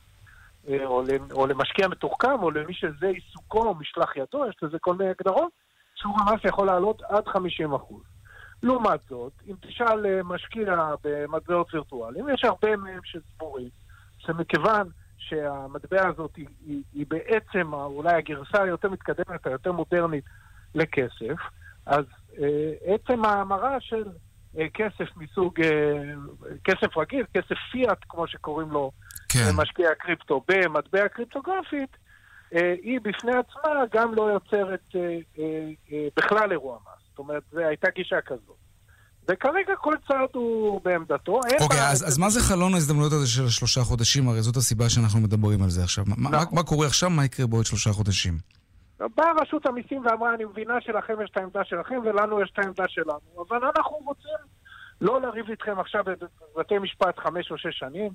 או 1.32 1.46
למשקיע 1.46 1.88
מתוחכם, 1.88 2.42
או 2.42 2.50
למי 2.50 2.74
שזה 2.74 3.06
עיסוקו 3.06 3.62
או 3.62 3.74
משלח 3.74 4.16
ידו, 4.16 4.46
יש 4.48 4.56
לזה 4.62 4.78
כל 4.80 4.94
מיני 4.94 5.10
הגדרות, 5.10 5.52
שיעור 6.04 6.20
המס 6.20 6.40
יכול 6.44 6.66
לעלות 6.66 7.02
עד 7.02 7.26
50 7.26 7.74
אחוז. 7.74 8.02
לעומת 8.62 9.00
זאת, 9.08 9.32
אם 9.46 9.54
תשאל 9.60 10.06
אה, 10.06 10.22
משקיע 10.24 10.94
במטבעות 11.04 11.74
וירטואליים, 11.74 12.28
יש 12.28 12.44
הרבה 12.44 12.76
מהם 12.76 13.00
שסבורים 13.04 13.68
שמכיוון 14.18 14.88
שהמטבע 15.18 16.08
הזאת 16.08 16.36
היא, 16.36 16.46
היא, 16.66 16.82
היא 16.92 17.06
בעצם 17.08 17.74
אולי 17.74 18.12
הגרסה 18.14 18.62
היותר 18.62 18.90
מתקדמת, 18.90 19.46
היותר 19.46 19.72
מודרנית 19.72 20.24
לכסף, 20.74 21.40
אז 21.86 22.04
אה, 22.38 22.94
עצם 22.94 23.24
ההמרה 23.24 23.80
של 23.80 24.04
אה, 24.58 24.66
כסף 24.74 25.16
מסוג, 25.16 25.60
אה, 25.60 26.02
כסף 26.64 26.96
רגיל, 26.96 27.24
כסף 27.34 27.56
פיאט, 27.72 27.98
כמו 28.08 28.26
שקוראים 28.26 28.70
לו 28.70 28.90
כן. 29.28 29.50
משקיע 29.54 29.94
קריפטו, 29.94 30.44
במטבע 30.48 31.08
קריפטוגרפית, 31.08 31.96
אה, 31.96 32.03
היא 32.82 33.00
בפני 33.02 33.32
עצמה 33.32 33.70
גם 33.94 34.14
לא 34.14 34.22
יוצרת 34.22 34.80
אה, 34.96 35.00
אה, 35.00 35.44
אה, 35.92 36.06
בכלל 36.16 36.52
אירוע 36.52 36.76
מס. 36.76 37.02
זאת 37.10 37.18
אומרת, 37.18 37.42
זו 37.52 37.60
הייתה 37.60 37.90
גישה 37.94 38.20
כזאת. 38.26 38.56
וכרגע 39.28 39.76
כל 39.80 39.94
צעד 40.08 40.28
הוא 40.32 40.80
בעמדתו. 40.84 41.32
אוקיי, 41.32 41.58
בארץ- 41.58 41.92
אז, 41.92 42.08
אז 42.08 42.18
מה 42.18 42.30
זה 42.30 42.40
חלון 42.40 42.74
ההזדמנויות 42.74 43.12
הזה 43.12 43.26
של 43.26 43.44
השלושה 43.44 43.80
חודשים? 43.80 44.28
הרי 44.28 44.42
זאת 44.42 44.56
הסיבה 44.56 44.88
שאנחנו 44.90 45.20
מדברים 45.20 45.62
על 45.62 45.70
זה 45.70 45.82
עכשיו. 45.82 46.04
מה, 46.06 46.30
מה, 46.30 46.44
מה 46.52 46.62
קורה 46.62 46.86
עכשיו? 46.86 47.10
מה 47.10 47.24
יקרה 47.24 47.46
בעוד 47.46 47.66
שלושה 47.66 47.90
חודשים? 47.92 48.34
באה 49.16 49.32
רשות 49.42 49.66
המיסים 49.66 50.06
ואמרה, 50.06 50.34
אני 50.34 50.44
מבינה 50.44 50.74
שלכם 50.80 51.14
יש 51.24 51.30
את 51.30 51.36
העמדה 51.36 51.60
שלכם 51.64 51.94
ולנו 52.04 52.42
יש 52.42 52.50
את 52.52 52.58
העמדה 52.58 52.84
שלנו, 52.88 53.44
אבל 53.48 53.56
אנחנו 53.76 53.96
רוצים 53.96 54.30
לא 55.00 55.20
לריב 55.20 55.50
איתכם 55.50 55.80
עכשיו 55.80 56.04
בבתי 56.56 56.78
משפט 56.78 57.18
חמש 57.18 57.50
או 57.50 57.58
שש 57.58 57.78
שנים. 57.78 58.10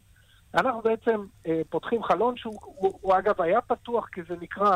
אנחנו 0.53 0.81
בעצם 0.81 1.25
אה, 1.47 1.61
פותחים 1.69 2.03
חלון 2.03 2.37
שהוא, 2.37 2.59
הוא, 2.61 2.99
הוא 3.01 3.17
אגב 3.17 3.41
היה 3.41 3.61
פתוח 3.61 4.07
כי 4.11 4.21
זה 4.29 4.35
נקרא 4.41 4.71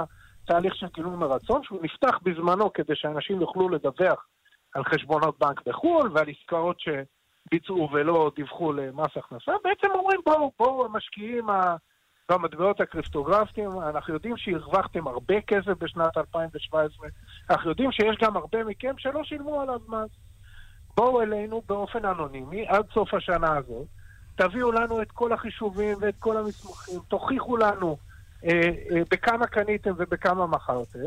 תהליך 0.45 0.76
של 0.76 0.88
גילוי 0.93 1.15
מרצון, 1.15 1.63
שהוא 1.63 1.80
נפתח 1.82 2.19
בזמנו 2.24 2.74
כדי 2.74 2.95
שאנשים 2.95 3.41
יוכלו 3.41 3.69
לדווח 3.69 4.28
על 4.76 4.84
חשבונות 4.84 5.39
בנק 5.39 5.61
בחו"ל 5.67 6.11
ועל 6.13 6.26
עסקאות 6.30 6.78
שביצעו 6.80 7.89
ולא 7.93 8.32
דיווחו 8.36 8.74
למס 8.74 9.17
הכנסה. 9.17 9.51
בעצם 9.63 9.88
אומרים, 9.95 10.19
בואו, 10.26 10.51
בואו 10.59 10.86
המשקיעים. 10.86 11.47
במטבעות 12.32 12.82
הקריפטוגרפיים, 12.82 13.69
אנחנו 13.89 14.13
יודעים 14.13 14.38
שהרווחתם 14.38 15.07
הרבה 15.07 15.41
כסף 15.41 15.78
בשנת 15.80 16.17
2017, 16.17 17.07
אנחנו 17.49 17.69
יודעים 17.69 17.91
שיש 17.91 18.17
גם 18.21 18.38
הרבה 18.38 18.63
מכם 18.63 18.93
שלא 18.97 19.24
שילמו 19.24 19.61
עליו 19.61 19.80
מס. 19.88 20.09
בואו 20.97 21.21
אלינו 21.21 21.61
באופן 21.65 22.05
אנונימי 22.05 22.67
עד 22.67 22.86
סוף 22.93 23.13
השנה 23.13 23.57
הזאת, 23.57 23.88
תביאו 24.36 24.71
לנו 24.71 25.01
את 25.01 25.11
כל 25.11 25.34
החישובים 25.34 25.97
ואת 26.01 26.15
כל 26.19 26.38
המסמכים, 26.38 26.99
תוכיחו 27.07 27.57
לנו 27.57 27.97
אה, 28.45 28.49
אה, 28.91 29.01
בכמה 29.11 29.47
קניתם 29.47 29.91
ובכמה 29.97 30.47
מכרתם. 30.47 30.99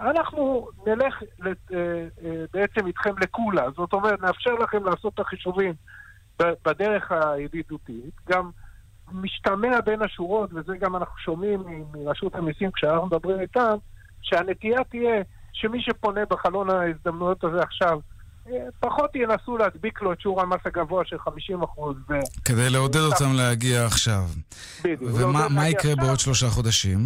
אנחנו 0.00 0.68
נלך 0.86 1.22
לת- 1.38 1.72
אה, 1.72 1.78
אה, 2.24 2.44
בעצם 2.52 2.86
איתכם 2.86 3.18
לקולה, 3.18 3.70
זאת 3.76 3.92
אומרת, 3.92 4.20
נאפשר 4.22 4.54
לכם 4.54 4.84
לעשות 4.84 5.14
את 5.14 5.18
החישובים 5.20 5.74
בדרך 6.38 7.12
הידידותית, 7.12 8.14
גם 8.28 8.50
משתמע 9.12 9.80
בין 9.80 10.02
השורות, 10.02 10.50
וזה 10.52 10.76
גם 10.76 10.96
אנחנו 10.96 11.18
שומעים 11.18 11.62
מרשות 11.94 12.34
המיסים 12.34 12.70
כשאנחנו 12.70 13.06
מדברים 13.06 13.40
איתם, 13.40 13.74
שהנטייה 14.22 14.84
תהיה 14.84 15.22
שמי 15.52 15.82
שפונה 15.82 16.20
בחלון 16.30 16.70
ההזדמנויות 16.70 17.44
הזה 17.44 17.60
עכשיו, 17.62 17.98
פחות 18.80 19.16
ינסו 19.16 19.56
להדביק 19.58 20.02
לו 20.02 20.12
את 20.12 20.20
שיעור 20.20 20.40
המס 20.40 20.60
הגבוה 20.64 21.04
של 21.04 21.18
50 21.18 21.62
אחוז. 21.62 21.96
כדי 22.44 22.70
לעודד 22.70 23.00
אותם 23.00 23.32
להגיע 23.36 23.86
עכשיו. 23.86 24.22
בדיוק. 24.84 25.10
ומה 25.14 25.68
יקרה. 25.68 25.96
בעוד 25.96 26.18
שלושה 26.18 26.46
חודשים? 26.46 26.98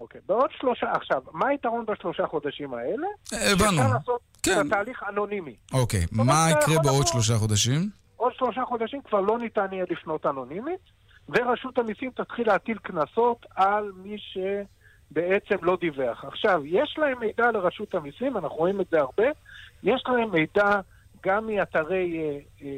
אוקיי. 0.00 0.20
בעוד 0.28 0.50
שלושה, 0.60 0.86
עכשיו, 0.92 1.22
מה 1.32 1.48
היתרון 1.48 1.84
בשלושה 1.86 2.26
חודשים 2.26 2.74
האלה? 2.74 3.06
הבנו. 3.32 3.70
שאפשר 3.70 3.94
לעשות 3.94 4.20
כן. 4.42 4.60
את 4.60 4.66
התהליך 4.66 5.02
אנונימי. 5.08 5.56
אוקיי, 5.72 6.06
מה 6.12 6.46
יקרה 6.50 6.82
בעוד 6.82 7.06
שלושה 7.06 7.38
חודשים? 7.38 7.90
עוד 8.16 8.32
שלושה 8.36 8.64
חודשים 8.64 9.00
כבר 9.08 9.20
לא 9.20 9.38
ניתן 9.38 9.66
יהיה 9.72 9.84
לפנות 9.90 10.26
אנונימית, 10.26 10.80
ורשות 11.28 11.78
המיסים 11.78 12.10
תתחיל 12.10 12.46
להטיל 12.46 12.78
קנסות 12.78 13.46
על 13.56 13.92
מי 13.96 14.16
שבעצם 15.16 15.64
לא 15.64 15.76
דיווח. 15.80 16.24
עכשיו, 16.24 16.62
יש 16.66 16.96
להם 16.98 17.18
מידע 17.20 17.50
לרשות 17.50 17.94
המיסים, 17.94 18.36
אנחנו 18.36 18.56
רואים 18.56 18.80
את 18.80 18.86
זה 18.90 18.98
הרבה, 18.98 19.28
יש 19.82 20.02
להם 20.08 20.30
מידע 20.32 20.80
גם 21.26 21.46
מאתרי 21.46 22.18
אה, 22.18 22.38
אה, 22.62 22.68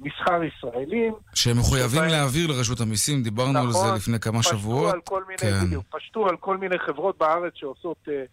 מסחר 0.00 0.40
ישראלים. 0.44 1.14
שהם 1.34 1.58
מחויבים 1.58 1.90
שבהם- 1.98 2.10
להעביר 2.10 2.46
לרשות 2.50 2.80
המיסים, 2.80 3.22
דיברנו 3.22 3.58
על 3.58 3.72
זה 3.72 3.78
נכון, 3.78 3.94
לפני 3.96 4.20
כמה 4.20 4.38
פשטו 4.42 4.58
שבועות. 4.58 4.94
על 4.94 5.00
כל 5.04 5.22
מיני, 5.28 5.38
כן. 5.38 5.66
בדיוק, 5.66 5.84
פשטו 5.96 6.28
על 6.28 6.36
כל 6.36 6.56
מיני 6.56 6.78
חברות 6.86 7.18
בארץ 7.18 7.52
שעושות, 7.56 7.96
אה, 8.08 8.24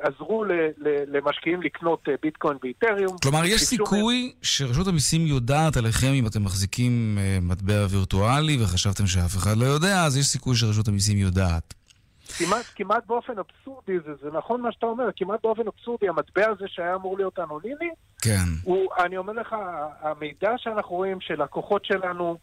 עזרו 0.00 0.44
ל, 0.44 0.52
ל, 0.78 1.16
למשקיעים 1.16 1.62
לקנות 1.62 2.08
אה, 2.08 2.14
ביטקוין 2.22 2.56
ואיתריום. 2.62 3.16
כלומר, 3.22 3.44
יש 3.44 3.62
סיכוי 3.62 4.32
שרשות 4.42 4.86
המיסים 4.86 5.26
יודעת 5.26 5.76
עליכם 5.76 6.12
אם 6.14 6.26
אתם 6.26 6.44
מחזיקים 6.44 7.18
אה, 7.20 7.38
מטבע 7.42 7.86
וירטואלי 7.90 8.62
וחשבתם 8.62 9.06
שאף 9.06 9.36
אחד 9.36 9.56
לא 9.56 9.64
יודע, 9.64 10.04
אז 10.04 10.16
יש 10.16 10.26
סיכוי 10.26 10.56
שרשות 10.56 10.88
המיסים 10.88 11.18
יודעת. 11.18 11.74
כמעט, 12.38 12.64
כמעט 12.74 13.06
באופן 13.06 13.32
אבסורדי, 13.38 13.98
זה, 14.06 14.12
זה 14.22 14.38
נכון 14.38 14.60
מה 14.60 14.72
שאתה 14.72 14.86
אומר, 14.86 15.04
כמעט 15.16 15.42
באופן 15.42 15.62
אבסורדי, 15.66 16.08
המטבע 16.08 16.46
הזה 16.48 16.64
שהיה 16.68 16.94
אמור 16.94 17.16
להיות 17.16 17.38
אנונימי, 17.38 17.90
כן. 18.22 18.44
הוא, 18.62 18.88
אני 19.04 19.16
אומר 19.16 19.32
לך, 19.32 19.56
המידע 20.00 20.50
שאנחנו 20.56 20.96
רואים 20.96 21.20
שלקוחות 21.20 21.84
שלנו 21.84 22.36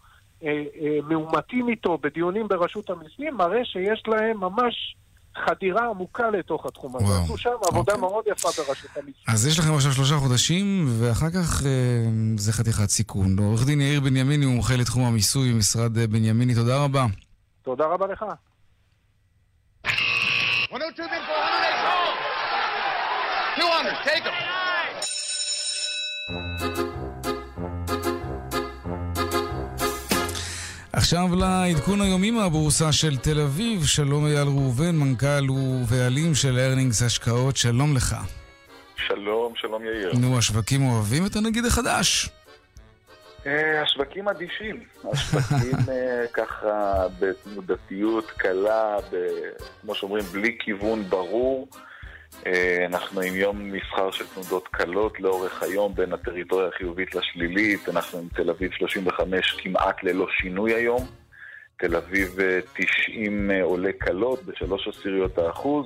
אה, 0.44 0.50
אה, 0.50 1.00
מאומתים 1.10 1.70
איתו 1.70 1.98
בדיונים 1.98 2.48
ברשות 2.48 2.90
המיסים, 2.90 3.38
מראה 3.38 3.66
שיש 3.66 4.04
להם 4.08 4.40
ממש 4.40 4.96
חדירה 5.36 5.90
עמוקה 5.90 6.30
לתוך 6.30 6.66
התחום 6.66 6.96
הזה. 6.96 7.14
עשו 7.24 7.38
שם 7.38 7.50
עבודה 7.68 7.98
מאוד 7.98 8.24
יפה 8.28 8.50
ברשות 8.58 8.92
המיסים. 8.96 9.24
אז 9.28 9.48
יש 9.48 9.60
לכם 9.60 9.74
עכשיו 9.74 9.92
שלושה 9.92 10.16
חודשים, 10.16 10.86
ואחר 11.00 11.30
כך 11.30 11.66
אה, 11.66 11.70
זה 12.38 12.54
חתיכת 12.54 12.90
סיכון. 12.90 13.40
עורך 13.40 13.66
דין 13.66 13.82
יאיר 13.82 14.00
בנימיני, 14.02 14.46
מומחה 14.46 14.76
לתחום 14.76 15.04
המיסוי 15.04 15.54
במשרד 15.54 15.98
אה, 15.98 16.08
בנימיני, 16.08 16.56
תודה 16.56 16.84
רבה. 16.84 17.06
תודה 17.64 17.86
רבה 17.86 18.08
לך. 18.08 18.26
102 19.86 21.04
bid 21.04 21.22
for 21.28 21.38
100. 21.38 22.34
200. 23.58 23.96
Take 24.06 24.24
them. 24.24 24.34
עכשיו 30.94 31.36
לעדכון 31.36 32.02
היומי 32.02 32.32
מהבורסה 32.32 32.92
של 32.92 33.18
תל 33.18 33.40
אביב, 33.40 33.86
שלום 33.86 34.26
אייל 34.26 34.48
ראובן, 34.48 34.96
מנכ"ל 34.96 35.50
ובעלים 35.52 36.36
של 36.36 36.60
ארנינגס 36.60 37.02
השקעות, 37.02 37.58
שלום 37.58 37.96
לך. 37.96 38.16
שלום, 39.08 39.54
שלום 39.56 39.86
יאיר. 39.86 40.14
נו, 40.20 40.38
השווקים 40.38 40.86
אוהבים 40.86 41.26
את 41.26 41.36
הנגיד 41.36 41.66
החדש. 41.66 42.30
אה, 43.48 43.82
השווקים 43.82 44.28
אדישים, 44.28 44.84
השווקים 45.12 45.78
אה, 45.90 46.26
ככה 46.38 47.06
בתנודתיות 47.20 48.32
קלה, 48.32 48.98
כמו 49.82 49.96
שאומרים, 49.96 50.24
בלי 50.24 50.58
כיוון 50.60 51.04
ברור. 51.04 51.68
אה, 52.46 52.86
אנחנו 52.86 53.22
עם 53.22 53.36
יום 53.36 53.72
מסחר 53.72 54.12
של 54.12 54.26
תנודות 54.34 54.68
קלות 54.68 55.20
לאורך 55.20 55.64
היום 55.64 55.96
בין 55.96 56.14
הטריטוריה 56.14 56.68
החיובית 56.68 57.16
לשלילית, 57.16 57.90
אנחנו 57.90 58.20
עם 58.20 58.28
תל 58.36 58.50
אביב 58.50 58.72
35 58.72 59.52
כמעט 59.52 60.04
ללא 60.04 60.28
שינוי 60.42 60.74
היום, 60.74 61.06
תל 61.78 61.96
אביב 61.96 62.38
90 62.74 63.52
עולה 63.62 63.92
קלות 64.00 64.44
בשלוש 64.44 64.88
עשיריות 64.88 65.38
האחוז. 65.38 65.86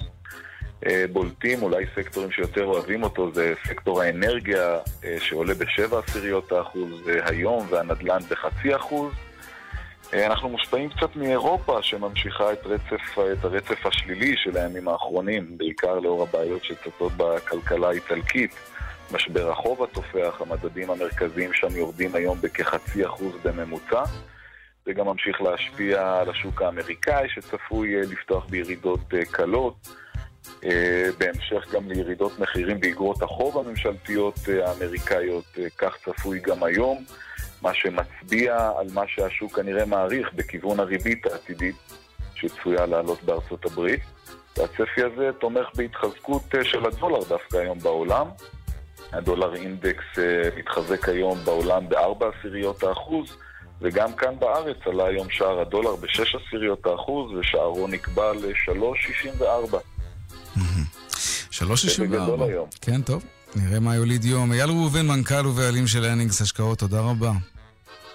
בולטים, 1.13 1.63
אולי 1.63 1.85
סקטורים 1.95 2.31
שיותר 2.31 2.65
אוהבים 2.65 3.03
אותו 3.03 3.31
זה 3.33 3.53
סקטור 3.67 4.01
האנרגיה 4.01 4.77
שעולה 5.19 5.53
בשבע 5.53 5.99
עשיריות 5.99 6.51
האחוז 6.51 6.89
היום 7.23 7.67
והנדל"ן 7.69 8.19
בחצי 8.29 8.75
אחוז. 8.75 9.13
אנחנו 10.13 10.49
מושפעים 10.49 10.89
קצת 10.89 11.15
מאירופה 11.15 11.81
שממשיכה 11.81 12.53
את, 12.53 12.65
רצף, 12.65 13.19
את 13.33 13.45
הרצף 13.45 13.85
השלילי 13.85 14.35
של 14.37 14.57
הימים 14.57 14.87
האחרונים, 14.87 15.57
בעיקר 15.57 15.99
לאור 15.99 16.23
הבעיות 16.23 16.63
שצצות 16.63 17.11
בכלכלה 17.17 17.89
האיטלקית. 17.89 18.51
משבר 19.11 19.51
החוב 19.51 19.83
התופח, 19.83 20.41
המדדים 20.41 20.91
המרכזיים 20.91 21.53
שם 21.53 21.75
יורדים 21.75 22.15
היום 22.15 22.37
בכחצי 22.41 23.05
אחוז 23.05 23.33
בממוצע. 23.43 24.03
זה 24.85 24.93
גם 24.93 25.05
ממשיך 25.05 25.41
להשפיע 25.41 26.17
על 26.19 26.29
השוק 26.29 26.61
האמריקאי 26.61 27.29
שצפוי 27.29 28.01
לפתוח 28.01 28.45
בירידות 28.45 29.13
קלות. 29.31 29.87
בהמשך 31.17 31.73
גם 31.73 31.89
לירידות 31.89 32.39
מחירים 32.39 32.79
באגרות 32.79 33.21
החוב 33.21 33.57
הממשלתיות 33.57 34.39
האמריקאיות, 34.65 35.57
כך 35.77 35.97
צפוי 36.05 36.39
גם 36.39 36.63
היום. 36.63 37.03
מה 37.61 37.73
שמצביע 37.73 38.71
על 38.77 38.87
מה 38.93 39.03
שהשוק 39.07 39.55
כנראה 39.55 39.85
מעריך 39.85 40.33
בכיוון 40.33 40.79
הריבית 40.79 41.25
העתידית 41.25 41.75
שצפויה 42.35 42.85
לעלות 42.85 43.23
בארצות 43.23 43.65
הברית. 43.65 44.01
והצפי 44.57 45.03
הזה 45.03 45.29
תומך 45.39 45.67
בהתחזקות 45.75 46.41
של 46.63 46.85
הדולר 46.85 47.23
דווקא 47.29 47.57
היום 47.57 47.79
בעולם. 47.79 48.27
הדולר 49.13 49.55
אינדקס 49.55 50.05
מתחזק 50.57 51.09
היום 51.09 51.37
בעולם 51.45 51.89
בארבע 51.89 52.29
עשיריות 52.39 52.83
האחוז, 52.83 53.37
וגם 53.81 54.13
כאן 54.13 54.39
בארץ 54.39 54.77
עלה 54.85 55.07
היום 55.07 55.29
שער 55.29 55.59
הדולר 55.59 55.95
בשש 55.95 56.35
עשיריות 56.35 56.85
האחוז, 56.85 57.31
ושערו 57.31 57.87
נקבע 57.87 58.33
ל-3.64. 58.33 59.77
3.64. 61.59 61.63
כן, 62.81 63.01
טוב. 63.01 63.23
נראה 63.55 63.79
מה 63.79 63.95
יוליד 63.95 64.25
יום. 64.25 64.53
אייל 64.53 64.69
ראובן, 64.69 65.07
מנכ"ל 65.07 65.47
ובעלים 65.47 65.87
של 65.87 66.05
הנינגס 66.05 66.41
השקעות, 66.41 66.79
תודה 66.79 66.99
רבה. 66.99 67.31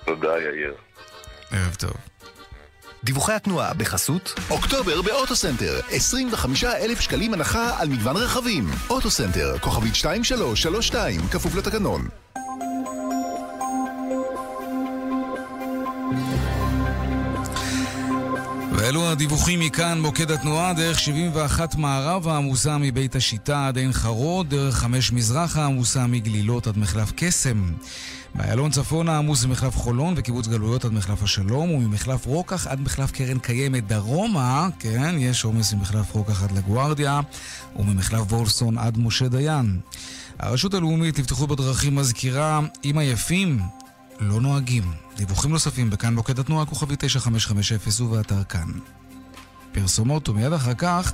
תודה, 0.07 0.28
יאיר. 0.28 0.74
ערב 1.51 1.74
טוב. 1.78 1.93
דיווחי 3.05 3.32
התנועה 3.32 3.74
בחסות 3.74 4.34
אוקטובר 4.51 5.03
באוטוסנטר, 5.03 5.80
25 5.90 6.64
אלף 6.64 7.01
שקלים 7.01 7.34
הנחה 7.34 7.80
על 7.80 7.88
מגוון 7.88 8.16
רכבים. 8.16 8.64
אוטוסנטר, 8.90 9.59
כוכבית 9.59 9.93
2332, 9.93 11.20
כפוף 11.28 11.55
לתקנון. 11.55 12.09
ואלו 18.93 19.11
הדיווחים 19.11 19.61
מכאן, 19.61 20.01
מוקד 20.01 20.30
התנועה, 20.30 20.72
דרך 20.74 20.99
71 20.99 21.74
מערב 21.74 22.28
העמוסה 22.28 22.78
מבית 22.78 23.16
השיטה 23.16 23.68
עד 23.68 23.76
עין 23.76 23.93
חרוד, 23.93 24.51
דרך 24.51 24.74
5 24.74 25.12
מזרח 25.12 25.57
העמוסה 25.57 26.07
מגלילות 26.07 26.66
עד 26.66 26.78
מחלף 26.78 27.12
קסם. 27.16 27.72
באיילון 28.34 28.70
צפון 28.70 29.09
העמוס 29.09 29.45
ממחלף 29.45 29.76
חולון 29.76 30.14
וקיבוץ 30.16 30.47
גלויות 30.47 30.84
עד 30.84 30.93
מחלף 30.93 31.22
השלום, 31.22 31.70
וממחלף 31.70 32.26
רוקח 32.26 32.66
עד 32.66 32.80
מחלף 32.80 33.11
קרן 33.11 33.38
קיימת 33.38 33.86
דרומה, 33.86 34.68
כן, 34.78 35.14
יש 35.18 35.45
עומס 35.45 35.72
ממחלף 35.72 36.14
רוקח 36.14 36.43
עד 36.43 36.53
לגוארדיה, 36.53 37.20
וממחלף 37.76 38.32
וולפסון 38.32 38.78
עד 38.78 38.99
משה 38.99 39.28
דיין. 39.28 39.80
הרשות 40.38 40.74
הלאומית 40.74 41.18
לבטיחות 41.18 41.49
בדרכים 41.49 41.95
מזכירה, 41.95 42.61
אם 42.84 42.99
עייפים, 42.99 43.59
לא 44.21 44.41
נוהגים. 44.41 44.93
דיווחים 45.17 45.51
נוספים 45.51 45.91
בכאן 45.91 46.15
מוקד 46.15 46.39
התנועה 46.39 46.67
כוכבי 46.67 46.95
9550 46.99 48.07
ובאתר 48.07 48.45
כאן. 48.45 48.69
פרסומות, 49.73 50.29
ומיד 50.29 50.53
אחר 50.53 50.75
כך 50.75 51.13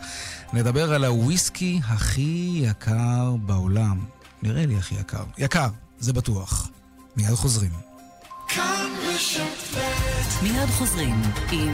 נדבר 0.53 0.93
על 0.93 1.05
הוויסקי 1.05 1.81
הכי 1.85 2.61
יקר 2.63 3.37
בעולם. 3.47 4.05
נראה 4.43 4.67
לי 4.67 4.77
הכי 4.77 4.95
יקר. 4.95 5.25
יקר, 5.39 5.69
זה 5.99 6.13
בטוח. 6.13 6.69
מיד 7.17 7.35
חוזרים. 7.35 7.73
מיד 10.43 10.69
חוזרים 10.79 11.23
עם 11.53 11.73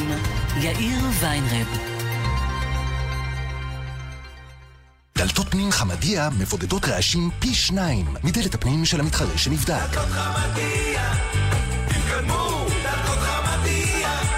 יאיר 0.56 0.98
ויינרב. 1.20 1.93
דלתות 5.18 5.48
פנים 5.48 5.70
חמדיה 5.70 6.28
מבודדות 6.38 6.84
רעשים 6.84 7.30
פי 7.38 7.54
שניים 7.54 8.06
מדלת 8.24 8.54
הפנים 8.54 8.84
של 8.84 9.00
המתחרה 9.00 9.38
שנבדק. 9.38 9.96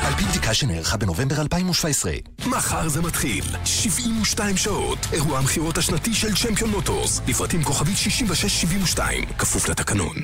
על 0.03 0.15
פי 0.17 0.25
בדיקה 0.25 0.55
שנערכה 0.55 0.97
בנובמבר 0.97 1.41
2017. 1.41 2.13
מחר 2.47 2.89
זה 2.89 3.03
מתחיל. 3.03 3.45
72 3.65 4.57
שעות. 4.57 4.99
אירוע 5.13 5.39
המכירות 5.39 5.79
השנתי 5.79 6.15
של 6.15 6.37
צ'מפיון 6.37 6.71
מוטורס. 6.71 7.21
לפרטים 7.29 7.63
כוכבית 7.65 7.97
6672. 7.97 9.25
כפוף 9.39 9.69
לתקנון. 9.69 10.17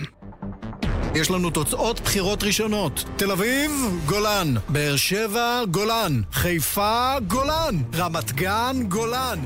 יש 1.15 1.31
לנו 1.31 1.51
תוצאות 1.51 2.01
בחירות 2.01 2.43
ראשונות. 2.43 3.05
תל 3.17 3.31
אביב, 3.31 3.71
גולן. 4.07 4.55
באר 4.69 4.97
שבע, 4.97 5.61
גולן. 5.71 6.21
חיפה, 6.33 7.15
גולן. 7.27 7.83
רמת 7.95 8.33
גן, 8.33 8.77
גולן. 8.89 9.39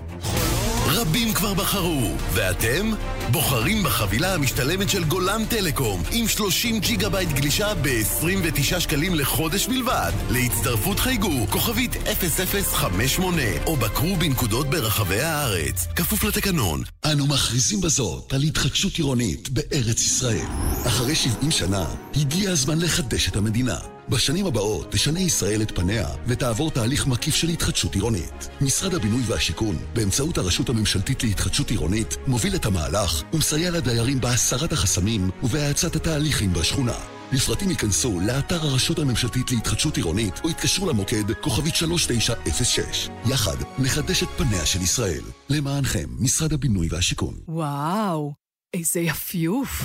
רבים 0.87 1.33
כבר 1.33 1.55
בחרו, 1.55 2.12
ואתם? 2.33 2.93
בוחרים 3.31 3.83
בחבילה 3.83 4.35
המשתלמת 4.35 4.91
של 4.91 5.05
גולן 5.05 5.45
טלקום 5.45 6.03
עם 6.12 6.29
30 6.29 6.81
ג'יגה 6.81 7.09
בייט 7.09 7.29
גלישה 7.33 7.75
ב-29 7.75 8.81
שקלים 8.81 9.14
לחודש 9.14 9.67
בלבד. 9.67 10.12
להצטרפות 10.31 11.01
חייגו 11.01 11.47
כוכבית 11.51 11.93
0058 11.93 13.43
או 13.67 13.77
בקרו 13.77 14.17
בנקודות 14.17 14.71
ברחבי 14.71 15.21
הארץ. 15.21 15.87
כפוף 15.97 16.25
לתקנון. 16.25 16.83
אנו 17.05 17.27
מכריזים 17.27 17.81
בזאת 17.81 18.33
על 18.33 18.43
התחדשות 18.43 18.97
עירונית 18.97 19.49
בארץ 19.49 20.01
ישראל. 20.01 20.47
אחרי 20.87 21.14
70 21.14 21.51
שנה, 21.51 21.85
הגיע 22.17 22.51
הזמן 22.51 22.79
לחדש 22.79 23.29
את 23.29 23.37
המדינה. 23.37 23.95
בשנים 24.09 24.46
הבאות 24.46 24.92
תשנה 24.92 25.20
ישראל 25.20 25.62
את 25.62 25.70
פניה 25.70 26.09
ותעבור 26.26 26.70
תהליך 26.70 27.07
מקיף 27.07 27.34
של 27.34 27.48
התחדשות 27.48 27.94
עירונית. 27.94 28.48
משרד 28.61 28.94
הבינוי 28.94 29.22
והשיכון, 29.26 29.76
באמצעות 29.94 30.38
הרשות 30.38 30.68
הממשלתית 30.68 31.22
להתחדשות 31.22 31.70
עירונית, 31.70 32.16
מוביל 32.26 32.54
את 32.54 32.66
המהלך 32.66 33.22
ומסייע 33.32 33.70
לדיירים 33.70 34.20
בהסרת 34.20 34.72
החסמים 34.72 35.30
ובהאצת 35.42 35.96
התהליכים 35.96 36.52
בשכונה. 36.52 36.98
לפרטים 37.32 37.70
ייכנסו 37.70 38.20
לאתר 38.20 38.66
הרשות 38.66 38.98
הממשלתית 38.98 39.50
להתחדשות 39.50 39.96
עירונית 39.96 40.40
או 40.44 40.50
יתקשרו 40.50 40.88
למוקד 40.88 41.32
כוכבית 41.40 41.74
3906. 41.74 43.09
יחד 43.30 43.57
נחדש 43.78 44.22
את 44.22 44.28
פניה 44.36 44.66
של 44.66 44.82
ישראל. 44.82 45.22
למענכם, 45.50 46.09
משרד 46.18 46.52
הבינוי 46.52 46.88
והשיכון. 46.90 47.34
וואו, 47.48 48.32
איזה 48.74 49.00
יפיוף. 49.00 49.82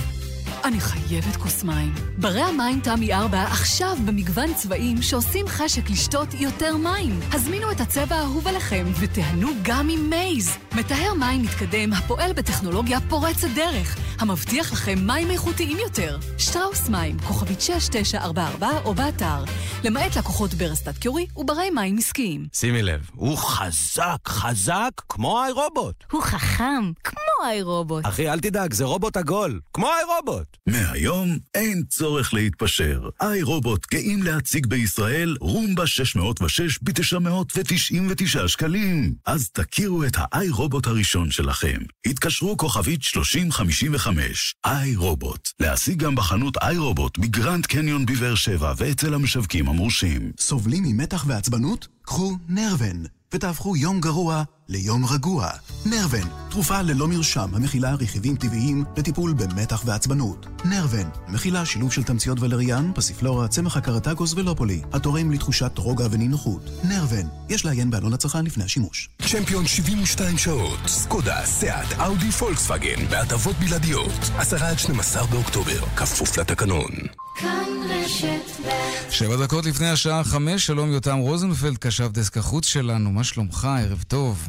אני 0.64 0.80
חייבת 0.80 1.36
כוס 1.36 1.64
מים. 1.64 1.94
ברי 2.18 2.40
המים 2.40 2.80
תמי 2.80 3.14
4 3.14 3.42
עכשיו 3.42 3.96
במגוון 4.06 4.54
צבעים 4.54 5.02
שעושים 5.02 5.48
חשק 5.48 5.90
לשתות 5.90 6.28
יותר 6.34 6.76
מים. 6.76 7.20
הזמינו 7.32 7.70
את 7.70 7.80
הצבע 7.80 8.16
האהוב 8.16 8.48
עליכם 8.48 8.86
ותיהנו 9.00 9.48
גם 9.62 9.88
עם 9.90 10.10
מייז. 10.10 10.56
מטהר 10.74 11.14
מים 11.14 11.42
מתקדם 11.42 11.92
הפועל 11.92 12.32
בטכנולוגיה 12.32 12.98
פורצת 13.08 13.48
דרך, 13.54 13.96
המבטיח 14.18 14.72
לכם 14.72 14.98
מים 15.06 15.30
איכותיים 15.30 15.78
יותר. 15.78 16.18
שטראוס 16.38 16.88
מים, 16.88 17.18
כוכבית 17.18 17.60
6944 17.60 18.68
או 18.84 18.94
באתר. 18.94 19.44
למעט 19.84 20.16
לקוחות 20.16 20.54
ברסטאט 20.54 20.98
קיורי 20.98 21.26
וברי 21.36 21.70
מים 21.70 21.98
עסקיים. 21.98 22.46
שימי 22.52 22.82
לב, 22.82 23.10
הוא 23.14 23.38
חזק, 23.38 24.28
חזק 24.28 24.90
כמו 25.08 25.42
iRobot. 25.42 26.04
הוא 26.12 26.22
חכם, 26.22 26.92
כמו 27.04 27.46
iRobot. 27.46 28.06
אחי, 28.06 28.30
אל 28.30 28.40
תדאג, 28.40 28.74
זה 28.74 28.84
רובוט 28.84 29.16
עגול, 29.16 29.60
כמו 29.72 29.86
iRobot. 29.86 30.51
מהיום 30.68 31.38
אין 31.54 31.82
צורך 31.88 32.34
להתפשר. 32.34 33.08
iRobot 33.20 33.86
גאים 33.90 34.22
להציג 34.22 34.66
בישראל 34.66 35.36
Roomba 35.40 35.86
606 35.86 36.78
ב-999 36.82 38.48
שקלים. 38.48 39.14
אז 39.26 39.48
תכירו 39.50 40.04
את 40.04 40.16
ה 40.16 40.48
iRobot 40.48 40.86
הראשון 40.86 41.30
שלכם. 41.30 41.78
התקשרו 42.06 42.56
כוכבית 42.56 43.02
3055. 43.02 44.54
iRobot. 44.64 45.48
להשיג 45.60 45.98
גם 45.98 46.14
בחנות 46.14 46.56
iRobot 46.56 47.18
בגרנד 47.18 47.66
קניון 47.66 48.06
בבאר 48.06 48.34
שבע 48.34 48.72
ואצל 48.76 49.14
המשווקים 49.14 49.68
המורשים. 49.68 50.32
סובלים 50.38 50.82
ממתח 50.82 51.24
ועצבנות? 51.28 51.88
קחו 52.02 52.36
נרוון 52.48 53.04
ותהפכו 53.34 53.76
יום 53.76 54.00
גרוע 54.00 54.42
ליום 54.72 55.04
רגוע. 55.06 55.48
נרוון, 55.86 56.28
תרופה 56.50 56.82
ללא 56.82 57.08
מרשם 57.08 57.54
המכילה 57.54 57.94
רכיבים 57.94 58.36
טבעיים 58.36 58.84
לטיפול 58.96 59.32
במתח 59.32 59.82
ועצבנות. 59.86 60.46
נרוון, 60.64 61.10
מכילה 61.28 61.64
שילוב 61.66 61.92
של 61.92 62.02
תמציות 62.02 62.40
ולריאן, 62.40 62.92
פסיפלורה, 62.94 63.48
צמח 63.48 63.76
הקרטגוס 63.76 64.34
ולופולי, 64.34 64.82
התורם 64.92 65.30
לתחושת 65.30 65.78
רוגע 65.78 66.06
ונינוחות. 66.10 66.70
נרוון, 66.84 67.28
יש 67.48 67.64
לעיין 67.64 67.90
בעלון 67.90 68.12
הצרכן 68.12 68.44
לפני 68.44 68.64
השימוש. 68.64 69.08
צ'מפיון 69.22 69.66
72 69.66 70.38
שעות, 70.38 70.78
סקודה, 70.86 71.46
סיאט, 71.46 71.92
אאודי, 72.00 72.30
פולקסווגן, 72.30 73.06
בהטבות 73.10 73.56
בלעדיות. 73.56 74.30
10 74.38 74.64
עד 74.64 74.78
12 74.78 75.26
באוקטובר, 75.26 75.86
כפוף 75.96 76.38
לתקנון. 76.38 76.90
כאן 77.36 77.68
רשת 77.90 78.66
ב' 78.66 79.10
שבע 79.10 79.36
דקות 79.36 79.66
לפני 79.66 79.90
השעה 79.90 80.24
חמש, 80.24 80.66
שלום 80.66 80.92
יותם 80.92 81.18
רוזנפלד, 81.18 81.78
קשב 81.78 82.10
דסק 82.12 82.36
החוץ 82.36 82.66
שלנו, 82.66 83.12
מה 83.12 83.24
שלומך? 83.24 83.68
ערב 83.80 84.04
טוב. 84.08 84.48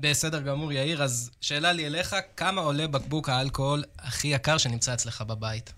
בסדר 0.00 0.40
גמור, 0.40 0.72
יאיר. 0.72 1.02
אז 1.02 1.30
שאלה 1.40 1.72
לי 1.72 1.86
אליך, 1.86 2.16
כמה 2.36 2.60
עולה 2.60 2.86
בקבוק 2.86 3.28
האלכוהול 3.28 3.84
הכי 3.98 4.28
יקר 4.28 4.58
שנמצא 4.58 4.94
אצלך 4.94 5.22
בבית? 5.22 5.72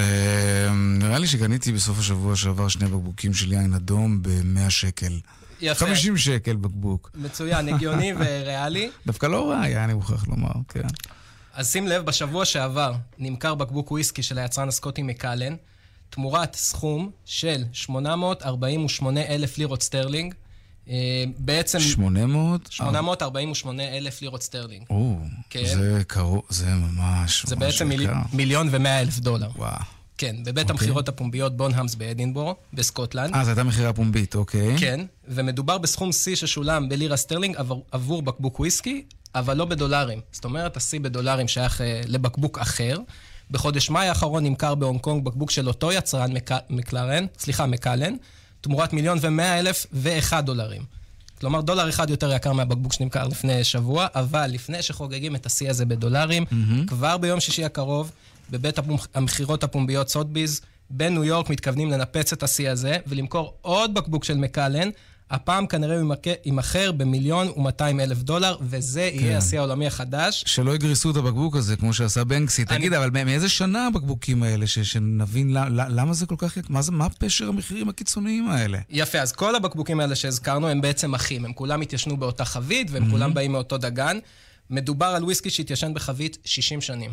אה, 0.00 0.70
נראה 0.72 1.18
לי 1.18 1.26
שקניתי 1.26 1.72
בסוף 1.72 1.98
השבוע 1.98 2.36
שעבר 2.36 2.68
שני 2.68 2.88
בקבוקים 2.88 3.34
של 3.34 3.52
יין 3.52 3.74
אדום 3.74 4.22
ב-100 4.22 4.70
שקל. 4.70 5.20
יפה. 5.60 5.86
50 5.86 6.16
שקל 6.16 6.56
בקבוק. 6.56 7.10
מצוין, 7.14 7.68
הגיוני 7.68 8.12
וריאלי. 8.18 8.90
דווקא 9.06 9.26
לא 9.26 9.50
רע 9.50 9.60
היה, 9.60 9.84
אני 9.84 9.94
מוכרח 9.94 10.28
לומר, 10.28 10.52
כן. 10.68 10.86
אז 11.54 11.70
שים 11.72 11.86
לב, 11.86 12.04
בשבוע 12.04 12.44
שעבר 12.44 12.92
נמכר 13.18 13.54
בקבוק 13.54 13.90
וויסקי 13.90 14.22
של 14.22 14.38
היצרן 14.38 14.68
הסקוטי 14.68 15.02
Macallan, 15.02 15.56
תמורת 16.10 16.54
סכום 16.54 17.10
של 17.24 17.64
848 17.72 19.20
אלף 19.20 19.58
לירות 19.58 19.82
סטרלינג. 19.82 20.34
אה, 20.88 21.24
בעצם... 21.38 21.80
800? 21.80 22.68
848 22.70 23.82
אלף 23.82 24.22
לירות 24.22 24.42
סטרלינג. 24.42 24.86
או, 24.90 25.16
כן. 25.50 25.64
זה 25.64 26.02
קרוב, 26.06 26.42
זה 26.48 26.66
ממש 26.66 27.44
זה 27.46 27.56
ממש 27.56 27.64
בעצם 27.64 27.88
מיל... 27.88 28.02
יקר. 28.02 28.12
מיליון 28.32 28.68
ומאה 28.70 29.00
אלף 29.00 29.18
דולר. 29.18 29.48
וואו. 29.56 29.70
כן, 30.18 30.36
בבית 30.44 30.70
אוקיי. 30.70 30.72
המכירות 30.72 31.08
הפומביות 31.08 31.56
Bonhams 31.56 31.94
באדינבורו, 31.94 32.54
בסקוטלנד. 32.72 33.34
אה, 33.34 33.44
זו 33.44 33.50
הייתה 33.50 33.64
מכירה 33.64 33.92
פומבית, 33.92 34.34
אוקיי. 34.34 34.78
כן, 34.78 35.00
ומדובר 35.28 35.78
בסכום 35.78 36.12
שיא 36.12 36.36
ששולם 36.36 36.88
בלירה 36.88 37.16
סטרלינג 37.16 37.56
עבור, 37.56 37.84
עבור 37.92 38.22
בקבוק 38.22 38.60
וויסקי, 38.60 39.04
אבל 39.34 39.56
לא 39.56 39.64
בדולרים. 39.64 40.20
זאת 40.32 40.44
אומרת, 40.44 40.76
השיא 40.76 41.00
בדולרים 41.00 41.48
שייך 41.48 41.80
אה, 41.80 42.00
לבקבוק 42.06 42.58
אחר. 42.58 42.98
בחודש 43.50 43.90
מאי 43.90 44.08
האחרון 44.08 44.44
נמכר 44.44 44.74
בהונג 44.74 45.00
קונג 45.00 45.24
בקבוק 45.24 45.50
של 45.50 45.68
אותו 45.68 45.92
יצרן, 45.92 46.32
מק... 46.32 46.50
מקלרן, 46.70 47.26
סליחה, 47.38 47.66
מקלן, 47.66 48.14
תמורת 48.62 48.92
מיליון 48.92 49.18
ומאה 49.20 49.58
אלף 49.58 49.86
ואחד 49.92 50.46
דולרים. 50.46 50.82
כלומר, 51.40 51.60
דולר 51.60 51.88
אחד 51.88 52.10
יותר 52.10 52.32
יקר 52.32 52.52
מהבקבוק 52.52 52.92
שנמכר 52.92 53.28
לפני 53.28 53.64
שבוע, 53.64 54.06
אבל 54.14 54.46
לפני 54.46 54.82
שחוגגים 54.82 55.36
את 55.36 55.46
השיא 55.46 55.70
הזה 55.70 55.84
בדולרים, 55.84 56.44
מהמם. 56.50 56.86
כבר 56.86 57.16
ביום 57.16 57.40
שישי 57.40 57.64
הקרוב, 57.64 58.12
בבית 58.50 58.78
המכירות 59.14 59.64
הפומביות 59.64 60.08
סוטביז, 60.08 60.60
בניו 60.90 61.24
יורק 61.24 61.50
מתכוונים 61.50 61.90
לנפץ 61.90 62.32
את 62.32 62.42
השיא 62.42 62.70
הזה 62.70 62.96
ולמכור 63.06 63.54
עוד 63.62 63.94
בקבוק 63.94 64.24
של 64.24 64.36
מקלן. 64.36 64.88
הפעם 65.32 65.66
כנראה 65.66 66.00
הוא 66.00 66.14
יימכר- 66.44 66.92
במיליון 66.92 67.48
ומאתיים 67.56 68.00
אלף 68.00 68.18
דולר, 68.18 68.56
וזה 68.60 69.10
כן. 69.12 69.18
יהיה 69.24 69.38
השיא 69.38 69.58
העולמי 69.58 69.86
החדש. 69.86 70.44
שלא 70.46 70.74
יגרסו 70.74 71.10
את 71.10 71.16
הבקבוק 71.16 71.56
הזה, 71.56 71.76
כמו 71.76 71.94
שעשה 71.94 72.24
בנקסי. 72.24 72.64
תגיד, 72.64 72.92
אבל 72.92 73.10
מא- 73.10 73.24
מאיזה 73.24 73.48
שנה 73.48 73.86
הבקבוקים 73.86 74.42
האלה, 74.42 74.66
ש- 74.66 74.78
שנבין 74.78 75.56
ל- 75.56 75.80
ל- 75.80 76.00
למה 76.00 76.12
זה 76.14 76.26
כל 76.26 76.34
כך? 76.38 76.58
מה 76.68 76.82
זה- 76.82 76.92
מה 76.92 77.08
פשר 77.08 77.48
המחירים 77.48 77.88
הקיצוניים 77.88 78.48
האלה? 78.48 78.78
יפה, 78.90 79.18
אז 79.18 79.32
כל 79.32 79.56
הבקבוקים 79.56 80.00
האלה 80.00 80.14
שהזכרנו 80.14 80.68
הם 80.68 80.80
בעצם 80.80 81.14
אחים. 81.14 81.44
הם 81.44 81.52
כולם 81.52 81.80
התיישנו 81.80 82.16
באותה 82.16 82.44
חבית, 82.44 82.90
והם 82.90 83.10
כולם 83.10 83.34
באים 83.34 83.52
מאותו 83.52 83.78
דגן. 83.78 84.18
מדובר 84.70 85.06
על 85.06 85.24
וויסקי 85.24 85.50
שהתיישן 85.50 85.94
בחבית 85.94 86.38
60 86.44 86.80
שנים. 86.80 87.10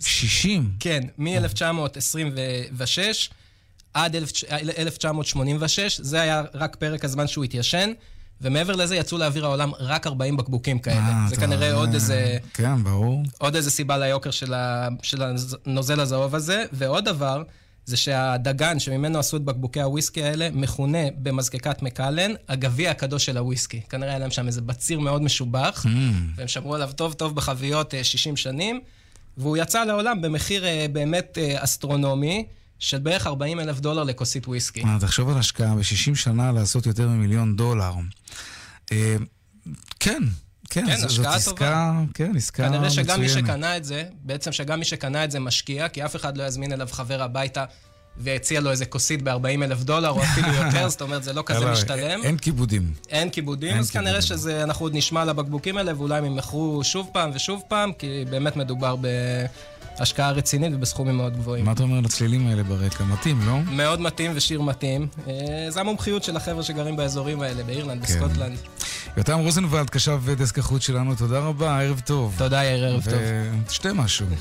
60? 0.00 0.70
כן, 0.80 1.00
מ-1926 1.18 2.98
עד 4.04 4.16
1986, 4.78 6.00
זה 6.00 6.20
היה 6.20 6.42
רק 6.54 6.76
פרק 6.76 7.04
הזמן 7.04 7.26
שהוא 7.26 7.44
התיישן, 7.44 7.92
ומעבר 8.40 8.76
לזה 8.76 8.96
יצאו 8.96 9.18
לאוויר 9.18 9.44
העולם 9.44 9.72
רק 9.78 10.06
40 10.06 10.36
בקבוקים 10.36 10.78
כאלה. 10.78 10.96
אה, 10.96 11.26
זה 11.28 11.36
כנראה 11.36 11.72
עוד 11.72 11.94
איזה... 11.94 12.38
כן, 12.54 12.84
ברור. 12.84 13.22
עוד 13.38 13.56
איזה 13.56 13.70
סיבה 13.70 13.98
ליוקר 13.98 14.30
של, 14.30 14.54
ה... 14.54 14.88
של 15.02 15.22
הנוזל 15.66 16.00
הזהוב 16.00 16.34
הזה. 16.34 16.64
ועוד 16.72 17.04
דבר, 17.04 17.42
זה 17.86 17.96
שהדגן 17.96 18.78
שממנו 18.78 19.18
עשו 19.18 19.36
את 19.36 19.42
בקבוקי 19.42 19.80
הוויסקי 19.80 20.22
האלה, 20.22 20.48
מכונה 20.52 20.98
במזקקת 21.18 21.82
מקלן, 21.82 22.30
הגביע 22.48 22.90
הקדוש 22.90 23.24
של 23.24 23.36
הוויסקי. 23.36 23.80
כנראה 23.88 24.10
היה 24.10 24.18
להם 24.18 24.30
שם 24.30 24.46
איזה 24.46 24.60
בציר 24.60 25.00
מאוד 25.00 25.22
משובח, 25.22 25.84
Mm. 25.86 25.88
והם 26.36 26.48
שמרו 26.48 26.74
עליו 26.74 26.90
טוב 26.96 27.12
טוב 27.12 27.34
בחביות 27.34 27.94
אה, 27.94 28.04
60 28.04 28.36
שנים, 28.36 28.80
והוא 29.36 29.56
יצא 29.56 29.84
לעולם 29.84 30.22
במחיר 30.22 30.66
אה, 30.66 30.86
באמת 30.92 31.38
אה, 31.40 31.64
אסטרונומי. 31.64 32.46
של 32.78 32.98
בערך 32.98 33.26
40 33.26 33.60
אלף 33.60 33.80
דולר 33.80 34.04
לכוסית 34.04 34.48
וויסקי. 34.48 34.84
אה, 34.84 34.96
תחשוב 35.00 35.28
על 35.28 35.38
השקעה 35.38 35.74
ב-60 35.74 36.14
שנה 36.14 36.52
לעשות 36.52 36.86
יותר 36.86 37.08
ממיליון 37.08 37.56
דולר. 37.56 37.92
אה, 38.92 39.16
כן, 40.00 40.22
כן, 40.70 40.86
כן, 40.86 41.08
זאת 41.08 41.26
עסקה, 41.26 41.50
טובה. 41.50 42.02
כן, 42.14 42.36
עסקה 42.36 42.62
מצוינת. 42.62 42.76
כנראה 42.76 42.90
שגם 42.90 43.20
מי 43.20 43.28
שקנה 43.28 43.76
את 43.76 43.84
זה, 43.84 44.04
בעצם 44.22 44.52
שגם 44.52 44.78
מי 44.78 44.84
שקנה 44.84 45.24
את 45.24 45.30
זה 45.30 45.40
משקיע, 45.40 45.88
כי 45.88 46.04
אף 46.04 46.16
אחד 46.16 46.36
לא 46.36 46.42
יזמין 46.42 46.72
אליו 46.72 46.88
חבר 46.90 47.22
הביתה 47.22 47.64
והציע 48.16 48.60
לו 48.60 48.70
איזה 48.70 48.86
כוסית 48.86 49.22
ב-40 49.22 49.62
אלף 49.62 49.82
דולר, 49.82 50.10
או 50.10 50.22
אפילו 50.22 50.48
יותר, 50.64 50.88
זאת 50.88 51.02
אומרת, 51.02 51.22
זה 51.22 51.32
לא 51.32 51.42
כזה 51.46 51.70
משתלם. 51.70 52.22
אין 52.22 52.38
כיבודים. 52.38 52.92
אין 53.08 53.30
כיבודים, 53.30 53.76
אז 53.76 53.90
כנראה 53.90 54.22
שזה, 54.22 54.62
אנחנו 54.62 54.86
עוד 54.86 54.94
נשמע 54.94 55.22
על 55.22 55.28
הבקבוקים 55.28 55.76
האלה, 55.76 55.92
ואולי 55.96 56.18
הם 56.18 56.24
ימכרו 56.24 56.84
שוב 56.84 57.10
פעם 57.12 57.30
ושוב 57.34 57.62
פעם, 57.68 57.92
כי 57.92 58.24
באמת 58.30 58.56
מדובר 58.56 58.96
בהשקעה 59.98 60.30
רצינית 60.30 60.72
ובסכומים 60.74 61.16
מאוד 61.16 61.36
גבוהים. 61.36 61.64
מה 61.64 61.72
אתה 61.72 61.82
אומר 61.82 62.00
לצלילים 62.00 62.46
האלה 62.46 62.62
ברקע? 62.62 63.04
מתאים, 63.04 63.40
לא? 63.46 63.58
מאוד 63.70 64.00
מתאים 64.00 64.32
ושיר 64.34 64.62
מתאים. 64.62 65.08
אה, 65.28 65.66
זה 65.68 65.80
המומחיות 65.80 66.24
של 66.24 66.36
החבר'ה 66.36 66.62
שגרים 66.62 66.96
באזורים 66.96 67.40
האלה, 67.40 67.62
באירלנד, 67.62 68.06
כן. 68.06 68.12
בסקוטלנד. 68.12 68.58
יותם 69.16 69.38
רוזנבלד, 69.38 69.90
קשב 69.90 70.20
דסק 70.36 70.58
החוץ 70.58 70.82
שלנו, 70.82 71.14
תודה 71.14 71.38
רבה, 71.38 71.80
ערב 71.80 72.00
טוב. 72.04 72.34
תודה, 72.38 72.64
יאיר, 72.64 72.84
ערב 72.84 73.04
טוב. 73.04 73.20
ושתה 73.68 73.92
משהו. 73.92 74.26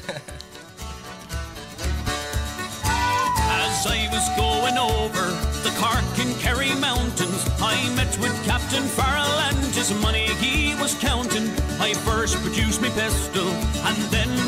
Kerry 6.48 6.74
mountains, 6.76 7.42
I 7.62 7.76
met 8.00 8.14
with 8.20 8.36
Captain 8.46 8.84
Farrell 8.98 9.38
and 9.50 9.58
his 9.76 9.90
money 10.02 10.28
he 10.44 10.76
was 10.82 10.94
counting. 10.96 11.48
I 11.80 11.94
first 11.94 12.36
produced 12.42 12.82
me 12.82 12.90
pistol 12.90 13.50
and 13.90 13.98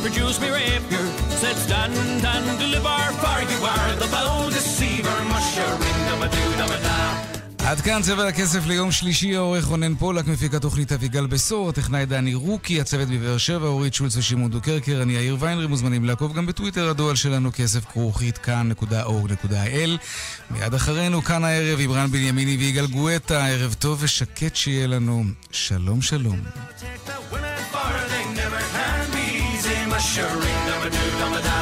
then 0.09 0.21
produced 0.21 0.41
me 0.41 0.49
rapier. 0.49 1.05
Said 1.41 1.55
stand 1.55 1.93
and 2.49 2.59
deliver, 2.59 2.99
for 3.21 3.39
you 3.51 3.59
are 3.65 3.95
the 3.95 4.07
bold 4.15 4.53
deceiver, 4.53 5.17
mushering 5.33 5.99
them 6.07 6.21
a 6.23 6.29
do 6.29 6.45
them 6.57 6.71
a 6.71 6.79
da. 6.83 7.25
עד 7.65 7.81
כאן 7.81 8.01
צבע 8.01 8.27
הכסף 8.27 8.65
ליום 8.65 8.91
שלישי, 8.91 9.35
העורך 9.35 9.65
רונן 9.65 9.95
פולק, 9.95 10.27
מפיק 10.27 10.53
התוכנית 10.53 10.91
אביגל 10.91 11.27
בשור, 11.27 11.69
הטכנאי 11.69 12.05
דני 12.05 12.33
רוקי, 12.33 12.81
הצוות 12.81 13.07
בבאר 13.07 13.37
שבע, 13.37 13.67
אורית 13.67 13.93
שולץ 13.93 14.17
ושמעון 14.17 14.51
דוקרקר, 14.51 15.01
אני 15.01 15.13
יאיר 15.13 15.37
ויינרי, 15.39 15.67
מוזמנים 15.67 16.05
לעקוב 16.05 16.33
גם 16.33 16.45
בטוויטר, 16.45 16.89
הדואל 16.89 17.15
שלנו 17.15 17.51
כסף 17.53 17.85
כרוכית 17.85 18.37
כאן.org.il. 18.37 19.89
מיד 20.51 20.73
אחרינו, 20.73 21.21
כאן 21.21 21.43
הערב, 21.43 21.79
איברן 21.79 22.11
בנימיני 22.11 22.57
ויגאל 22.57 22.87
גואטה, 22.87 23.47
ערב 23.47 23.75
טוב 23.79 23.97
ושקט 24.01 24.55
שיהיה 24.55 24.87
לנו. 24.87 25.23
שלום 25.51 26.01
שלום. 26.01 26.39
Do 29.99 31.05
da. 31.47 31.59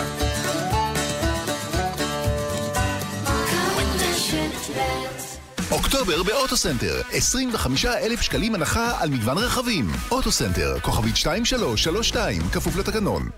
אוקטובר 5.70 6.22
באוטוסנטר, 6.22 7.00
25 7.12 7.84
אלף 7.84 8.20
שקלים 8.20 8.54
הנחה 8.54 9.02
על 9.02 9.10
מגוון 9.10 9.38
רכבים. 9.38 9.92
אוטוסנטר, 10.10 10.80
כוכבית 10.80 11.16
2332, 11.16 12.42
כפוף 12.52 12.76
לתקנון. 12.76 13.30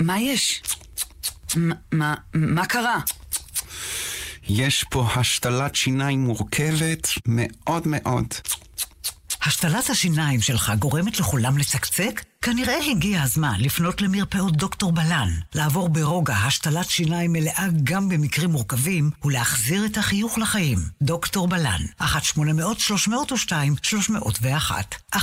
מה 0.00 0.20
יש? 0.20 0.62
מה- 1.56 1.74
מה, 1.92 2.14
מה 2.34 2.66
קרה? 2.66 2.98
יש 4.48 4.84
פה 4.84 5.06
השתלת 5.16 5.74
שיניים 5.74 6.24
מורכבת 6.24 7.08
מאוד 7.26 7.82
מאוד. 7.86 8.26
השתלת 9.46 9.90
השיניים 9.90 10.40
שלך 10.40 10.72
גורמת 10.78 11.20
לכולם 11.20 11.58
לצקצק? 11.58 12.24
כנראה 12.42 12.78
הגיע 12.90 13.22
הזמן 13.22 13.54
לפנות 13.58 14.02
למרפאות 14.02 14.56
דוקטור 14.56 14.92
בלן, 14.92 15.28
לעבור 15.54 15.88
ברוגע 15.88 16.34
השתלת 16.34 16.90
שיניים 16.90 17.32
מלאה 17.32 17.66
גם 17.82 18.08
במקרים 18.08 18.50
מורכבים, 18.50 19.10
ולהחזיר 19.24 19.86
את 19.86 19.98
החיוך 19.98 20.38
לחיים. 20.38 20.78
דוקטור 21.02 21.48
בלן, 21.48 21.80
1-800-302-301. 22.00 22.06
1-800-302-301. 25.14 25.18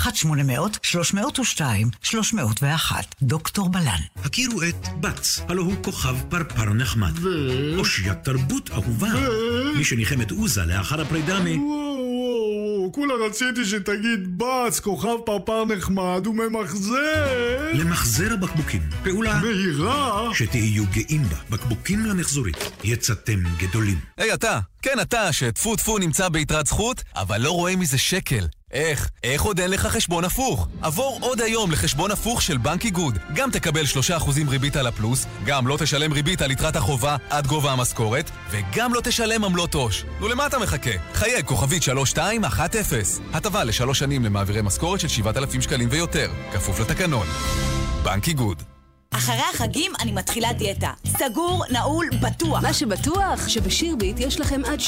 דוקטור 3.22 3.70
בלן. 3.70 4.00
הכירו 4.24 4.64
את 4.64 4.88
בץ, 5.00 5.42
הלו 5.50 5.64
הוא 5.64 5.84
כוכב 5.84 6.16
פרפר 6.30 6.74
נחמד. 6.74 7.14
ו... 7.20 7.28
אושיית 7.78 8.24
תרבות 8.24 8.72
אהובה. 8.72 9.10
מי 9.78 9.86
שניחם 9.86 10.22
את 10.22 10.32
עוזה 10.32 10.66
לאחר 10.66 11.02
הפרידה 11.02 11.40
מ... 11.40 11.91
כולה 12.92 13.14
רציתי 13.14 13.66
שתגיד 13.66 14.38
בץ, 14.38 14.80
כוכב 14.80 15.18
פרפר 15.26 15.66
נחמד 15.66 16.28
וממחזר. 16.28 17.72
למחזר 17.74 18.34
הבקבוקים. 18.34 18.82
פעולה 19.04 19.42
מהירה. 19.42 20.30
שתהיו 20.34 20.84
גאים 20.92 21.24
בה. 21.24 21.36
בקבוקים 21.50 22.06
למחזורית. 22.06 22.58
יצאתם 22.84 23.40
גדולים. 23.58 24.00
היי 24.18 24.34
אתה, 24.34 24.60
כן 24.82 25.00
אתה, 25.02 25.34
שטפו 25.34 25.76
טפו 25.76 25.98
נמצא 25.98 26.30
ביתרת 26.30 26.68
זכות, 26.68 27.04
אבל 27.16 27.42
לא 27.42 27.52
רואה 27.52 27.76
מזה 27.76 27.98
שקל. 27.98 28.48
איך? 28.74 29.10
איך 29.24 29.42
עוד 29.42 29.60
אין 29.60 29.72
לך 29.72 29.86
חשבון 29.88 30.26
הפוך? 30.26 30.68
עבור 30.82 31.18
עוד 31.22 31.42
היום 31.42 31.72
לחשבון 31.72 32.12
הפוך 32.12 32.42
של 32.42 32.58
בנק 32.58 32.86
איגוד. 32.86 33.18
גם 33.34 33.52
תקבל 33.52 33.84
3% 34.20 34.50
ריבית 34.50 34.76
על 34.76 34.88
הפלוס, 34.88 35.26
גם 35.46 35.68
לא 35.68 35.78
תשלם 35.78 36.14
ריבית 36.14 36.42
על 36.42 36.52
יתרת 36.52 36.76
החובה 36.76 37.18
עד 37.30 37.48
גובה 37.48 37.72
המשכורת, 37.72 38.32
וגם 38.50 38.94
לא 38.94 39.02
תשלם 39.02 39.44
עמלות 39.44 39.74
עו"ש. 39.74 40.06
נו, 40.20 40.28
למה 40.28 40.48
אתה 40.48 40.60
מחכה? 40.60 40.92
חייג 41.14 41.46
כוכבית 41.46 41.84
3210. 41.84 42.98
הטבה 43.34 43.64
לשלוש 43.64 44.00
שנים 44.00 44.26
למעבירי 44.26 44.62
משכורת 44.62 45.00
של 45.00 45.08
7,000 45.08 45.62
שקלים 45.62 45.88
ויותר. 45.92 46.32
כפוף 46.54 46.80
לתקנון. 46.80 47.28
בנק 48.04 48.28
איגוד. 48.28 48.64
אחרי 49.14 49.42
החגים 49.54 49.92
אני 50.00 50.12
מתחילה 50.12 50.54
דיאטה. 50.54 50.92
סגור, 51.08 51.64
נעול, 51.70 52.06
בטוח. 52.22 52.64
מה 52.64 52.74
שבטוח, 52.74 53.48
שבשירביט 53.48 54.16
יש 54.20 54.40
לכם 54.40 54.62
עד 54.66 54.80
30% 54.80 54.84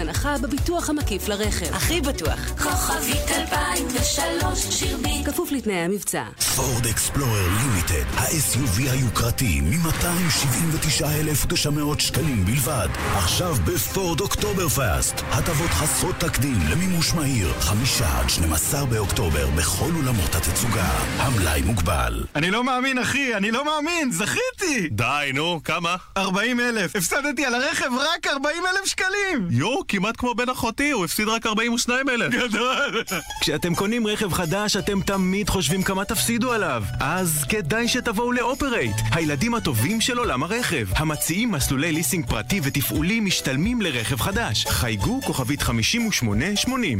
הנחה 0.00 0.34
בביטוח 0.42 0.90
המקיף 0.90 1.28
לרכב. 1.28 1.74
הכי 1.74 2.00
בטוח. 2.00 2.38
כוכבית 2.62 3.30
2003 3.30 4.58
שירביט. 4.70 5.26
כפוף 5.26 5.52
לתנאי 5.52 5.74
המבצע. 5.74 6.24
פורד 6.56 6.86
אקספלורר 6.86 7.48
לימיטד, 7.48 8.04
ה-SUV 8.16 8.90
היוקרתי, 8.90 9.60
מ-279,900 9.60 11.98
שקלים 11.98 12.44
בלבד. 12.44 12.88
עכשיו 13.14 13.54
בפורד 13.64 14.20
אוקטובר 14.20 14.68
פאסט. 14.68 15.14
הטבות 15.30 15.70
חסרות 15.70 16.14
תקדים 16.18 16.58
למימוש 16.70 17.14
מהיר. 17.14 17.52
חמישה 17.60 18.18
עד 18.20 18.30
12 18.30 18.86
באוקטובר 18.86 19.46
בכל 19.56 19.90
אולמות 19.96 20.34
התצוגה. 20.34 20.88
המלאי 21.16 21.62
מוגבל. 21.62 22.24
אני 22.36 22.50
לא 22.50 22.64
מאמין, 22.64 22.98
אחי, 22.98 23.34
אני 23.44 23.52
לא 23.52 23.64
מאמין, 23.64 24.12
זכיתי! 24.12 24.88
די, 24.90 25.30
נו, 25.34 25.60
כמה? 25.64 25.96
40 26.16 26.60
אלף. 26.60 26.96
הפסדתי 26.96 27.44
על 27.44 27.54
הרכב 27.54 27.90
רק 27.98 28.26
40 28.26 28.62
אלף 28.66 28.84
שקלים! 28.84 29.48
יואו, 29.50 29.82
כמעט 29.88 30.16
כמו 30.16 30.34
בן 30.34 30.48
אחותי, 30.48 30.90
הוא 30.90 31.04
הפסיד 31.04 31.28
רק 31.28 31.46
42 31.46 32.08
אלף. 32.08 32.34
גדול! 32.34 33.04
כשאתם 33.40 33.74
קונים 33.74 34.06
רכב 34.06 34.32
חדש, 34.32 34.76
אתם 34.76 35.00
תמיד 35.00 35.48
חושבים 35.48 35.82
כמה 35.82 36.04
תפסידו 36.04 36.52
עליו. 36.52 36.84
אז 37.00 37.44
כדאי 37.48 37.88
שתבואו 37.88 38.32
לאופרייט, 38.32 38.96
הילדים 39.12 39.54
הטובים 39.54 40.00
של 40.00 40.18
עולם 40.18 40.42
הרכב. 40.42 40.86
המציעים 40.96 41.52
מסלולי 41.52 41.92
ליסינג 41.92 42.26
פרטי 42.28 42.60
ותפעולי 42.62 43.20
משתלמים 43.20 43.82
לרכב 43.82 44.20
חדש. 44.20 44.66
חייגו 44.66 45.20
כוכבית 45.22 45.62
5880. 45.62 46.98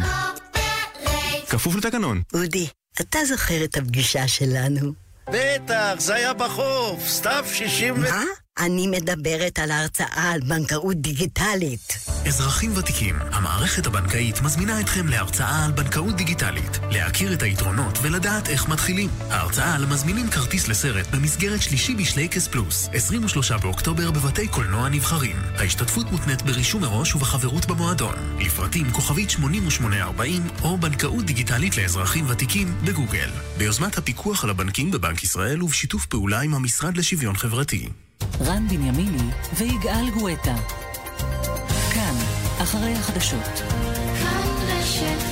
כפוף 1.50 1.76
לתקנון. 1.76 2.22
אודי, 2.34 2.66
אתה 3.00 3.18
זוכר 3.24 3.64
את 3.64 3.76
הפגישה 3.76 4.28
שלנו? 4.28 5.03
בטח, 5.30 5.94
זה 5.98 6.14
היה 6.14 6.34
בחוף, 6.34 7.08
סתיו 7.08 7.44
60 7.48 7.94
ו... 7.94 7.98
מה? 7.98 8.24
אני 8.58 8.86
מדברת 8.86 9.58
על 9.58 9.70
ההרצאה 9.70 10.32
על 10.32 10.40
בנקאות 10.40 10.96
דיגיטלית. 10.96 11.98
אזרחים 12.26 12.76
ותיקים, 12.76 13.14
המערכת 13.32 13.86
הבנקאית 13.86 14.40
מזמינה 14.42 14.80
אתכם 14.80 15.08
להרצאה 15.08 15.64
על 15.64 15.72
בנקאות 15.72 16.16
דיגיטלית, 16.16 16.78
להכיר 16.90 17.32
את 17.32 17.42
היתרונות 17.42 17.98
ולדעת 18.02 18.48
איך 18.48 18.68
מתחילים. 18.68 19.10
ההרצאה 19.30 19.74
על 19.74 19.86
מזמינים 19.86 20.30
כרטיס 20.30 20.68
לסרט 20.68 21.06
במסגרת 21.06 21.62
שלישי 21.62 21.94
בשלייקס 21.94 22.48
פלוס, 22.48 22.88
23 22.92 23.52
באוקטובר 23.52 24.10
בבתי 24.10 24.48
קולנוע 24.48 24.88
נבחרים. 24.88 25.36
ההשתתפות 25.58 26.12
מותנית 26.12 26.42
ברישום 26.42 26.82
מראש 26.82 27.14
ובחברות 27.14 27.66
במועדון. 27.66 28.14
לפרטים 28.38 28.90
כוכבית 28.90 29.30
8840 29.30 30.42
או 30.62 30.78
בנקאות 30.78 31.24
דיגיטלית 31.24 31.76
לאזרחים 31.76 32.24
ותיקים 32.28 32.74
בגוגל. 32.84 33.30
ביוזמת 33.58 33.98
הפיקוח 33.98 34.44
על 34.44 34.50
הבנקים 34.50 34.90
בבנק 34.90 35.24
ישראל 35.24 35.62
ובשיתוף 35.62 36.06
פעולה 36.06 36.40
עם 36.40 36.54
המשרד 36.54 36.96
לשוויון 36.96 37.36
חברתי. 37.36 37.88
רן 38.40 38.68
בנימיני 38.68 39.30
ויגאל 39.56 40.10
גואטה. 40.10 40.54
כאן, 41.94 42.14
אחרי 42.62 42.92
החדשות. 42.92 43.62
כאן 44.20 44.48
רשת 44.68 45.24